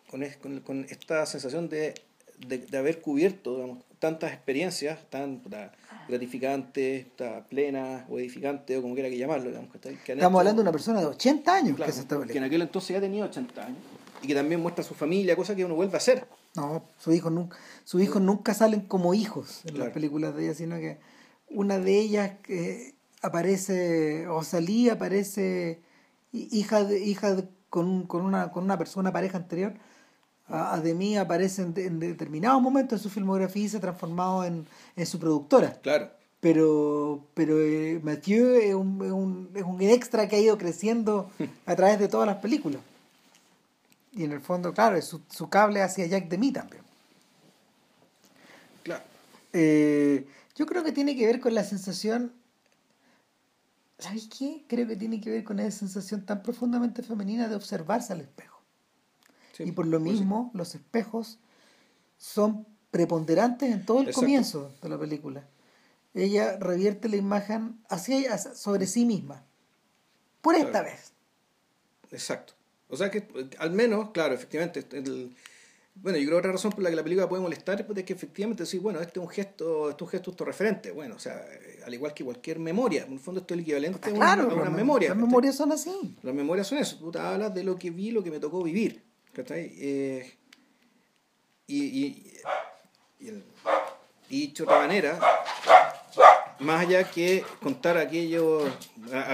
[0.10, 1.94] con, con, con, esta sensación de,
[2.48, 5.42] de, haber cubierto digamos, tantas experiencias tan
[6.12, 7.08] gratificantes,
[7.50, 9.50] plenas o edificantes, o como quiera que llamarlo.
[9.50, 9.70] Digamos,
[10.04, 12.90] que Estamos hablando de una persona de 80 años que se Que en aquel entonces
[12.90, 13.80] ya tenía 80 años
[14.22, 16.28] y que también muestra a su familia, cosa que uno vuelve a hacer.
[16.56, 20.54] No, sus hijos nunca, sus hijos nunca salen como hijos en las películas de ella,
[20.54, 21.00] sino que
[21.50, 25.82] una de ellas que aparece, o salía, aparece
[26.32, 29.74] hija de, hija de, con, con, una, con una persona, pareja anterior,
[30.48, 34.66] a, de mí aparece en, determinados momentos de su filmografía y se ha transformado en,
[34.96, 35.80] en su productora.
[35.82, 36.10] Claro.
[36.40, 41.30] Pero, pero eh, Mathieu es un, es, un, es un extra que ha ido creciendo
[41.66, 42.82] a través de todas las películas.
[44.14, 46.84] Y en el fondo, claro, es su, su cable hacia Jack de mí también.
[48.84, 49.04] Claro.
[49.54, 52.34] Eh, yo creo que tiene que ver con la sensación.
[54.00, 54.66] ¿Sabes qué?
[54.68, 58.61] Creo que tiene que ver con esa sensación tan profundamente femenina de observarse al espejo
[59.60, 61.40] y por lo pues mismo los espejos
[62.18, 65.48] son preponderantes en todo el comienzo de la película.
[66.14, 69.46] Ella revierte la imagen hacia, sobre sí misma.
[70.42, 71.14] Por esta vez.
[72.12, 72.54] Exacto.
[72.90, 73.28] O sea que
[73.58, 74.86] al menos, claro, efectivamente,
[75.96, 78.14] bueno, yo creo que otra razón por la que la película puede molestar es que
[78.14, 80.92] efectivamente decir, bueno, este es un gesto, este es un gesto autorreferente.
[80.92, 81.46] Bueno, o sea,
[81.86, 84.46] al igual que cualquier memoria, en el fondo esto es el equivalente a una, a
[84.46, 85.10] una memoria.
[85.10, 86.18] Las memorias son así.
[86.22, 86.98] Las memorias son eso.
[86.98, 89.11] Tú te hablas de lo que vi, lo que me tocó vivir.
[89.36, 90.34] Eh,
[91.68, 92.34] y, y,
[93.20, 93.44] y,
[94.30, 95.20] dicho de otra manera,
[96.60, 98.66] más allá que contar aquello,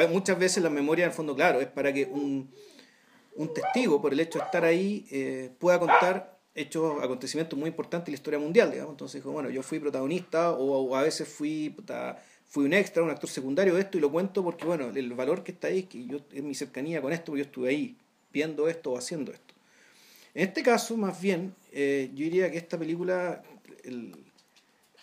[0.09, 2.51] muchas veces la memoria en el fondo, claro, es para que un,
[3.37, 8.09] un testigo, por el hecho de estar ahí, eh, pueda contar hechos, acontecimientos muy importantes
[8.09, 8.93] en la historia mundial, digamos.
[8.93, 11.75] Entonces dijo, bueno, yo fui protagonista o, a veces fui,
[12.45, 15.43] fui un extra, un actor secundario de esto y lo cuento porque, bueno, el valor
[15.43, 17.97] que está ahí que yo, es mi cercanía con esto, porque yo estuve ahí
[18.31, 19.46] viendo esto o haciendo esto.
[20.38, 23.41] En este caso, más bien, eh, yo diría que esta película,
[23.83, 24.13] el,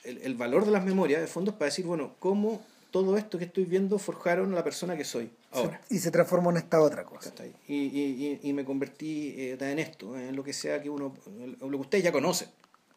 [0.04, 2.62] el, valor de las memorias, de fondo, es para decir, bueno, cómo
[2.92, 5.80] todo esto que estoy viendo forjaron a la persona que soy ahora.
[5.90, 7.32] y se transformó en esta otra cosa.
[7.66, 11.12] Y, y, y, me convertí eh, en esto, en lo que sea que uno,
[11.60, 12.46] lo que ustedes ya conocen.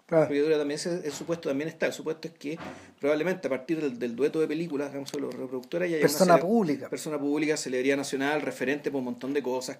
[0.08, 0.28] Claro.
[0.28, 1.86] Porque también el supuesto también está.
[1.86, 2.58] El supuesto es que
[2.98, 6.90] probablemente a partir del, dueto de películas, digamos, de los reproductores, ya persona pública.
[6.90, 9.78] Persona pública, celebridad nacional, referente por un montón de cosas,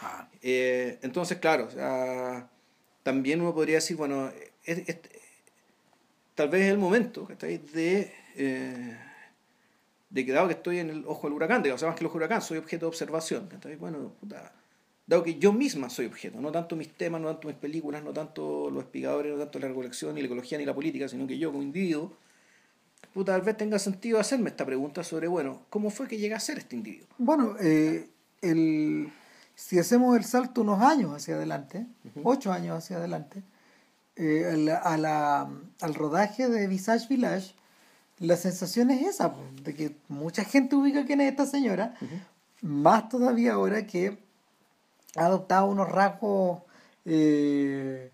[0.00, 0.28] ah.
[0.42, 1.68] eh, entonces, claro,
[3.02, 4.30] también uno podría decir, bueno,
[6.34, 8.98] tal vez es el momento, De, eh,
[10.10, 12.18] de que dado que estoy en el ojo del huracán, digamos, más que el ojo
[12.18, 13.48] del huracán, soy objeto de observación,
[13.78, 14.52] Bueno, puta
[15.10, 18.12] dado que yo misma soy objeto, no tanto mis temas, no tanto mis películas, no
[18.12, 21.36] tanto los expligadores, no tanto la recolección, ni la ecología, ni la política, sino que
[21.36, 22.12] yo como individuo,
[23.12, 26.38] puta, tal vez tenga sentido hacerme esta pregunta sobre, bueno, ¿cómo fue que llegué a
[26.38, 27.08] ser este individuo?
[27.18, 28.08] Bueno, eh,
[28.40, 29.12] el,
[29.56, 31.86] si hacemos el salto unos años hacia adelante,
[32.22, 33.42] ocho años hacia adelante,
[34.14, 35.50] eh, a la,
[35.80, 37.56] al rodaje de Visage Village,
[38.20, 39.34] la sensación es esa,
[39.64, 41.96] de que mucha gente ubica quién es esta señora,
[42.60, 44.29] más todavía ahora que
[45.16, 46.62] ha adoptado unos rasgos
[47.04, 48.10] eh,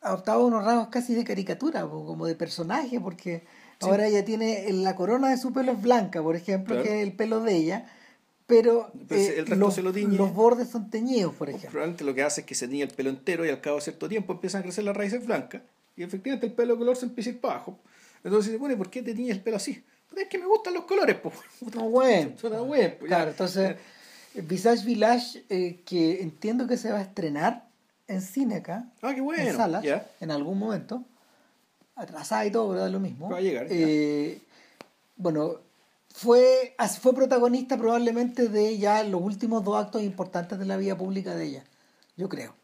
[0.00, 3.44] ha adoptado unos rasgos casi de caricatura como de personaje porque
[3.80, 7.14] ahora ella tiene la corona de su pelo es blanca por ejemplo que es el
[7.14, 7.86] pelo de ella
[8.46, 11.70] pero eh, los, los, bordes son teñidos por ejemplo.
[11.70, 13.82] probablemente lo que hace es que se tiñe el pelo entero y al cabo de
[13.82, 15.62] cierto tiempo empiezan a crecer las raíces blancas
[15.96, 17.78] y efectivamente el pelo de color se empieza a ir para abajo.
[18.24, 19.84] Entonces bueno ¿por qué te tiñes el pelo así?
[20.16, 21.34] Es que me gustan los colores, pues.
[21.74, 22.32] No, bueno.
[22.38, 23.76] Suena bueno, pues, Claro, entonces,
[24.34, 27.68] Visage Village, eh, que entiendo que se va a estrenar
[28.08, 29.42] en cine acá, Ah, qué bueno.
[29.42, 29.84] en salas,
[30.20, 31.04] en algún momento,
[31.94, 32.90] atrasada y todo, ¿verdad?
[32.90, 33.30] Lo mismo.
[33.30, 33.66] Va a llegar.
[33.70, 34.40] Eh,
[35.16, 35.56] bueno,
[36.14, 41.34] fue, fue protagonista probablemente de ya los últimos dos actos importantes de la vida pública
[41.34, 41.64] de ella,
[42.16, 42.54] yo creo.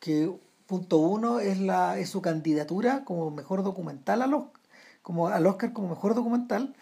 [0.00, 0.30] Que
[0.66, 4.44] punto uno es, la, es su candidatura como mejor documental a los,
[5.02, 6.74] como al Oscar como mejor documental.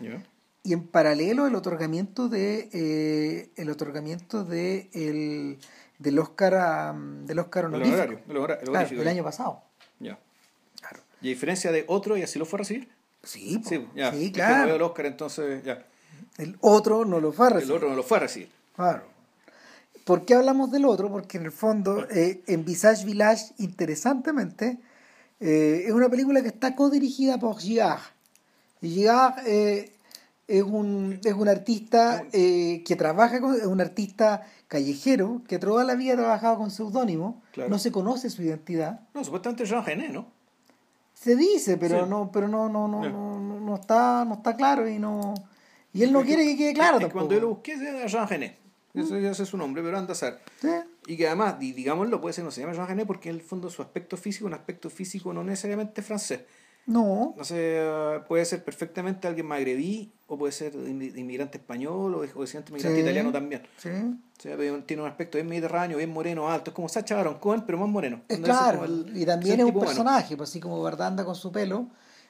[0.63, 5.59] Y en paralelo el otorgamiento de eh, el otorgamiento de el,
[5.99, 9.63] del Oscar a- del Oscar El honorífico honorario, el hora- el Claro, el año pasado
[10.01, 10.19] Ya.
[10.81, 12.89] claro Y a diferencia de otro, y así lo fue a recibir.
[13.23, 13.63] sí.
[13.67, 14.11] Sí, ya.
[14.13, 15.85] sí Es que claro el Oscar, entonces, ya.
[16.39, 17.77] el otro no lo fue a El recibir.
[17.77, 18.51] otro no lo fue a recibir.
[18.77, 19.05] claro
[20.05, 21.09] ¿por qué hablamos del otro?
[21.11, 24.79] porque en el fondo eh, en Visage Village interesantemente
[25.41, 28.01] eh, es una película que está codirigida por Girard
[28.83, 29.93] y Girard eh,
[30.51, 35.85] es un, es un artista eh, que trabaja con, es un artista callejero que toda
[35.85, 37.71] la vida ha trabajado con seudónimo, Claro.
[37.71, 39.01] no se conoce su identidad.
[39.15, 40.27] No, supuestamente Jean Genet, ¿no?
[41.15, 42.11] Se dice, pero Sí.
[42.11, 43.11] no, pero no, no, no, Ya.
[43.11, 45.35] no, no, no está, no está claro y no.
[45.93, 47.19] Y él no Es quiere que quede claro es tampoco.
[47.19, 48.57] cuando yo lo busqué era Jean Genet.
[48.95, 50.41] Ese, ese es su nombre, pero anda a ser.
[50.61, 50.69] Sí.
[51.07, 53.41] Y que además, di- digámoslo, puede ser no se llama Jean Genet porque en el
[53.43, 56.41] fondo su aspecto físico un aspecto físico no necesariamente francés.
[56.93, 62.15] No, No sé, eh, puede ser perfectamente alguien magrebí, o puede ser inmi- inmigrante español,
[62.15, 63.03] o, descendiente inmigrante Sí.
[63.03, 63.63] italiano también.
[63.77, 63.89] sí.
[64.39, 64.57] O sea,
[64.87, 66.71] tiene un aspecto bien mediterráneo, bien moreno, alto.
[66.71, 68.23] Es como Sacha Baron Cohen, pero más moreno.
[68.27, 69.87] Es claro, el- y también es un humano.
[69.87, 71.89] personaje, pues así como verdad anda con su pelo,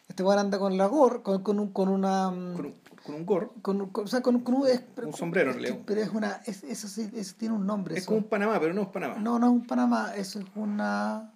[0.08, 2.74] este weón anda con la gorra, con, con, un, con una Con un,
[3.06, 3.54] con un gorro.
[3.62, 5.78] con, con- o sea, con, con un, es- Un sombrero, es realidad.
[5.86, 7.94] pero es una, es, eso sí, eso tiene un nombre.
[7.94, 8.08] Es eso.
[8.08, 9.14] como un Panamá, pero no es Panamá.
[9.20, 11.32] No, no es un Panamá, eso es una,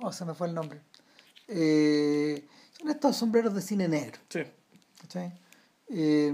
[0.00, 0.82] oh, se me fue el nombre.
[1.48, 2.46] Eh,
[2.80, 4.18] son estos sombreros de cine negro.
[4.28, 4.40] Sí.
[5.00, 5.32] ¿cachai?
[5.88, 6.32] Eh,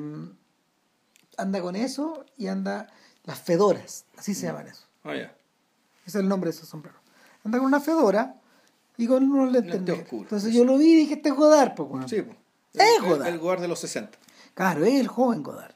[1.37, 2.89] anda con eso y anda
[3.25, 4.85] las fedoras, así se llaman eso.
[5.05, 5.35] Ah, ya.
[6.07, 7.01] Ese es el nombre de esos sombreros.
[7.45, 8.37] Anda con una fedora
[8.97, 9.99] y con unos lentes negros.
[10.05, 10.57] oscuros, Entonces sí.
[10.59, 12.09] yo lo vi y dije, este es Godard, pues, weón.
[12.09, 12.37] Sí, pues.
[12.75, 13.29] Es El- Godard.
[13.29, 14.19] El, el Godard de los 60.
[14.55, 15.75] Claro, es el joven Godard.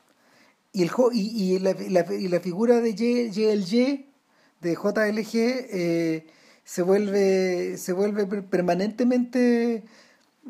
[0.72, 1.20] Y, el jo- y,
[1.54, 4.06] y, la, la- y la figura de JLG,
[4.60, 6.26] de JLG, eh,
[6.64, 9.84] se vuelve, se vuelve per- permanentemente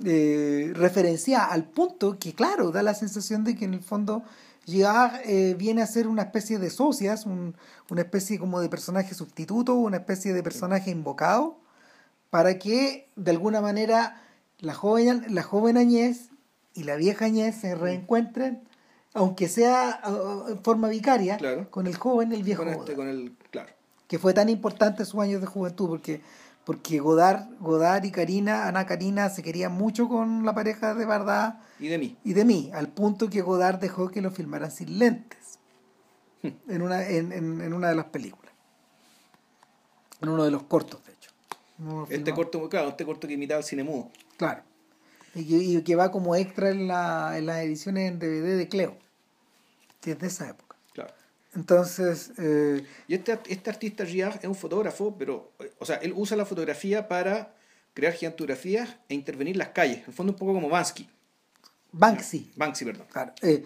[0.04, 4.22] eh, referenciada al punto que, claro, da la sensación de que en el fondo
[4.66, 7.54] Girard eh, viene a ser una especie de socias, un-
[7.90, 11.56] una especie como de personaje sustituto, una especie de personaje invocado,
[12.30, 14.20] para que de alguna manera
[14.58, 16.28] la joven, la joven Añez
[16.74, 18.60] y la vieja Añez se reencuentren,
[19.14, 21.70] aunque sea ah, en forma vicaria, Claro.
[21.70, 23.34] con el joven y el viejo Con este, con el.
[23.50, 23.70] Claro.
[24.06, 26.20] que fue tan importante sus años de juventud, porque,
[26.68, 31.62] porque Godard, Godard y Karina, Ana Karina, se querían mucho con la pareja de Bardá
[31.80, 32.18] Y de mí.
[32.22, 35.58] y de mí, al punto que Godard dejó que lo filmaran sin lentes
[36.42, 38.52] en una, en, en, en una de las películas.
[40.20, 41.30] En uno de los cortos, de hecho.
[42.10, 44.10] Este corto, claro, este corto que imitaba el cine mudo.
[44.36, 44.60] Claro.
[45.34, 48.68] Y que, y que va como extra en, la, en las ediciones en DVD de
[48.68, 48.98] Cleo,
[50.02, 50.67] que es de esa época.
[51.54, 56.36] Entonces, eh, Y este, este artista Giard es un fotógrafo, pero, o sea, él usa
[56.36, 57.54] la fotografía para
[57.94, 59.98] crear gigantografías e intervenir las calles.
[59.98, 61.08] En el fondo, un poco como Bansky.
[61.92, 62.52] Banksy.
[62.54, 63.06] Banksy, perdón.
[63.10, 63.64] Claro, eh,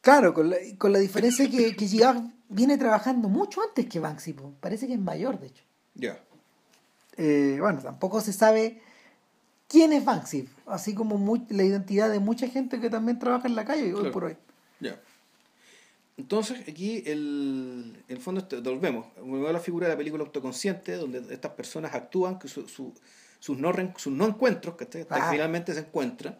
[0.00, 4.32] claro con, la, con la diferencia que, que Girard viene trabajando mucho antes que Banksy.
[4.32, 4.54] po.
[4.60, 5.62] Parece que es mayor, de hecho.
[5.94, 6.18] Ya.
[7.18, 8.80] Eh, bueno, tampoco se sabe
[9.68, 13.54] quién es Banksy, así como mu- la identidad de mucha gente que también trabaja en
[13.54, 14.12] la calle hoy Claro.
[14.12, 14.36] por hoy.
[14.80, 14.98] Ya.
[16.18, 20.92] Entonces, aquí el, el fondo, este- volvemos, volvemos a la figura de la película autoconsciente,
[20.94, 22.94] donde estas personas actúan, que su- su-
[23.38, 26.38] sus, no, sus no encuentros, que hasta que finalmente se encuentran,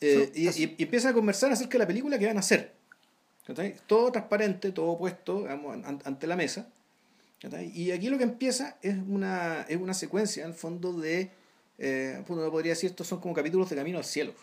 [0.00, 2.40] eh, So- y, y- y empiezan a conversar acerca de la película que van a
[2.40, 2.74] hacer.
[3.46, 3.76] ¿cachai?
[3.86, 6.68] Todo transparente, todo puesto digamos, an- ante la mesa.
[7.40, 7.70] ¿cachai?
[7.74, 11.30] Y aquí lo que empieza es una, es una secuencia, en el fondo, de,
[11.78, 14.34] eh, uno podría decir, estos son como capítulos de Camino al Cielo.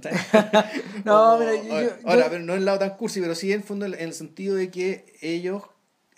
[1.04, 1.62] No, Como- mira, yo-
[2.00, 3.86] yo- ahora, yo- pero no en el lado tan cursi, pero sí en el fondo
[3.86, 5.62] en el sentido de que ellos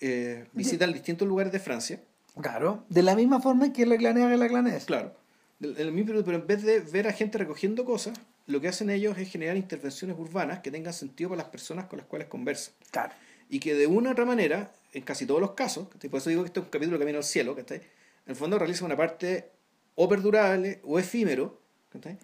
[0.01, 2.01] eh, visitan distintos lugares de Francia,
[2.41, 4.85] Claro, de la misma forma que la clanea y la clanés.
[4.85, 5.15] claro,
[5.61, 9.17] del mismo- pero en vez de ver a gente recogiendo cosas, lo que hacen ellos
[9.17, 12.75] es generar intervenciones urbanas que tengan sentido para las personas con las cuales conversan.
[12.91, 13.13] Claro.
[13.49, 16.43] Y que de una u otra manera, en casi todos los casos, por eso digo
[16.43, 17.79] que este es un capítulo de Camino al Cielo, ¿cachai?
[17.79, 19.51] en el fondo realiza una parte
[19.95, 21.61] o perdurable o efímero
[21.91, 22.19] ¿cachai?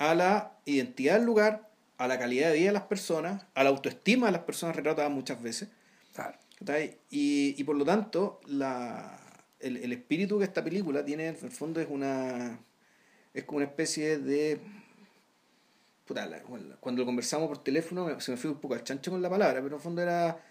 [0.00, 1.68] A la identidad del lugar,
[1.98, 5.10] a la calidad de vida de las personas, a la autoestima de las personas retratadas
[5.12, 5.68] muchas veces.
[6.14, 6.38] Claro.
[7.10, 9.20] Y, y por lo tanto, la,
[9.60, 12.58] el, el espíritu que esta película tiene, en el fondo, es una.
[13.34, 14.58] es como una especie de.
[16.80, 19.56] cuando lo conversamos por teléfono se me fue un poco al chancho con la palabra,
[19.56, 20.42] pero en el fondo era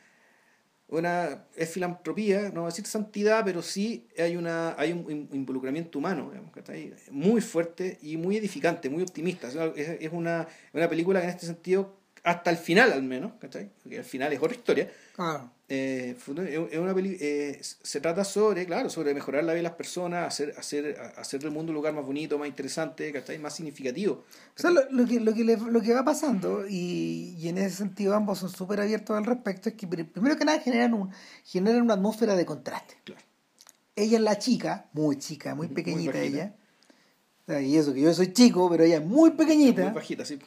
[0.89, 5.99] una es filantropía, no voy a decir santidad, pero sí hay una hay un involucramiento
[5.99, 6.51] humano, digamos,
[7.11, 9.47] muy fuerte y muy edificante, muy optimista.
[9.47, 13.69] Es, es una, una película que en este sentido hasta el final al menos, ¿cachai?
[13.81, 14.89] Porque al final es otra historia.
[15.71, 16.43] Eh, es una
[16.97, 21.41] eh, se trata sobre, claro, sobre mejorar la vida de las personas, hacer, hacer, hacer
[21.41, 23.37] del mundo un lugar más bonito, más interesante, ¿cachai?
[23.37, 24.23] Más significativo.
[24.57, 27.77] O sea, lo, lo, que, lo, que lo que va pasando, y, y en ese
[27.77, 31.11] sentido ambos son súper abiertos al respecto, es que primero que nada generan, un,
[31.45, 32.95] generan una atmósfera de contraste.
[33.03, 33.21] Claro.
[33.95, 36.55] Ella es la chica, muy chica, muy pequeñita ella.
[37.47, 39.83] Y eso que yo soy chico, pero ella es muy pequeñita.
[39.83, 40.39] Muy bajita, sí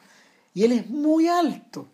[0.55, 1.89] y él es muy alto.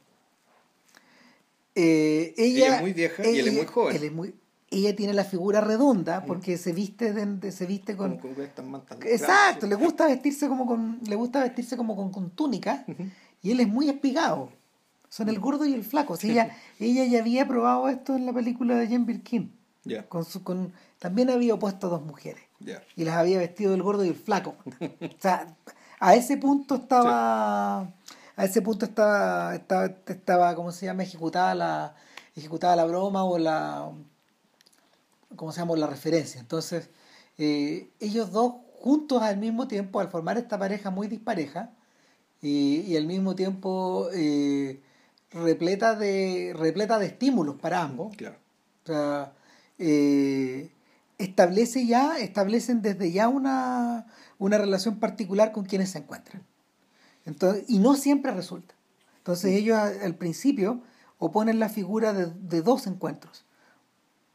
[1.75, 3.97] Eh, ella, es muy vieja y él es muy joven.
[3.97, 4.35] Él es muy,
[4.71, 8.21] ella tiene la figura redonda porque se viste de, se viste con,
[9.05, 12.85] exacto le gusta vestirse como con le gusta vestirse como con, túnica
[13.41, 14.51] y él es muy espigado.
[15.09, 16.19] Son el gordo y el flaco.
[16.23, 19.53] Ella ella ya había probado esto en la película de Jane Birkin.
[20.09, 22.43] Con su, con también había opuesto a dos mujeres.
[22.97, 24.57] Y las había vestido el gordo y el flaco.
[24.81, 25.47] O sea
[26.01, 27.91] a ese punto estaba
[28.39, 31.97] a ese punto estaba, estaba, estaba ¿cómo se llama?, ejecutada la,
[32.37, 33.91] ejecutada la broma o la,
[35.35, 36.41] ¿cómo se llama?, la referencia.
[36.41, 36.89] Entonces,
[37.37, 41.73] eh, ellos dos juntos al mismo tiempo, al formar esta pareja muy dispareja,
[42.41, 44.81] y, al mismo tiempo eh,
[45.33, 48.17] repleta, de, repleta de estímulos para ambos.
[48.17, 48.37] Claro.
[48.85, 49.33] O sea,
[49.81, 50.71] eh,
[51.19, 54.07] establece ya, establecen desde ya una,
[54.39, 56.45] una relación particular con quienes se encuentran.
[57.29, 58.75] Entonces, y no siempre resulta.
[59.19, 60.81] Entonces ellos al principio
[61.19, 63.45] oponen la figura de, dos encuentros.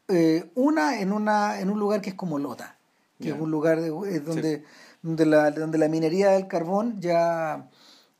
[0.08, 2.78] Eh, una en una en un lugar que es como Lota,
[3.20, 4.64] que es un lugar donde,
[5.02, 7.68] donde, la, donde la minería del carbón ya,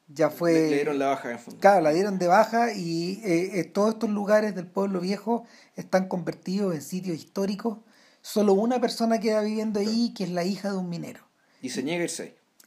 [0.08, 0.52] ya fue...
[0.52, 1.38] Le, dieron la baja.
[1.60, 5.44] Claro, la dieron de baja y eh, eh, todos estos lugares del pueblo viejo
[5.76, 7.78] están convertidos en sitios históricos.
[8.22, 11.20] Solo una persona queda viviendo ahí, que es la hija de un minero.
[11.60, 12.10] Y se niega el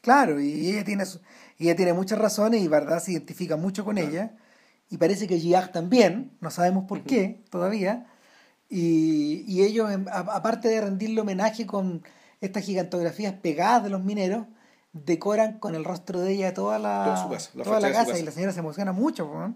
[0.01, 1.03] Claro, y ella tiene,
[1.59, 4.31] ella tiene muchas razones y verdad se identifica mucho con ella.
[4.89, 8.05] Y parece que Giag también, no sabemos por qué todavía.
[8.69, 12.03] Y, y ellos, aparte de rendirle homenaje con
[12.41, 14.45] estas gigantografías pegadas de los mineros,
[14.93, 17.27] decoran con el rostro de ella toda la,
[17.63, 19.53] toda, la, casa, y la señora se emociona mucho.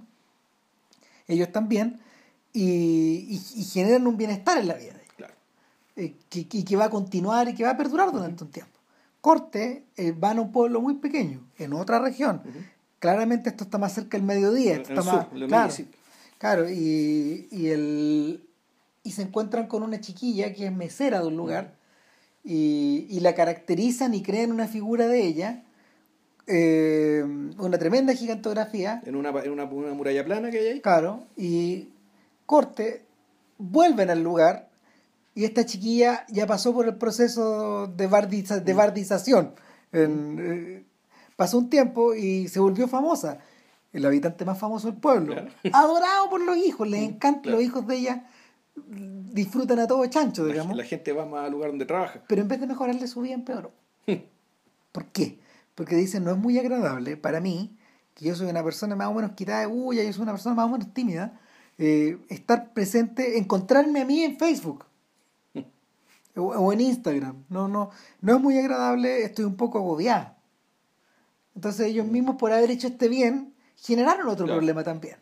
[1.27, 1.99] Ellos también.
[2.53, 5.13] Y, y, generan un bienestar en la vida de ella.
[5.15, 5.33] Claro.
[5.95, 8.80] Eh, que, y que va a continuar y que va a perdurar durante un tiempo
[9.21, 12.41] corte eh, van a un pueblo muy pequeño, en otra región.
[12.99, 14.75] Claramente esto está más cerca del mediodía.
[14.75, 15.73] está más, claro,
[16.37, 18.43] claro y, y, el,
[19.03, 21.75] y se encuentran con una chiquilla que es mesera de un lugar
[22.43, 25.63] y, y la caracterizan y crean una figura de ella.
[26.47, 27.23] Eh,
[27.59, 29.01] una tremenda gigantografía.
[29.05, 30.81] En una, en una, una muralla plana que hay ahí.
[30.81, 31.89] Claro, y
[32.45, 33.05] corte,
[33.57, 34.70] vuelven al lugar
[35.33, 38.77] y esta chiquilla ya pasó por el proceso de, bardiza, de mm.
[38.77, 39.53] bardización.
[39.93, 40.83] Eh,
[41.35, 43.39] pasó un tiempo y se volvió famosa.
[43.93, 45.35] El habitante más famoso del pueblo.
[45.73, 48.25] Adorado por los hijos, les mm, encanta, los hijos de ella
[48.75, 50.75] disfrutan a todo chancho, digamos.
[50.75, 52.21] La, gente va más al lugar donde trabaja.
[52.27, 53.71] Pero en vez de mejorarle su vida, empeoró.
[54.91, 55.39] ¿Por qué?
[55.75, 57.77] Porque dicen, no es muy agradable para mí,
[58.13, 60.55] que yo soy una persona más o menos quitada de bulla, yo soy una persona
[60.55, 61.39] más o menos tímida,
[61.77, 64.85] eh, estar presente, encontrarme a mí en Facebook
[66.35, 67.43] o, en Instagram.
[67.49, 67.91] No, no,
[68.21, 70.35] no es muy agradable, estoy un poco agobiado.
[71.55, 72.11] Entonces ellos mm.
[72.11, 75.17] mismos por haber hecho este bien generaron otro problema también.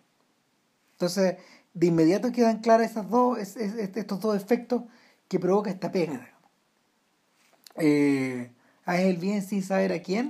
[0.93, 1.37] Entonces,
[1.73, 4.83] de inmediato quedan claras esas dos, estos dos efectos
[5.27, 6.29] que provoca esta pena.
[7.77, 8.51] Eh,
[8.83, 10.29] haz el bien sin saber a quién,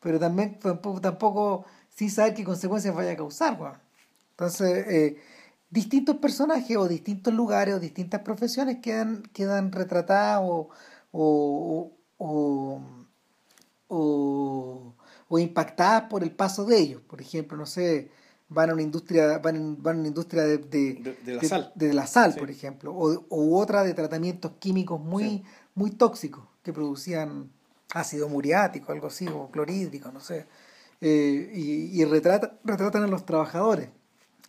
[0.00, 1.64] pero también tampoco,
[1.94, 3.80] sin saber qué consecuencias vaya a causar.
[4.30, 5.22] Entonces, eh,
[5.70, 10.68] distintos personajes o distintos lugares o distintas profesiones quedan, quedan retratadas o,
[11.12, 12.82] o, o,
[15.28, 17.02] o, impactadas por el paso de ellos.
[17.02, 18.10] Por ejemplo, no sé,
[18.48, 22.06] van a una industria, van, van a una industria de, de, la sal, de la
[22.06, 27.50] sal por ejemplo, o, u otra de tratamientos químicos muy, muy tóxicos que producían
[27.92, 30.46] ácido muriático, algo así, o clorhídrico, no sé.
[31.00, 33.88] Eh, y y retratan a los trabajadores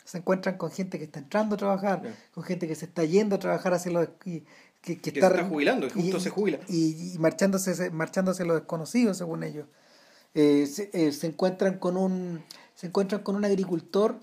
[0.09, 2.01] se encuentran con gente que está entrando a trabajar,
[2.33, 4.43] con gente que se está yendo a trabajar hacia los que,
[4.81, 6.57] que, está, jubilando, y justo se jubila.
[6.67, 9.67] Y, marchándose, marchándose los desconocidos, según ellos.
[10.33, 12.41] Eh, eh, se, encuentran con un
[12.73, 14.19] se encuentran con un agricultor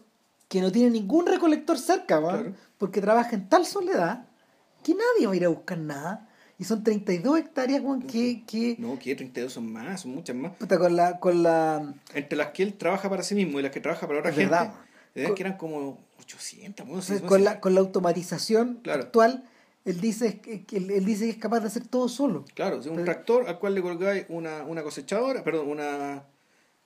[0.49, 2.21] que no tiene ningún recolector cerca,
[2.79, 4.27] porque trabaja en tal soledad
[4.83, 8.75] que nadie va a ir a buscar nada Y son 32 hectáreas, Juan, que, que...
[8.81, 10.53] No, que 32 son más, son muchas más.
[10.57, 11.95] Puta, con la, con la...
[12.13, 14.37] Entre las que él trabaja para sí mismo y las que trabaja para otra Es
[14.37, 14.51] gente.
[14.51, 14.75] verdad.
[15.25, 19.03] Eh, que eran como 800, bueno, no sé, con, la, con la automatización Claro.
[19.05, 19.45] actual,
[19.85, 22.45] él dice, que, él, él dice que es capaz de hacer todo solo.
[22.55, 26.25] Claro, es un Pero- tractor al cual le colgáis una, una cosechadora, perdón, una...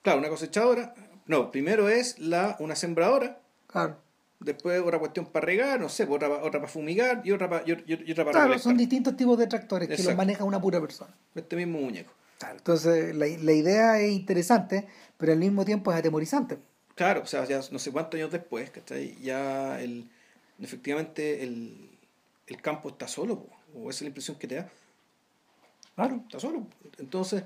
[0.03, 0.93] Claro, una cosechadora.
[1.27, 3.97] No, primero es la, una sembradora, Claro.
[4.39, 7.71] después otra cuestión para regar, no sé, otra, otra para fumigar y otra para, y,
[7.71, 8.59] y- otra para Claro, recolectar.
[8.59, 11.15] son distintos tipos de tractores que los maneja una pura persona.
[11.35, 12.11] Este mismo muñeco.
[12.51, 14.87] Entonces, la, la idea es interesante,
[15.17, 16.57] pero al mismo tiempo es atemorizante.
[17.01, 19.15] Claro, o sea, ya no sé cuántos años después, ¿cachai?
[19.23, 20.07] Ya el,
[20.61, 21.89] efectivamente el,
[22.45, 24.69] el campo está solo, o esa es la impresión que te da,
[25.95, 26.21] Claro.
[26.27, 26.67] está solo.
[26.99, 27.43] Entonces,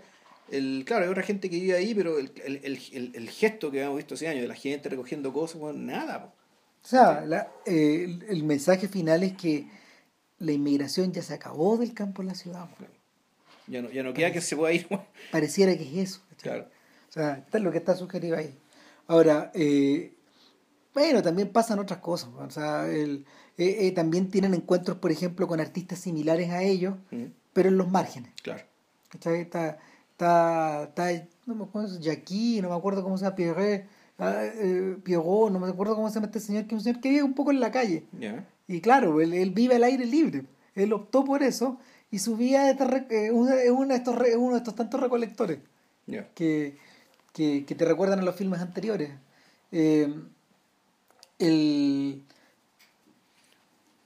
[0.52, 3.82] el, claro, hay otra gente que vive ahí, pero el, el, el, el- gesto que
[3.82, 6.24] hemos visto hace años de la gente recogiendo cosas, bueno, nada.
[6.26, 6.28] po.
[6.84, 9.68] O sea, la- eh, el, el mensaje final es que
[10.40, 12.70] la inmigración ya se acabó del campo a la ciudad.
[12.78, 12.86] po.
[13.68, 14.86] Ya no, ya no queda que se pueda ir.
[15.32, 16.22] Pareciera que es eso.
[16.32, 16.44] ¿cachai?
[16.52, 16.70] Claro.
[17.10, 18.54] O sea, esto es lo que está sugerido ahí.
[19.08, 20.14] Ahora, eh,
[20.94, 22.30] bueno, también pasan otras cosas.
[22.38, 23.26] O sea, el-
[23.58, 27.78] eh, eh, también tienen encuentros, por ejemplo, con artistas similares a ellos, Mm, pero en
[27.78, 28.32] los márgenes.
[28.42, 28.64] Claro.
[29.10, 29.42] ¿Cachai?
[29.42, 29.78] Está,
[30.12, 33.88] está, está, no me acuerdo, Jackie, no me acuerdo cómo se llama, Pierre,
[34.18, 37.02] ah, eh, Pierrot, no me acuerdo cómo se llama este señor, que es un señor
[37.02, 38.04] que vive un poco en la calle.
[38.20, 38.48] Ya.
[38.68, 40.46] Y claro, él, él vive al aire libre.
[40.74, 41.78] Él optó por eso
[42.12, 42.78] y su vida es
[43.10, 45.60] eh, uno de estos, uno de estos tantos recolectores
[46.08, 46.28] Ya.
[46.34, 46.78] que,
[47.36, 49.12] que, que te recuerdan a los filmes anteriores.
[49.72, 50.08] Eh,
[51.38, 52.24] el,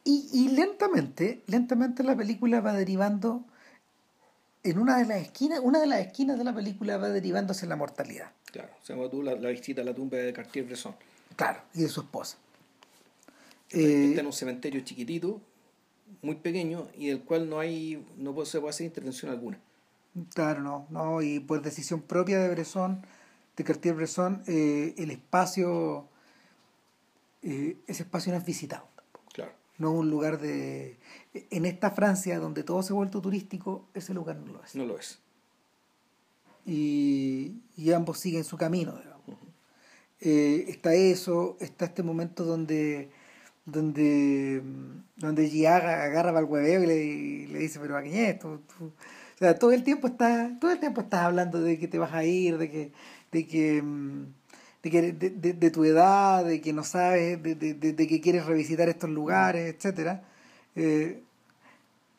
[0.04, 3.46] y, y lentamente, lentamente la película va derivando
[4.64, 7.68] en una de las esquinas, una de las esquinas de la película va derivando hacia
[7.68, 8.32] la mortalidad.
[8.52, 8.70] Claro.
[8.82, 10.96] Se llama tú la, la visita a la tumba de Cartier-Bresson.
[11.36, 12.38] Claro, y de su esposa.
[13.70, 15.40] Está, Eh, está en un cementerio chiquitito,
[16.24, 19.60] muy pequeño, y del cual no hay, no se puede hacer intervención alguna.
[20.34, 23.06] Claro, no, no, y por decisión propia de Bresson,
[23.60, 26.08] de Cartier-Bresson, eh, el espacio,
[27.42, 28.88] eh, ese espacio no es visitado.
[29.34, 29.52] Claro.
[29.78, 30.98] no un lugar de...
[31.34, 34.76] En esta Francia, donde todo se ha vuelto turístico, ese lugar no lo es.
[34.76, 35.20] No lo es.
[36.66, 39.38] Y, y ambos siguen su camino, digamos.
[40.22, 43.10] Eh, está eso, está este momento donde
[43.66, 44.64] donde
[45.18, 48.60] donde Giaga agarra para el hueveo y le, y le dice, pero aquí es tú,
[48.78, 48.94] tú-".
[49.36, 52.12] O sea, todo el tiempo está, todo el tiempo estás hablando de que te vas
[52.12, 52.92] a ir, de que,
[53.32, 54.26] de que mm,
[54.84, 58.46] de, que de, de- de tu edad, de que no sabes, de, de- que quieres
[58.46, 60.24] revisitar estos lugares, etcétera.
[60.76, 61.22] Eh,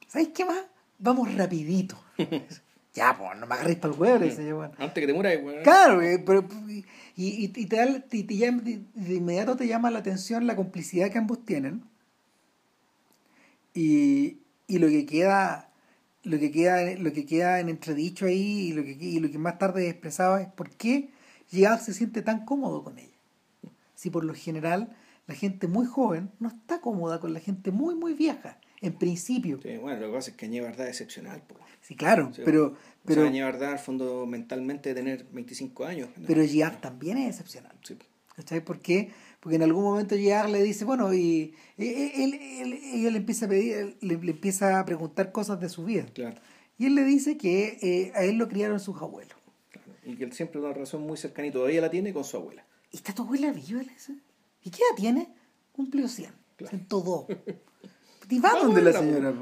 [0.09, 0.59] ¿Sabes qué más?
[0.99, 1.97] Vamos rapidito.
[2.95, 4.75] ya, pues, no me agarréis para el huevo, dice bueno.
[4.79, 5.63] Antes que te mueras, weón.
[5.63, 6.85] Claro, eh, pero, y,
[7.17, 10.57] y, y te da, y te llama- de, de inmediato te llama la atención la
[10.57, 11.83] complicidad que ambos tienen.
[13.73, 15.70] Y, y lo que queda
[16.23, 19.39] lo que queda lo que queda en entredicho ahí y lo que y lo que
[19.39, 21.11] más tarde expresaba es por qué
[21.51, 23.17] Giard se siente tan cómodo con ella.
[23.95, 27.95] Si por lo general la gente muy joven no está cómoda con la gente muy
[27.95, 29.61] muy vieja, en principio.
[29.63, 31.43] Sí, bueno, lo que pasa es que Añé Verdad es excepcional.
[31.43, 31.57] po.
[31.83, 36.09] Sí, claro, Sí, pero o pero sea, Añé Verdad, al fondo, mentalmente, tener 25 años.
[36.17, 36.27] ¿no?
[36.27, 37.75] pero Giard también es excepcional.
[37.83, 37.97] Sí.
[38.37, 38.65] ¿Cachai?
[38.65, 39.11] ¿Por qué?
[39.41, 43.47] Porque en algún momento Giard le dice, bueno, y él, él- él- ella le empieza
[43.47, 46.05] a pedir, le, le empieza a preguntar cosas de su vida.
[46.13, 46.37] Claro,
[46.79, 49.35] Y él le dice que eh, a él lo criaron sus abuelos.
[49.71, 49.93] claro.
[50.05, 52.65] Y que él siempre una relación muy cercana y todavía la tiene con su abuela.
[52.93, 53.81] ¿Y está tu abuela viva?
[54.63, 55.33] ¿Y qué edad tiene?
[55.73, 56.31] Cumplió 100.
[56.57, 56.71] Claro.
[56.77, 57.25] 102.
[58.29, 59.33] ¿Y va donde la señora?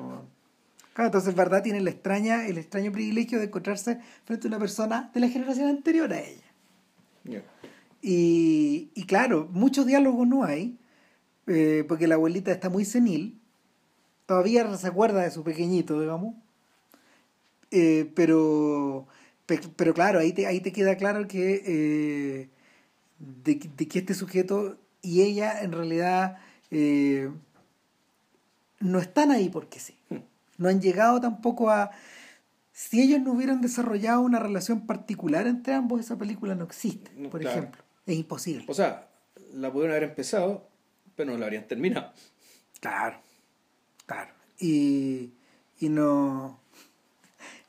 [0.95, 5.11] Claro, entonces, verdad, tiene la extraña, el extraño privilegio de encontrarse frente a una persona
[5.15, 6.43] de la generación anterior a ella.
[7.25, 7.43] Ya.
[8.01, 10.79] Y, y claro, muchos diálogos no hay,
[11.47, 13.41] eh, porque la abuelita está muy senil,
[14.27, 16.35] todavía se acuerda de su pequeñito, digamos,
[17.71, 19.07] Eh, pero,
[19.47, 22.49] pe- pero claro, ahí te, ahí te queda claro que, eh,
[23.19, 26.39] de, que- de que este sujeto y ella en realidad
[26.71, 27.31] eh,
[28.81, 29.95] no están ahí porque sí.
[30.57, 31.91] No han llegado tampoco a...
[32.73, 37.41] Si ellos no hubieran desarrollado una relación particular entre ambos, esa película no existe, por
[37.41, 37.59] claro.
[37.59, 37.83] ejemplo.
[38.09, 38.65] Es imposible.
[38.69, 39.07] O sea,
[39.53, 40.67] la pudieron haber empezado,
[41.15, 42.11] pero no la habrían terminado.
[42.81, 43.21] Claro,
[44.07, 44.33] claro.
[44.59, 45.35] Y,
[45.79, 46.59] y no.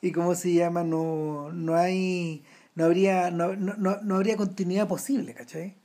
[0.01, 2.45] Y cómo se llama, no, no hay.
[2.73, 5.75] No habría, no, no, no, habría continuidad posible, ¿cachai?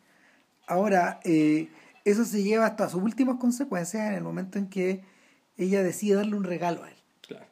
[0.68, 1.68] Ahora, eh,
[2.04, 5.02] eso se lleva hasta sus últimas consecuencias en el momento en que
[5.56, 6.96] ella decide darle un regalo a él.
[7.26, 7.46] Claro.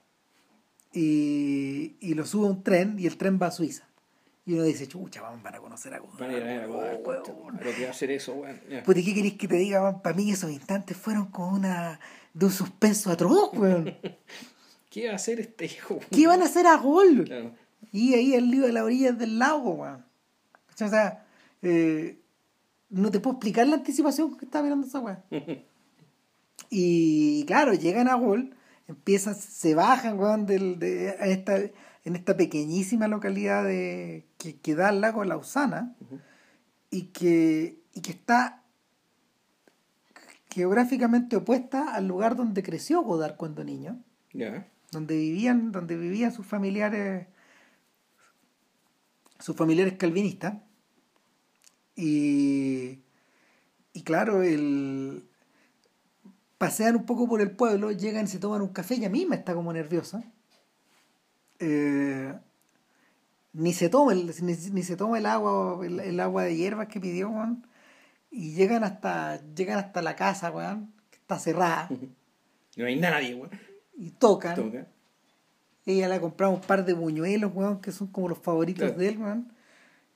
[0.93, 3.89] Y, y lo sube a un tren y el tren va a Suiza.
[4.45, 6.19] Y uno dice, chucha, vamos para conocer a Godard.
[6.19, 7.61] Van a ir a Godard, weón.
[7.63, 8.61] Lo que va a hacer eso, weón.
[8.69, 8.83] Ya.
[8.83, 10.03] Pues, ¿y ¿qué queréis que te diga?
[10.03, 12.01] Para mí esos instantes fueron como una...
[12.35, 13.97] de un suspenso atroz, weón.
[14.91, 16.01] ¿Qué va a hacer este hijo?
[16.11, 17.25] ¿Qué van a hacer a gol?
[17.25, 17.55] Claro.
[17.93, 20.05] Y ahí el lío de las orillas del lago, weón.
[20.75, 21.25] O sea,
[21.63, 22.19] eh,
[22.91, 25.25] no te puedo explicar la anticipación que está mirando esa weá.
[26.75, 28.55] Y claro, llegan a Gol,
[28.89, 31.59] empiezan, se bajan, weón, del, de, a esta,
[32.05, 35.95] en esta pequeñísima localidad de, que, que da al lago Lausana
[36.91, 38.63] y, que, y que está
[40.51, 44.03] geográficamente opuesta al lugar donde creció Godard cuando niño,
[44.91, 47.27] donde vivían, donde vivían sus familiares,
[49.39, 50.57] sus familiares calvinistas.
[51.97, 53.01] Y,
[53.93, 55.29] y claro, el,
[56.59, 59.55] pasean un poco por el pueblo, llegan y se toman un café, ella misma está
[59.55, 60.23] como nerviosa.
[61.65, 62.35] Eh,
[63.53, 66.89] ni se toma el, ni, ni se toma el agua, el, el agua de hierbas
[66.89, 67.67] que pidió, weón.
[68.31, 71.89] Y llegan hasta, llegan hasta la casa, weón, que está cerrada,
[72.77, 73.51] No hay nadie, weón.
[73.97, 74.57] y tocan.
[74.57, 74.87] Toca.
[75.85, 78.99] Ella le ha comprado un par de buñuelos, weón, que son como los favoritos Claro.
[78.99, 79.53] de él, weón.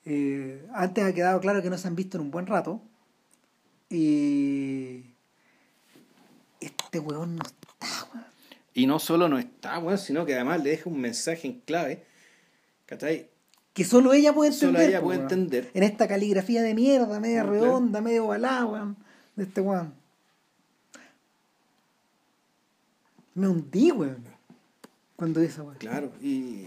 [0.04, 2.80] Eh, antes ha quedado claro que no se han visto en un buen rato.
[3.90, 5.04] Y
[6.60, 8.24] este weón no está, weón.
[8.76, 12.04] Y no solo no está, weón, sino que además le deja un mensaje en clave.
[12.84, 13.30] ¿Cachai?
[13.72, 14.90] Que solo ella puede Solo entender.
[14.90, 15.70] ella po, puede entender.
[15.72, 18.98] En esta caligrafía de mierda, media redonda, medio balada, weón.
[19.34, 19.94] De este weón.
[23.32, 24.22] Me hundí, weón.
[25.16, 25.78] Cuando esa weón.
[25.78, 26.12] Claro.
[26.20, 26.66] Y,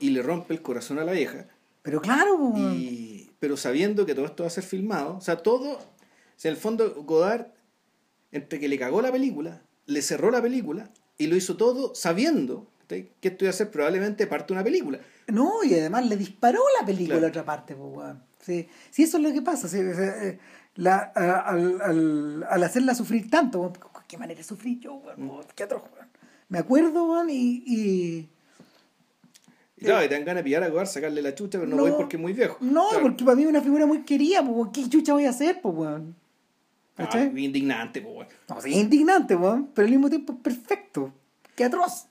[0.00, 1.46] y le rompe el corazón a la vieja.
[1.82, 2.74] Pero claro, weón.
[2.74, 5.18] Y, pero sabiendo que todo esto va a ser filmado.
[5.18, 5.72] O sea, todo.
[5.72, 5.78] O
[6.36, 7.48] sea, en el fondo, Godard,
[8.32, 12.66] entre que le cagó la película, le cerró la película y lo hizo todo sabiendo
[12.88, 14.98] que esto iba a ser probablemente parte de una película.
[15.28, 17.26] No, y además le disparó la película Claro.
[17.26, 18.22] a otra parte, pues, weón.
[18.40, 19.66] Sí, sí, eso es lo que pasa.
[19.66, 20.38] sí, eh,
[20.76, 23.72] la, al, al, al hacerla sufrir tanto,
[24.06, 25.24] ¿qué manera de sufrir yo, weón?
[25.26, 25.40] Mm.
[25.56, 25.82] Qué atroz.
[26.48, 27.64] Me acuerdo, weón, y.
[27.66, 28.28] y
[29.78, 31.82] Y claro, te dan ganas de pillar a Godard, sacarle la chucha, pero no, No.
[31.82, 32.56] voy porque es muy viejo.
[32.60, 33.02] no, Claro.
[33.02, 34.70] porque para mí es una figura muy querida, pues.
[34.72, 36.14] ¿Qué chucha voy a hacer, pues, weón?
[36.98, 37.26] Ah, ¿Cachai?
[37.44, 38.28] indignante, pues, weón.
[38.48, 41.12] No, sí, es indignante, weón, pero al mismo tiempo es perfecto.
[41.54, 42.06] Qué atroz.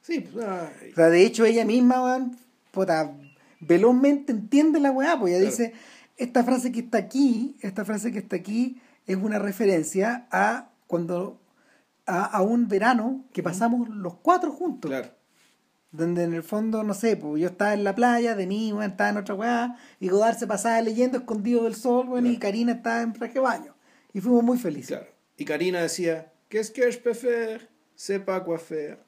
[0.00, 2.36] Sí, pues, ah, O sea, de hecho, ella misma, weón,
[2.70, 3.12] puta,
[3.60, 5.50] velozmente entiende la weá, pues ella Claro.
[5.56, 5.72] dice,
[6.16, 11.40] esta frase que está aquí, esta frase que está aquí, es una referencia a cuando,
[12.06, 14.90] a, a un verano que pasamos los cuatro juntos.
[14.90, 15.08] claro.
[15.94, 18.90] Donde en el fondo, no sé, pues yo estaba en la playa, de mí, weón,
[18.92, 22.38] estaba en otra weá, y Godard se pasaba leyendo escondido del sol, weón, y.
[22.38, 23.74] Karina estaba en traje baño.
[24.14, 24.98] Y fuimos muy felices.
[24.98, 25.06] Claro.
[25.36, 27.68] Y Karina decía, que je peux faire?
[27.96, 28.98] C'est pas quoi faire.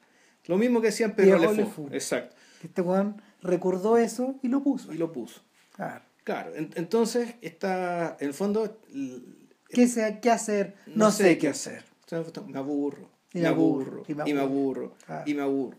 [0.45, 1.87] Lo mismo que decían Pedro Pierrot Le Le Fou.
[1.87, 1.93] Fou.
[1.93, 2.35] Exacto.
[2.63, 4.93] Este weón recordó eso y lo puso.
[4.93, 5.41] Y lo puso.
[5.75, 6.03] Claro.
[6.23, 6.55] Claro.
[6.55, 8.79] en- entonces, está, en el fondo,
[9.69, 10.75] ¿Qué, sé, ¿Qué hacer?
[10.87, 11.83] No, sé, qué hacer.
[12.07, 13.09] Sea, Me aburro.
[13.33, 14.95] Y me aburro, y me Y me aburro.
[15.25, 15.77] Y me aburro.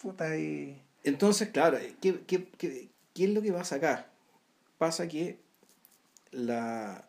[0.00, 0.80] Puta, y...
[1.02, 4.06] Entonces, claro, ¿qué, qué, qué, qué es lo que pasa acá?
[4.78, 5.40] Pasa que
[6.30, 7.06] la,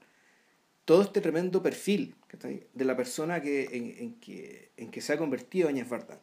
[0.85, 2.67] todo este tremendo perfil ¿cachai?
[2.73, 6.19] de la persona que, en, en que, en que se ha convertido Áñez Varda,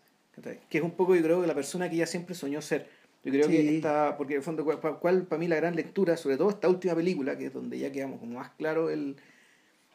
[0.69, 2.89] que es un poco, yo creo, que la persona que ella siempre soñó ser.
[3.25, 3.77] Yo creo que Sí.
[3.77, 6.69] está, porque en el fondo, ¿cuál, cuál para mí la gran lectura, sobre todo esta
[6.69, 9.17] última película, que es donde ya quedamos como más claro, el,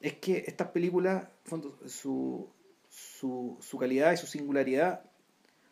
[0.02, 2.50] es que estas películas, fondo, su,
[2.90, 5.04] su, su calidad y su singularidad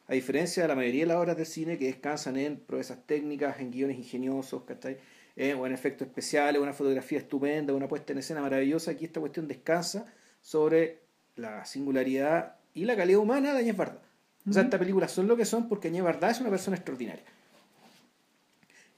[0.08, 3.60] a diferencia de la mayoría de las obras del cine que descansan en proezas técnicas,
[3.60, 4.98] en guiones ingeniosos, ¿cachai?
[5.36, 9.20] Eh, o en efectos especiales, una fotografía estupenda, una puesta en escena maravillosa, aquí esta
[9.20, 10.06] cuestión descansa
[10.42, 11.00] sobre
[11.36, 14.02] la singularidad y la calidad humana de Añez Varda.
[14.50, 17.24] O sea, estas películas son lo que son porque Añez Varda es una persona extraordinaria.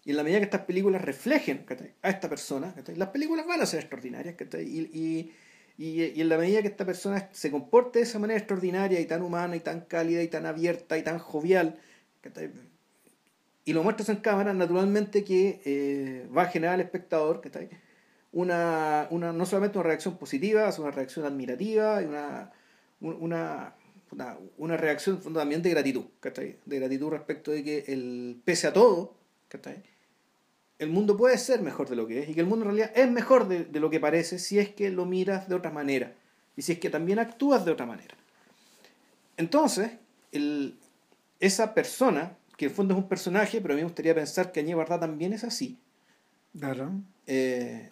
[0.06, 1.66] Y en la medida que estas películas reflejen
[2.02, 4.36] a esta persona, las películas van a ser extraordinarias.
[4.60, 5.32] Y, y,
[5.78, 9.22] y, en la medida que esta persona se comporte de esa manera extraordinaria y tan
[9.22, 11.80] humana y tan cálida y tan abierta y tan jovial.
[13.66, 17.70] Y lo muestras en cámara, naturalmente que eh, va a generar al espectador ¿cachai?
[18.32, 22.52] Una, una, no solamente una reacción positiva, sino una reacción admirativa y una,
[23.00, 23.76] un- una,
[24.12, 26.58] una, una reacción también de gratitud, ¿cachai?
[26.66, 29.14] de gratitud respecto de que el, pese a todo,
[29.50, 29.84] ¿cachai?
[30.80, 32.92] el mundo puede ser mejor de lo que es y que el mundo en realidad
[32.98, 36.14] es mejor de, de lo que parece si es que lo miras de otra manera
[36.58, 38.16] y si es que también actúas de otra manera.
[39.38, 39.92] Entonces,
[40.32, 40.78] el,
[41.40, 44.52] esa persona, que en el fondo es un personaje, pero a mí me gustaría pensar
[44.52, 45.80] que Añé Barda también es así,
[46.60, 46.92] Claro.
[47.28, 47.92] eh,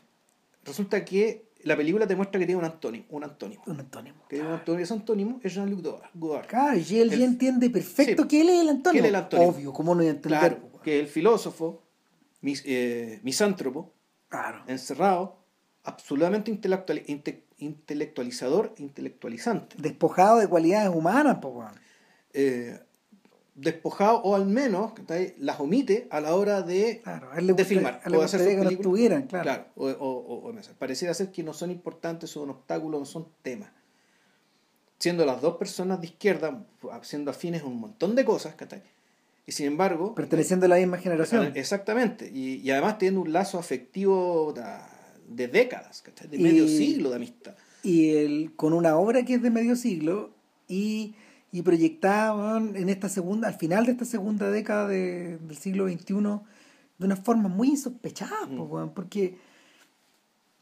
[0.64, 3.62] resulta que la película te muestra que tiene un antónimo, un antónimo.
[3.68, 4.22] Un antónimo.
[4.28, 5.86] Que tiene un antónimo, ese antónimo es Jean-Luc
[6.16, 6.48] Godard.
[6.48, 8.28] Claro, y él ya El- entiende perfecto Sí.
[8.28, 8.92] que él es el antónimo.
[8.94, 9.50] Que él es el antónimo.
[9.52, 10.40] Obvio, ¿cómo no entender?
[10.40, 10.82] Claro, weón?
[10.84, 11.84] que el filósofo,
[12.42, 13.94] mis, eh, misántropo,
[14.30, 14.64] Claro.
[14.68, 15.38] encerrado,
[15.84, 19.76] absolutamente intelectual, inte- intelectualizador, intelectualizante.
[19.80, 21.68] Despojado de cualidades humanas, pues.
[22.34, 22.80] Eh,
[23.62, 24.92] despojado o al menos
[25.38, 28.64] las omite a la hora de, Claro, de gusta- filmar o de hacer que no
[28.64, 28.74] películas.
[28.74, 29.66] estuvieran, claro.
[29.76, 33.70] o, o- o- pareciera ser que no son importantes, son obstáculos, no son temas.
[35.00, 36.64] Siendo las dos personas de izquierda,
[37.02, 38.84] siendo afines a un montón de cosas, ¿cachai?
[39.48, 41.52] Y sin embargo, Perteneciendo a la misma generación.
[41.56, 42.30] Exactamente.
[42.32, 44.54] Y, y además teniendo un lazo afectivo
[45.28, 46.28] de décadas, ¿cachai?
[46.28, 47.56] de Y- medio siglo de amistad.
[47.84, 50.30] y el, con una obra que es de medio siglo
[50.68, 51.16] y,
[51.52, 55.88] y proyectada weón, en esta segunda, al final de esta segunda década de- del siglo
[55.88, 56.14] XXI
[56.98, 58.90] de una forma muy insospechada, Mm.
[58.94, 59.38] porque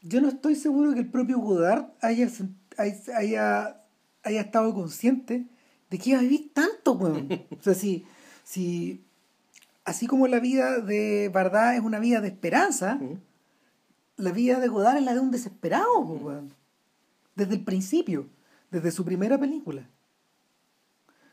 [0.02, 2.28] yo no estoy seguro que el propio Godard haya,
[3.16, 3.76] haya,
[4.22, 5.46] haya, estado consciente
[5.90, 7.28] de que iba a vivir tanto, weón.
[7.58, 8.04] o sea, si,
[8.42, 9.04] si
[9.84, 13.18] así como la vida de Bardá es una vida de esperanza, ¿Mm?
[14.16, 16.52] la vida de Godard es la de un desesperado, weón.
[17.36, 18.26] desde el principio,
[18.70, 19.88] desde su primera película.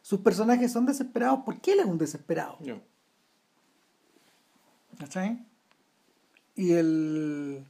[0.08, 2.56] Sus personajes son desesperados porque él es un desesperado.
[2.62, 2.80] No.
[4.98, 5.46] ¿Cachai?
[6.56, 7.66] Y el.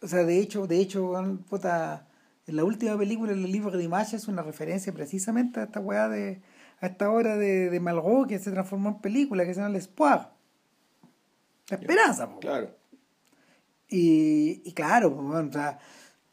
[0.00, 1.12] O sea, de hecho, de hecho,
[1.46, 2.08] puta,
[2.46, 5.78] en la última película, en el libro de imágenes, es una referencia precisamente a esta
[5.78, 6.40] weá de.
[6.80, 10.28] a esta obra de, de que se transformó en película, que se llama L'Espoir.
[11.68, 12.40] La esperanza, po.
[12.40, 12.74] Claro.
[13.90, 15.78] Y, y claro, o sea,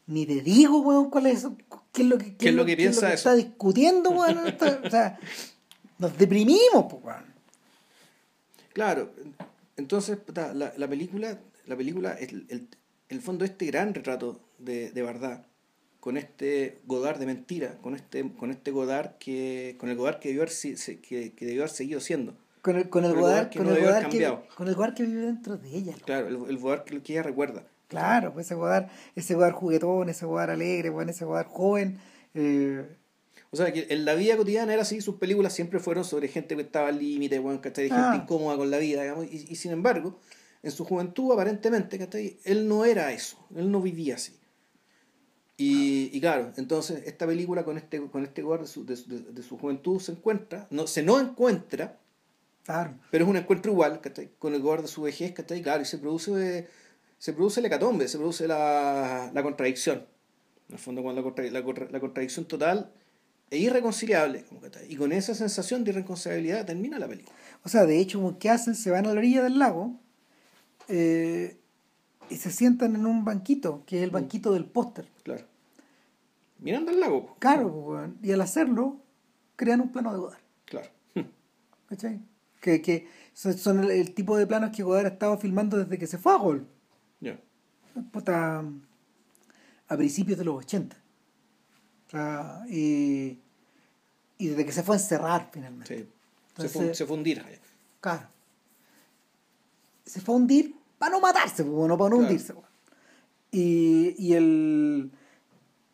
[0.06, 1.46] ni te digo, weón, cuál es,
[1.92, 3.30] qué es lo que, ¿Qué es lo que piensa eso?
[3.30, 4.38] está discutiendo, weón.
[4.38, 5.18] o sea,
[5.98, 7.34] nos deprimimos, pues, weón.
[8.72, 9.12] Claro,
[9.76, 12.68] entonces la, la película, la película, el, el,
[13.08, 15.46] el fondo este gran retrato de, de verdad,
[16.00, 20.28] con este Godard de mentira, con este, con este Godard que, con el Godard que
[20.28, 20.54] debió haber,
[21.00, 22.36] que, que debió haber seguido siendo.
[22.60, 24.68] Con el, con el Con el Godard, Godard que con no el Godard que, con
[24.68, 25.94] el Godard que vive dentro de ella.
[26.04, 27.64] Claro, el, el Godard que, que ella recuerda.
[28.00, 31.98] Claro, pues ese Godard, ese Godard juguetón, ese Godard alegre, weón, ese Godard joven.
[32.34, 32.84] eh,
[33.50, 36.56] O sea, que en la vida cotidiana era así, sus películas siempre fueron sobre gente
[36.56, 37.88] que estaba al límite, bueno, ¿cachai?
[37.88, 38.20] Gente Ah.
[38.20, 40.18] incómoda con la vida, digamos, y, y sin embargo,
[40.62, 42.38] en su juventud, aparentemente, ¿cachai?
[42.44, 44.32] Él no era eso, él no vivía así.
[45.56, 49.32] Y, y claro, entonces esta película con este, con este Godard de su, de, su-
[49.32, 52.00] de su juventud se encuentra, no, se no encuentra,
[52.64, 52.94] claro.
[53.12, 54.30] pero es un encuentro igual, ¿cachai?
[54.40, 55.62] Con el Godard de su vejez, ¿cachai?
[55.62, 56.66] Claro, y se produce,
[57.24, 60.04] se produce el hecatombe, se produce la, la contradicción.
[60.68, 62.92] En el fondo, cuando la, contra- la, contra- la contradicción total
[63.50, 64.44] e irreconciliable.
[64.90, 67.34] Y con esa sensación de irreconciliabilidad termina la película.
[67.64, 68.74] O sea, de hecho, ¿qué hacen?
[68.74, 69.98] Se van a la orilla del lago
[70.88, 71.56] eh,
[72.28, 75.06] y se sientan en un banquito, que es el banquito del póster.
[75.22, 75.44] Claro.
[76.58, 77.36] Mirando al lago.
[77.38, 78.98] Claro, y al hacerlo,
[79.56, 80.40] crean un plano de Godard.
[80.66, 80.88] claro.
[81.88, 82.20] ¿Cachai?
[82.60, 85.98] Que, que son, son el, el tipo de planos que Godard ha estado filmando desde
[85.98, 86.66] que se fue a Gol.
[88.12, 88.64] Puta,
[89.88, 90.96] a principios de los 80.
[92.06, 93.38] O sea, y,
[94.38, 95.96] y desde que se fue a encerrar finalmente.
[95.98, 96.08] Sí.
[96.62, 97.42] Se, fun- se fundirá.
[97.50, 97.58] ya.
[98.00, 98.28] Claro.
[100.04, 102.16] Se fue a hundir para no matarse, no para no Claro.
[102.16, 102.54] hundirse.
[103.50, 105.10] Y, y el.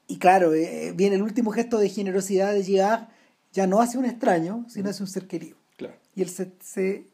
[0.08, 3.10] Y claro, eh, viene el último gesto de generosidad de llegar
[3.52, 5.56] ya no hacia un extraño, sino hacia un ser querido.
[5.76, 5.94] Claro.
[6.16, 7.06] Y él se, se,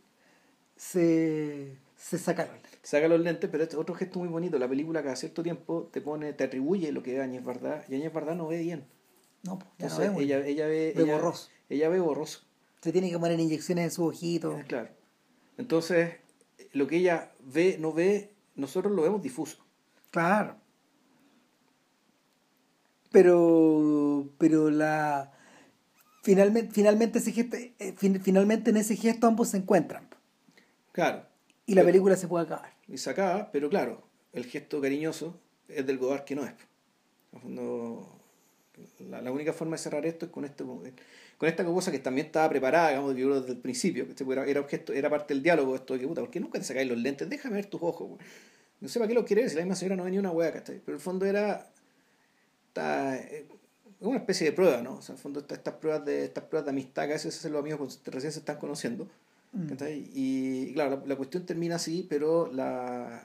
[0.76, 2.52] se, se saca la
[2.87, 4.61] Saca los lentes, pero es otro gesto muy bonito.
[4.61, 7.97] La película cada cierto tiempo te pone, te atribuye lo que ve Áñez Bardá, y
[7.97, 8.85] Áñez Bardá no ve bien.
[9.43, 10.23] No, pues, ya no Entonces, vemos.
[10.23, 11.49] ella, ella ve, Ve ella- borroso.
[11.69, 12.43] Ella ve borroso.
[12.83, 14.61] Se tiene que poner inyecciones en su ojito.
[14.69, 14.91] Claro.
[15.59, 16.15] Entonces,
[16.73, 19.65] lo que ella ve, no ve, nosotros lo vemos difuso.
[20.13, 20.55] Claro.
[23.11, 25.33] Pero, pero la
[26.23, 30.09] finalmente, finalmente ese gesto, eh, fin- finalmente en ese gesto ambos se encuentran
[30.93, 31.25] Claro.
[31.67, 32.76] y la película se puede acabar.
[32.89, 34.03] Y se acaba, pero claro,
[34.33, 35.39] el gesto cariñoso
[35.69, 36.53] es del Godard que no es.
[37.41, 38.19] Fondo,
[39.11, 40.83] la, la única forma de cerrar esto es con esto
[41.39, 44.61] con esta cosa que también estaba preparada, digamos, que desde el principio, que era, era
[44.61, 46.99] objeto, era parte del diálogo esto de que puta, ¿por qué nunca te sacáis los
[46.99, 47.29] lentes?
[47.29, 48.19] Déjame ver tus ojos.
[48.81, 50.81] No sé para qué lo quieres, si la misma señora no venía una hueá, ¿cachai?
[50.85, 51.71] Pero el fondo era
[52.77, 53.47] eh,
[54.01, 54.97] una especie de prueba, ¿no?
[54.97, 57.53] O sea, el fondo estas pruebas de estas pruebas de amistad que a veces hacen
[57.53, 59.09] los amigos cuando recién se están conociendo.
[59.57, 59.77] Mm.
[60.15, 63.23] Y claro, la, la cuestión termina así, pero la,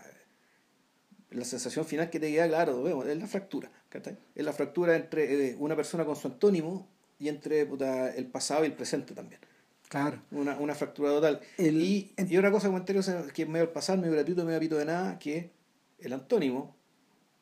[1.29, 3.71] la sensación final que te queda, claro, vemos, es la fractura.
[3.89, 4.17] ¿cachai?
[4.35, 6.87] Es la fractura entre eh, una persona con su antónimo
[7.19, 9.41] y entre puta, el pasado y el presente también.
[9.89, 10.21] Claro.
[10.31, 11.41] Una, una fractura total.
[11.57, 13.01] El- y, y otra cosa comentario
[13.33, 15.51] que es medio al pasar, medio gratuito, medio apito de nada, que
[15.99, 16.75] el antónimo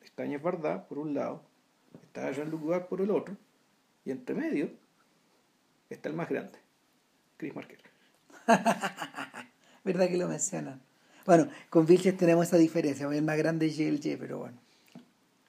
[0.02, 1.44] está Áñez Bardá, por un lado,
[2.02, 3.36] está Jean-Luc Godard por el otro,
[4.04, 4.70] y entre medio
[5.88, 6.58] está el más grande,
[7.36, 7.78] Chris Marker.
[9.84, 10.80] ¿Verdad que lo mencionan?
[11.26, 13.06] Bueno, con Vilches tenemos esa diferencia.
[13.12, 14.58] El más grande es GLG, pero bueno.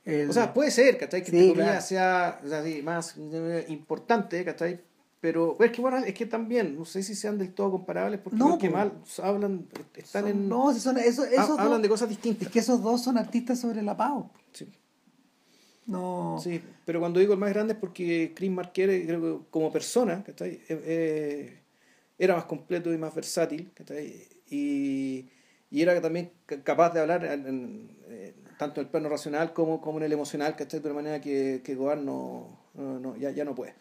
[0.03, 1.23] El- O sea, puede ser, ¿cachai?
[1.23, 1.81] Que Sí, comillas claro.
[1.81, 4.79] sea o sea, sí, más eh, importante, ¿cachai?
[5.19, 8.39] Pero es que bueno, es que también, no sé si sean del todo comparables, porque
[8.39, 8.91] No, que mal
[9.21, 10.49] hablan, están son- en.
[10.49, 12.47] No, son, eso, ha- esos hablan dos- de cosas distintas.
[12.47, 14.31] Es que esos dos son artistas sobre la pavo.
[14.51, 14.67] Sí,
[15.85, 16.39] No.
[16.41, 19.71] sí, pero cuando digo el más grande es porque Chris Marker, eh, creo que como
[19.71, 20.53] persona, ¿cachai?
[20.67, 21.60] Eh, eh,
[22.23, 23.72] era más completo y más versátil.
[24.49, 25.30] Y,
[25.69, 29.53] y era también ca- capaz de hablar en- en- eh, tanto en el plano racional
[29.53, 30.80] como, como en el emocional, ¿cachai?
[30.81, 33.73] De una manera que, que Godard no, no- no- ya, ya no puede.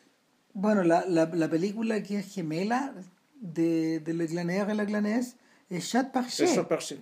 [0.55, 2.95] Bueno, la, la, la película que es gemela
[3.41, 5.37] de, de Le Glaner y La Glanes
[5.69, 6.99] es Chat par Chat, Eso, pero sí,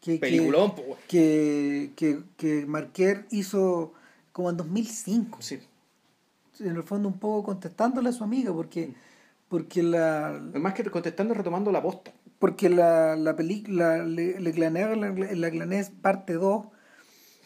[0.00, 3.92] que, peliculón, po, que, que, que Marquer hizo
[4.32, 5.38] como en 2005.
[5.40, 5.60] sí.
[6.60, 8.92] En el fondo un poco contestándole a su amiga, porque,
[9.52, 12.10] porque la, Más que contestando, retomando la posta.
[12.38, 16.68] porque la, la película Le, Le Glaner La, la parte 2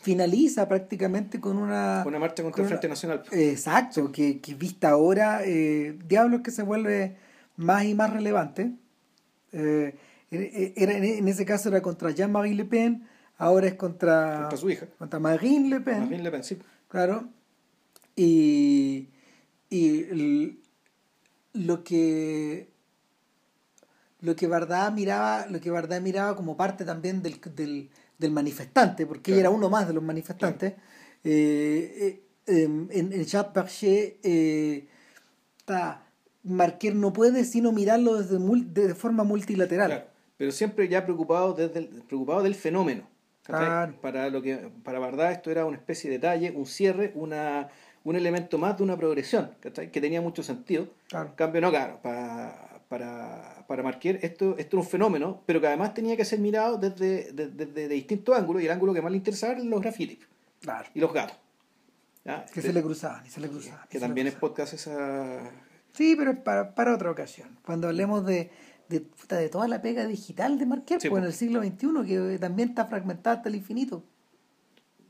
[0.02, 2.04] finaliza prácticamente con una...
[2.06, 3.22] Una marcha contra con el una- Frente Nacional.
[3.32, 7.16] Exacto, que, que vista ahora, eh, Diablo que se vuelve
[7.56, 8.70] más y más relevante.
[9.50, 9.96] Eh,
[10.30, 13.04] era, en ese caso era contra Jean-Marie Le Pen,
[13.36, 14.86] ahora es contra, Contra su hija.
[14.96, 16.00] contra Marine Le Pen.
[16.04, 16.56] Marine Le Pen, sí.
[16.86, 17.28] Claro.
[18.14, 19.08] Y,
[19.70, 20.60] y el-
[21.56, 22.68] lo que
[24.20, 29.06] lo que Bardá miraba, lo que Bardá miraba como parte también del, del, del manifestante,
[29.06, 29.58] porque ella era Claro.
[29.58, 30.72] uno más de los manifestantes,
[31.22, 34.88] eh, eh, em, en, en Chat Parché eh,
[35.58, 36.02] está-
[36.42, 39.88] Marquer no puede sino mirarlo desde de forma multilateral.
[39.90, 40.06] Claro,
[40.36, 43.08] pero siempre ya preocupado, desde el- preocupado del fenómeno.
[43.42, 43.94] Claro.
[44.00, 47.68] Para lo que para Bardá esto era una especie de detalle, un cierre, una,
[48.08, 49.90] un elemento más de una progresión, ¿cachai?
[49.90, 50.88] que tenía mucho sentido.
[51.08, 51.30] Claro.
[51.30, 55.66] En cambio, no, claro, para, para, para Marquer esto, esto era un fenómeno, pero que
[55.66, 59.10] además tenía que ser mirado desde, desde, desde distintos ángulos, y el ángulo que más
[59.10, 60.18] le interesaba eran los grafitis
[60.60, 60.88] Claro.
[60.94, 61.36] y los gatos.
[62.24, 62.44] ¿ya?
[62.46, 63.86] Que De- se le cruzaban y se le cruzaban.
[63.88, 65.50] que también es podcast esa...
[65.92, 67.58] Sí, pero es para, para otra ocasión.
[67.64, 68.50] Cuando hablemos de,
[68.88, 72.38] de, de toda la pega digital de Marqués, Sí, pues en el siglo XXI, que
[72.38, 74.04] también está fragmentada hasta el infinito.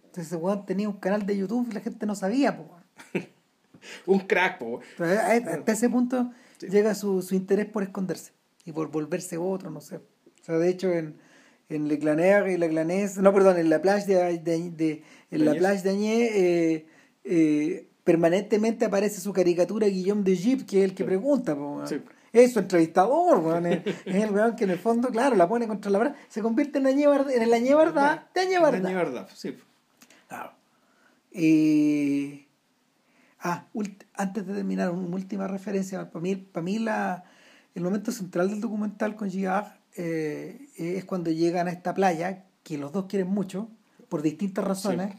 [0.05, 2.57] Entonces ese weón tenía un canal de YouTube y la gente no sabía.
[2.57, 2.69] pues.
[4.07, 4.81] Un crack, po.
[4.99, 8.33] A- a- hasta ese punto llega su, su interés por esconderse
[8.65, 9.97] y por volverse otro, no sé.
[9.97, 11.17] O sea, de hecho, en,
[11.69, 15.45] en Le Glaner y La Glanés, no, perdón, en la plage de, de, de- en
[15.45, 15.93] la plage de
[16.75, 16.87] eh,
[17.25, 21.55] eh, permanentemente aparece su caricatura Guillaume de Jeep, que es el que pregunta.
[21.57, 21.85] po.
[21.87, 22.01] Sí.
[22.33, 25.91] Es su entrevistador, weón, es, el weón que en el fondo, claro, la pone contra
[25.91, 29.57] la verdad, se convierte en, Bardá- en el Añé Bardá de Añé En Bardá, sí.
[30.29, 30.53] Claro.
[31.33, 32.46] Eh,
[33.51, 33.67] ah,
[34.15, 36.11] antes de terminar, una última referencia.
[36.11, 37.25] Para mí, para mí la,
[37.75, 39.67] el momento central del documental con Girard
[39.97, 43.69] eh, es cuando llegan a esta playa, que los dos quieren mucho,
[44.09, 45.15] por distintas razones,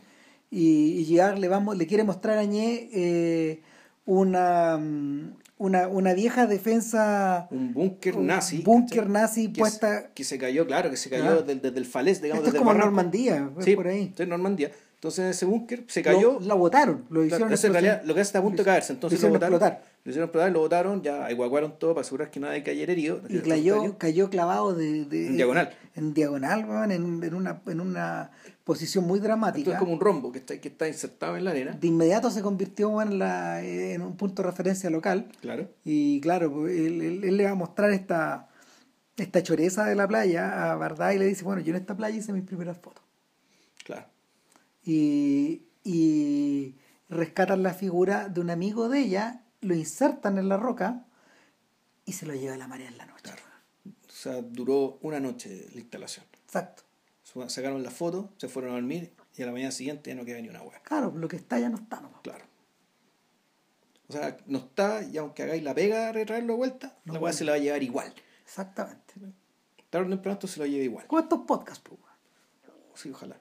[0.52, 3.62] y, y Girard le, vamos, le quiere mostrar a Añé eh,
[4.06, 8.62] una, mm, una, una vieja defensa, Un búnker nazi.
[8.62, 10.02] búnker nazi que, puesta...
[10.02, 11.42] se- que se cayó, claro, que se cayó Claro.
[11.44, 12.96] desde, desde el falés, digamos, Esto es desde como el barranco.
[12.96, 14.14] Normandía, es Sí, por ahí.
[14.18, 14.72] es Normandía.
[14.98, 16.34] Entonces en ese búnker se cayó.
[16.34, 18.94] Lo, la botaron, lo hicieron en realidad lo que está a punto de caerse.
[18.94, 19.84] Entonces lo lo, botaron, explotar.
[20.04, 23.22] Lo hicieron explotar, lo botaron, ya evacuaron todo para asegurar que nadie cayera herido.
[23.30, 25.70] y cayó, cayó clavado de, de- En diagonal.
[25.96, 28.32] en diagonal en, en una en una
[28.64, 31.52] posición muy Esto dramática es como un rombo que está, que está insertado en la
[31.52, 31.72] arena.
[31.80, 35.70] de inmediato se convirtió en, la, en un punto de referencia local Claro.
[35.86, 38.50] y claro pues, él, él- él le va a mostrar esta
[39.16, 42.18] esta choreza de la playa a Bardá y le dice bueno yo en esta playa
[42.18, 43.04] hice mis primeras fotos
[43.86, 44.06] Claro.
[44.88, 46.76] Y, y
[47.10, 51.06] rescatan la figura de un amigo de ella lo insertan en la roca
[52.06, 53.32] y se lo lleva la marea en la noche
[53.86, 56.26] O sea, duró una noche la instalación.
[56.46, 56.84] exacto
[57.50, 60.40] Sacaron la foto, se fueron a dormir y a la mañana siguiente ya no queda
[60.42, 60.82] ni una hueá.
[60.82, 62.22] claro lo que está ya no está nomás.
[62.22, 62.46] Claro.
[64.08, 67.20] O sea, no está y aunque hagáis la pega de traerlo de vuelta, No la
[67.20, 68.14] hueá se la va a llevar igual.
[68.44, 69.14] Exactamente.
[69.90, 71.06] Tarde o temprano esto se lo lleva igual.
[71.12, 72.00] Estos podcasts, pues.
[72.96, 73.40] Sí, ojalá.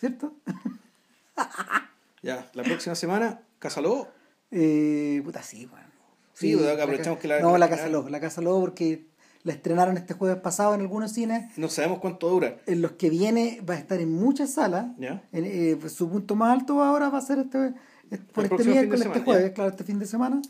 [0.00, 0.32] ¿Cierto?
[2.22, 4.08] Ya, la próxima semana, Casalobo.
[4.50, 5.86] Eh, puta, sí, weón.
[6.34, 9.06] Sí, pues, aprovechamos que la- No, la Casa Lobo, la Casa Lobo porque
[9.42, 11.56] la estrenaron este jueves pasado en algunos cines.
[11.56, 12.56] No sabemos cuánto dura.
[12.66, 14.88] En los que viene va a estar en muchas salas.
[14.98, 15.22] ¿Ya?
[15.32, 17.72] En, eh, su punto más alto ahora va a ser este,
[18.34, 20.42] por El este miércoles, este jueves, claro, este fin de semana.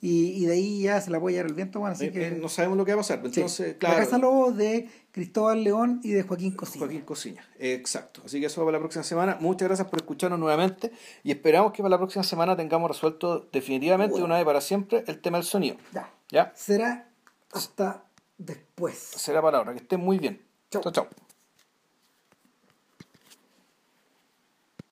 [0.00, 2.26] Y, y de ahí ya se la puede llevar el viento, bueno, así Eh, que...
[2.28, 3.20] eh, no sabemos lo que va a pasar.
[3.20, 3.26] sí.
[3.26, 3.96] Entonces, claro.
[3.96, 6.80] La Casa Lobo de Cristóbal León y de Joaquín Cosío.
[6.80, 7.48] Joaquín Cociña.
[7.58, 8.20] Exacto.
[8.24, 9.38] Así que eso va para la próxima semana.
[9.40, 10.92] Muchas gracias por escucharnos nuevamente
[11.24, 15.02] y esperamos que para la próxima semana tengamos resuelto definitivamente de una vez para siempre
[15.06, 15.76] el tema del sonido.
[15.94, 16.10] Ya.
[16.30, 16.52] ¿Ya?
[16.54, 17.08] Será
[17.52, 18.04] hasta
[18.36, 18.96] después.
[18.98, 19.72] Será palabra.
[19.72, 20.42] Que estén muy bien.
[20.70, 20.82] Chau.
[20.82, 20.92] chau.
[20.92, 21.06] chau.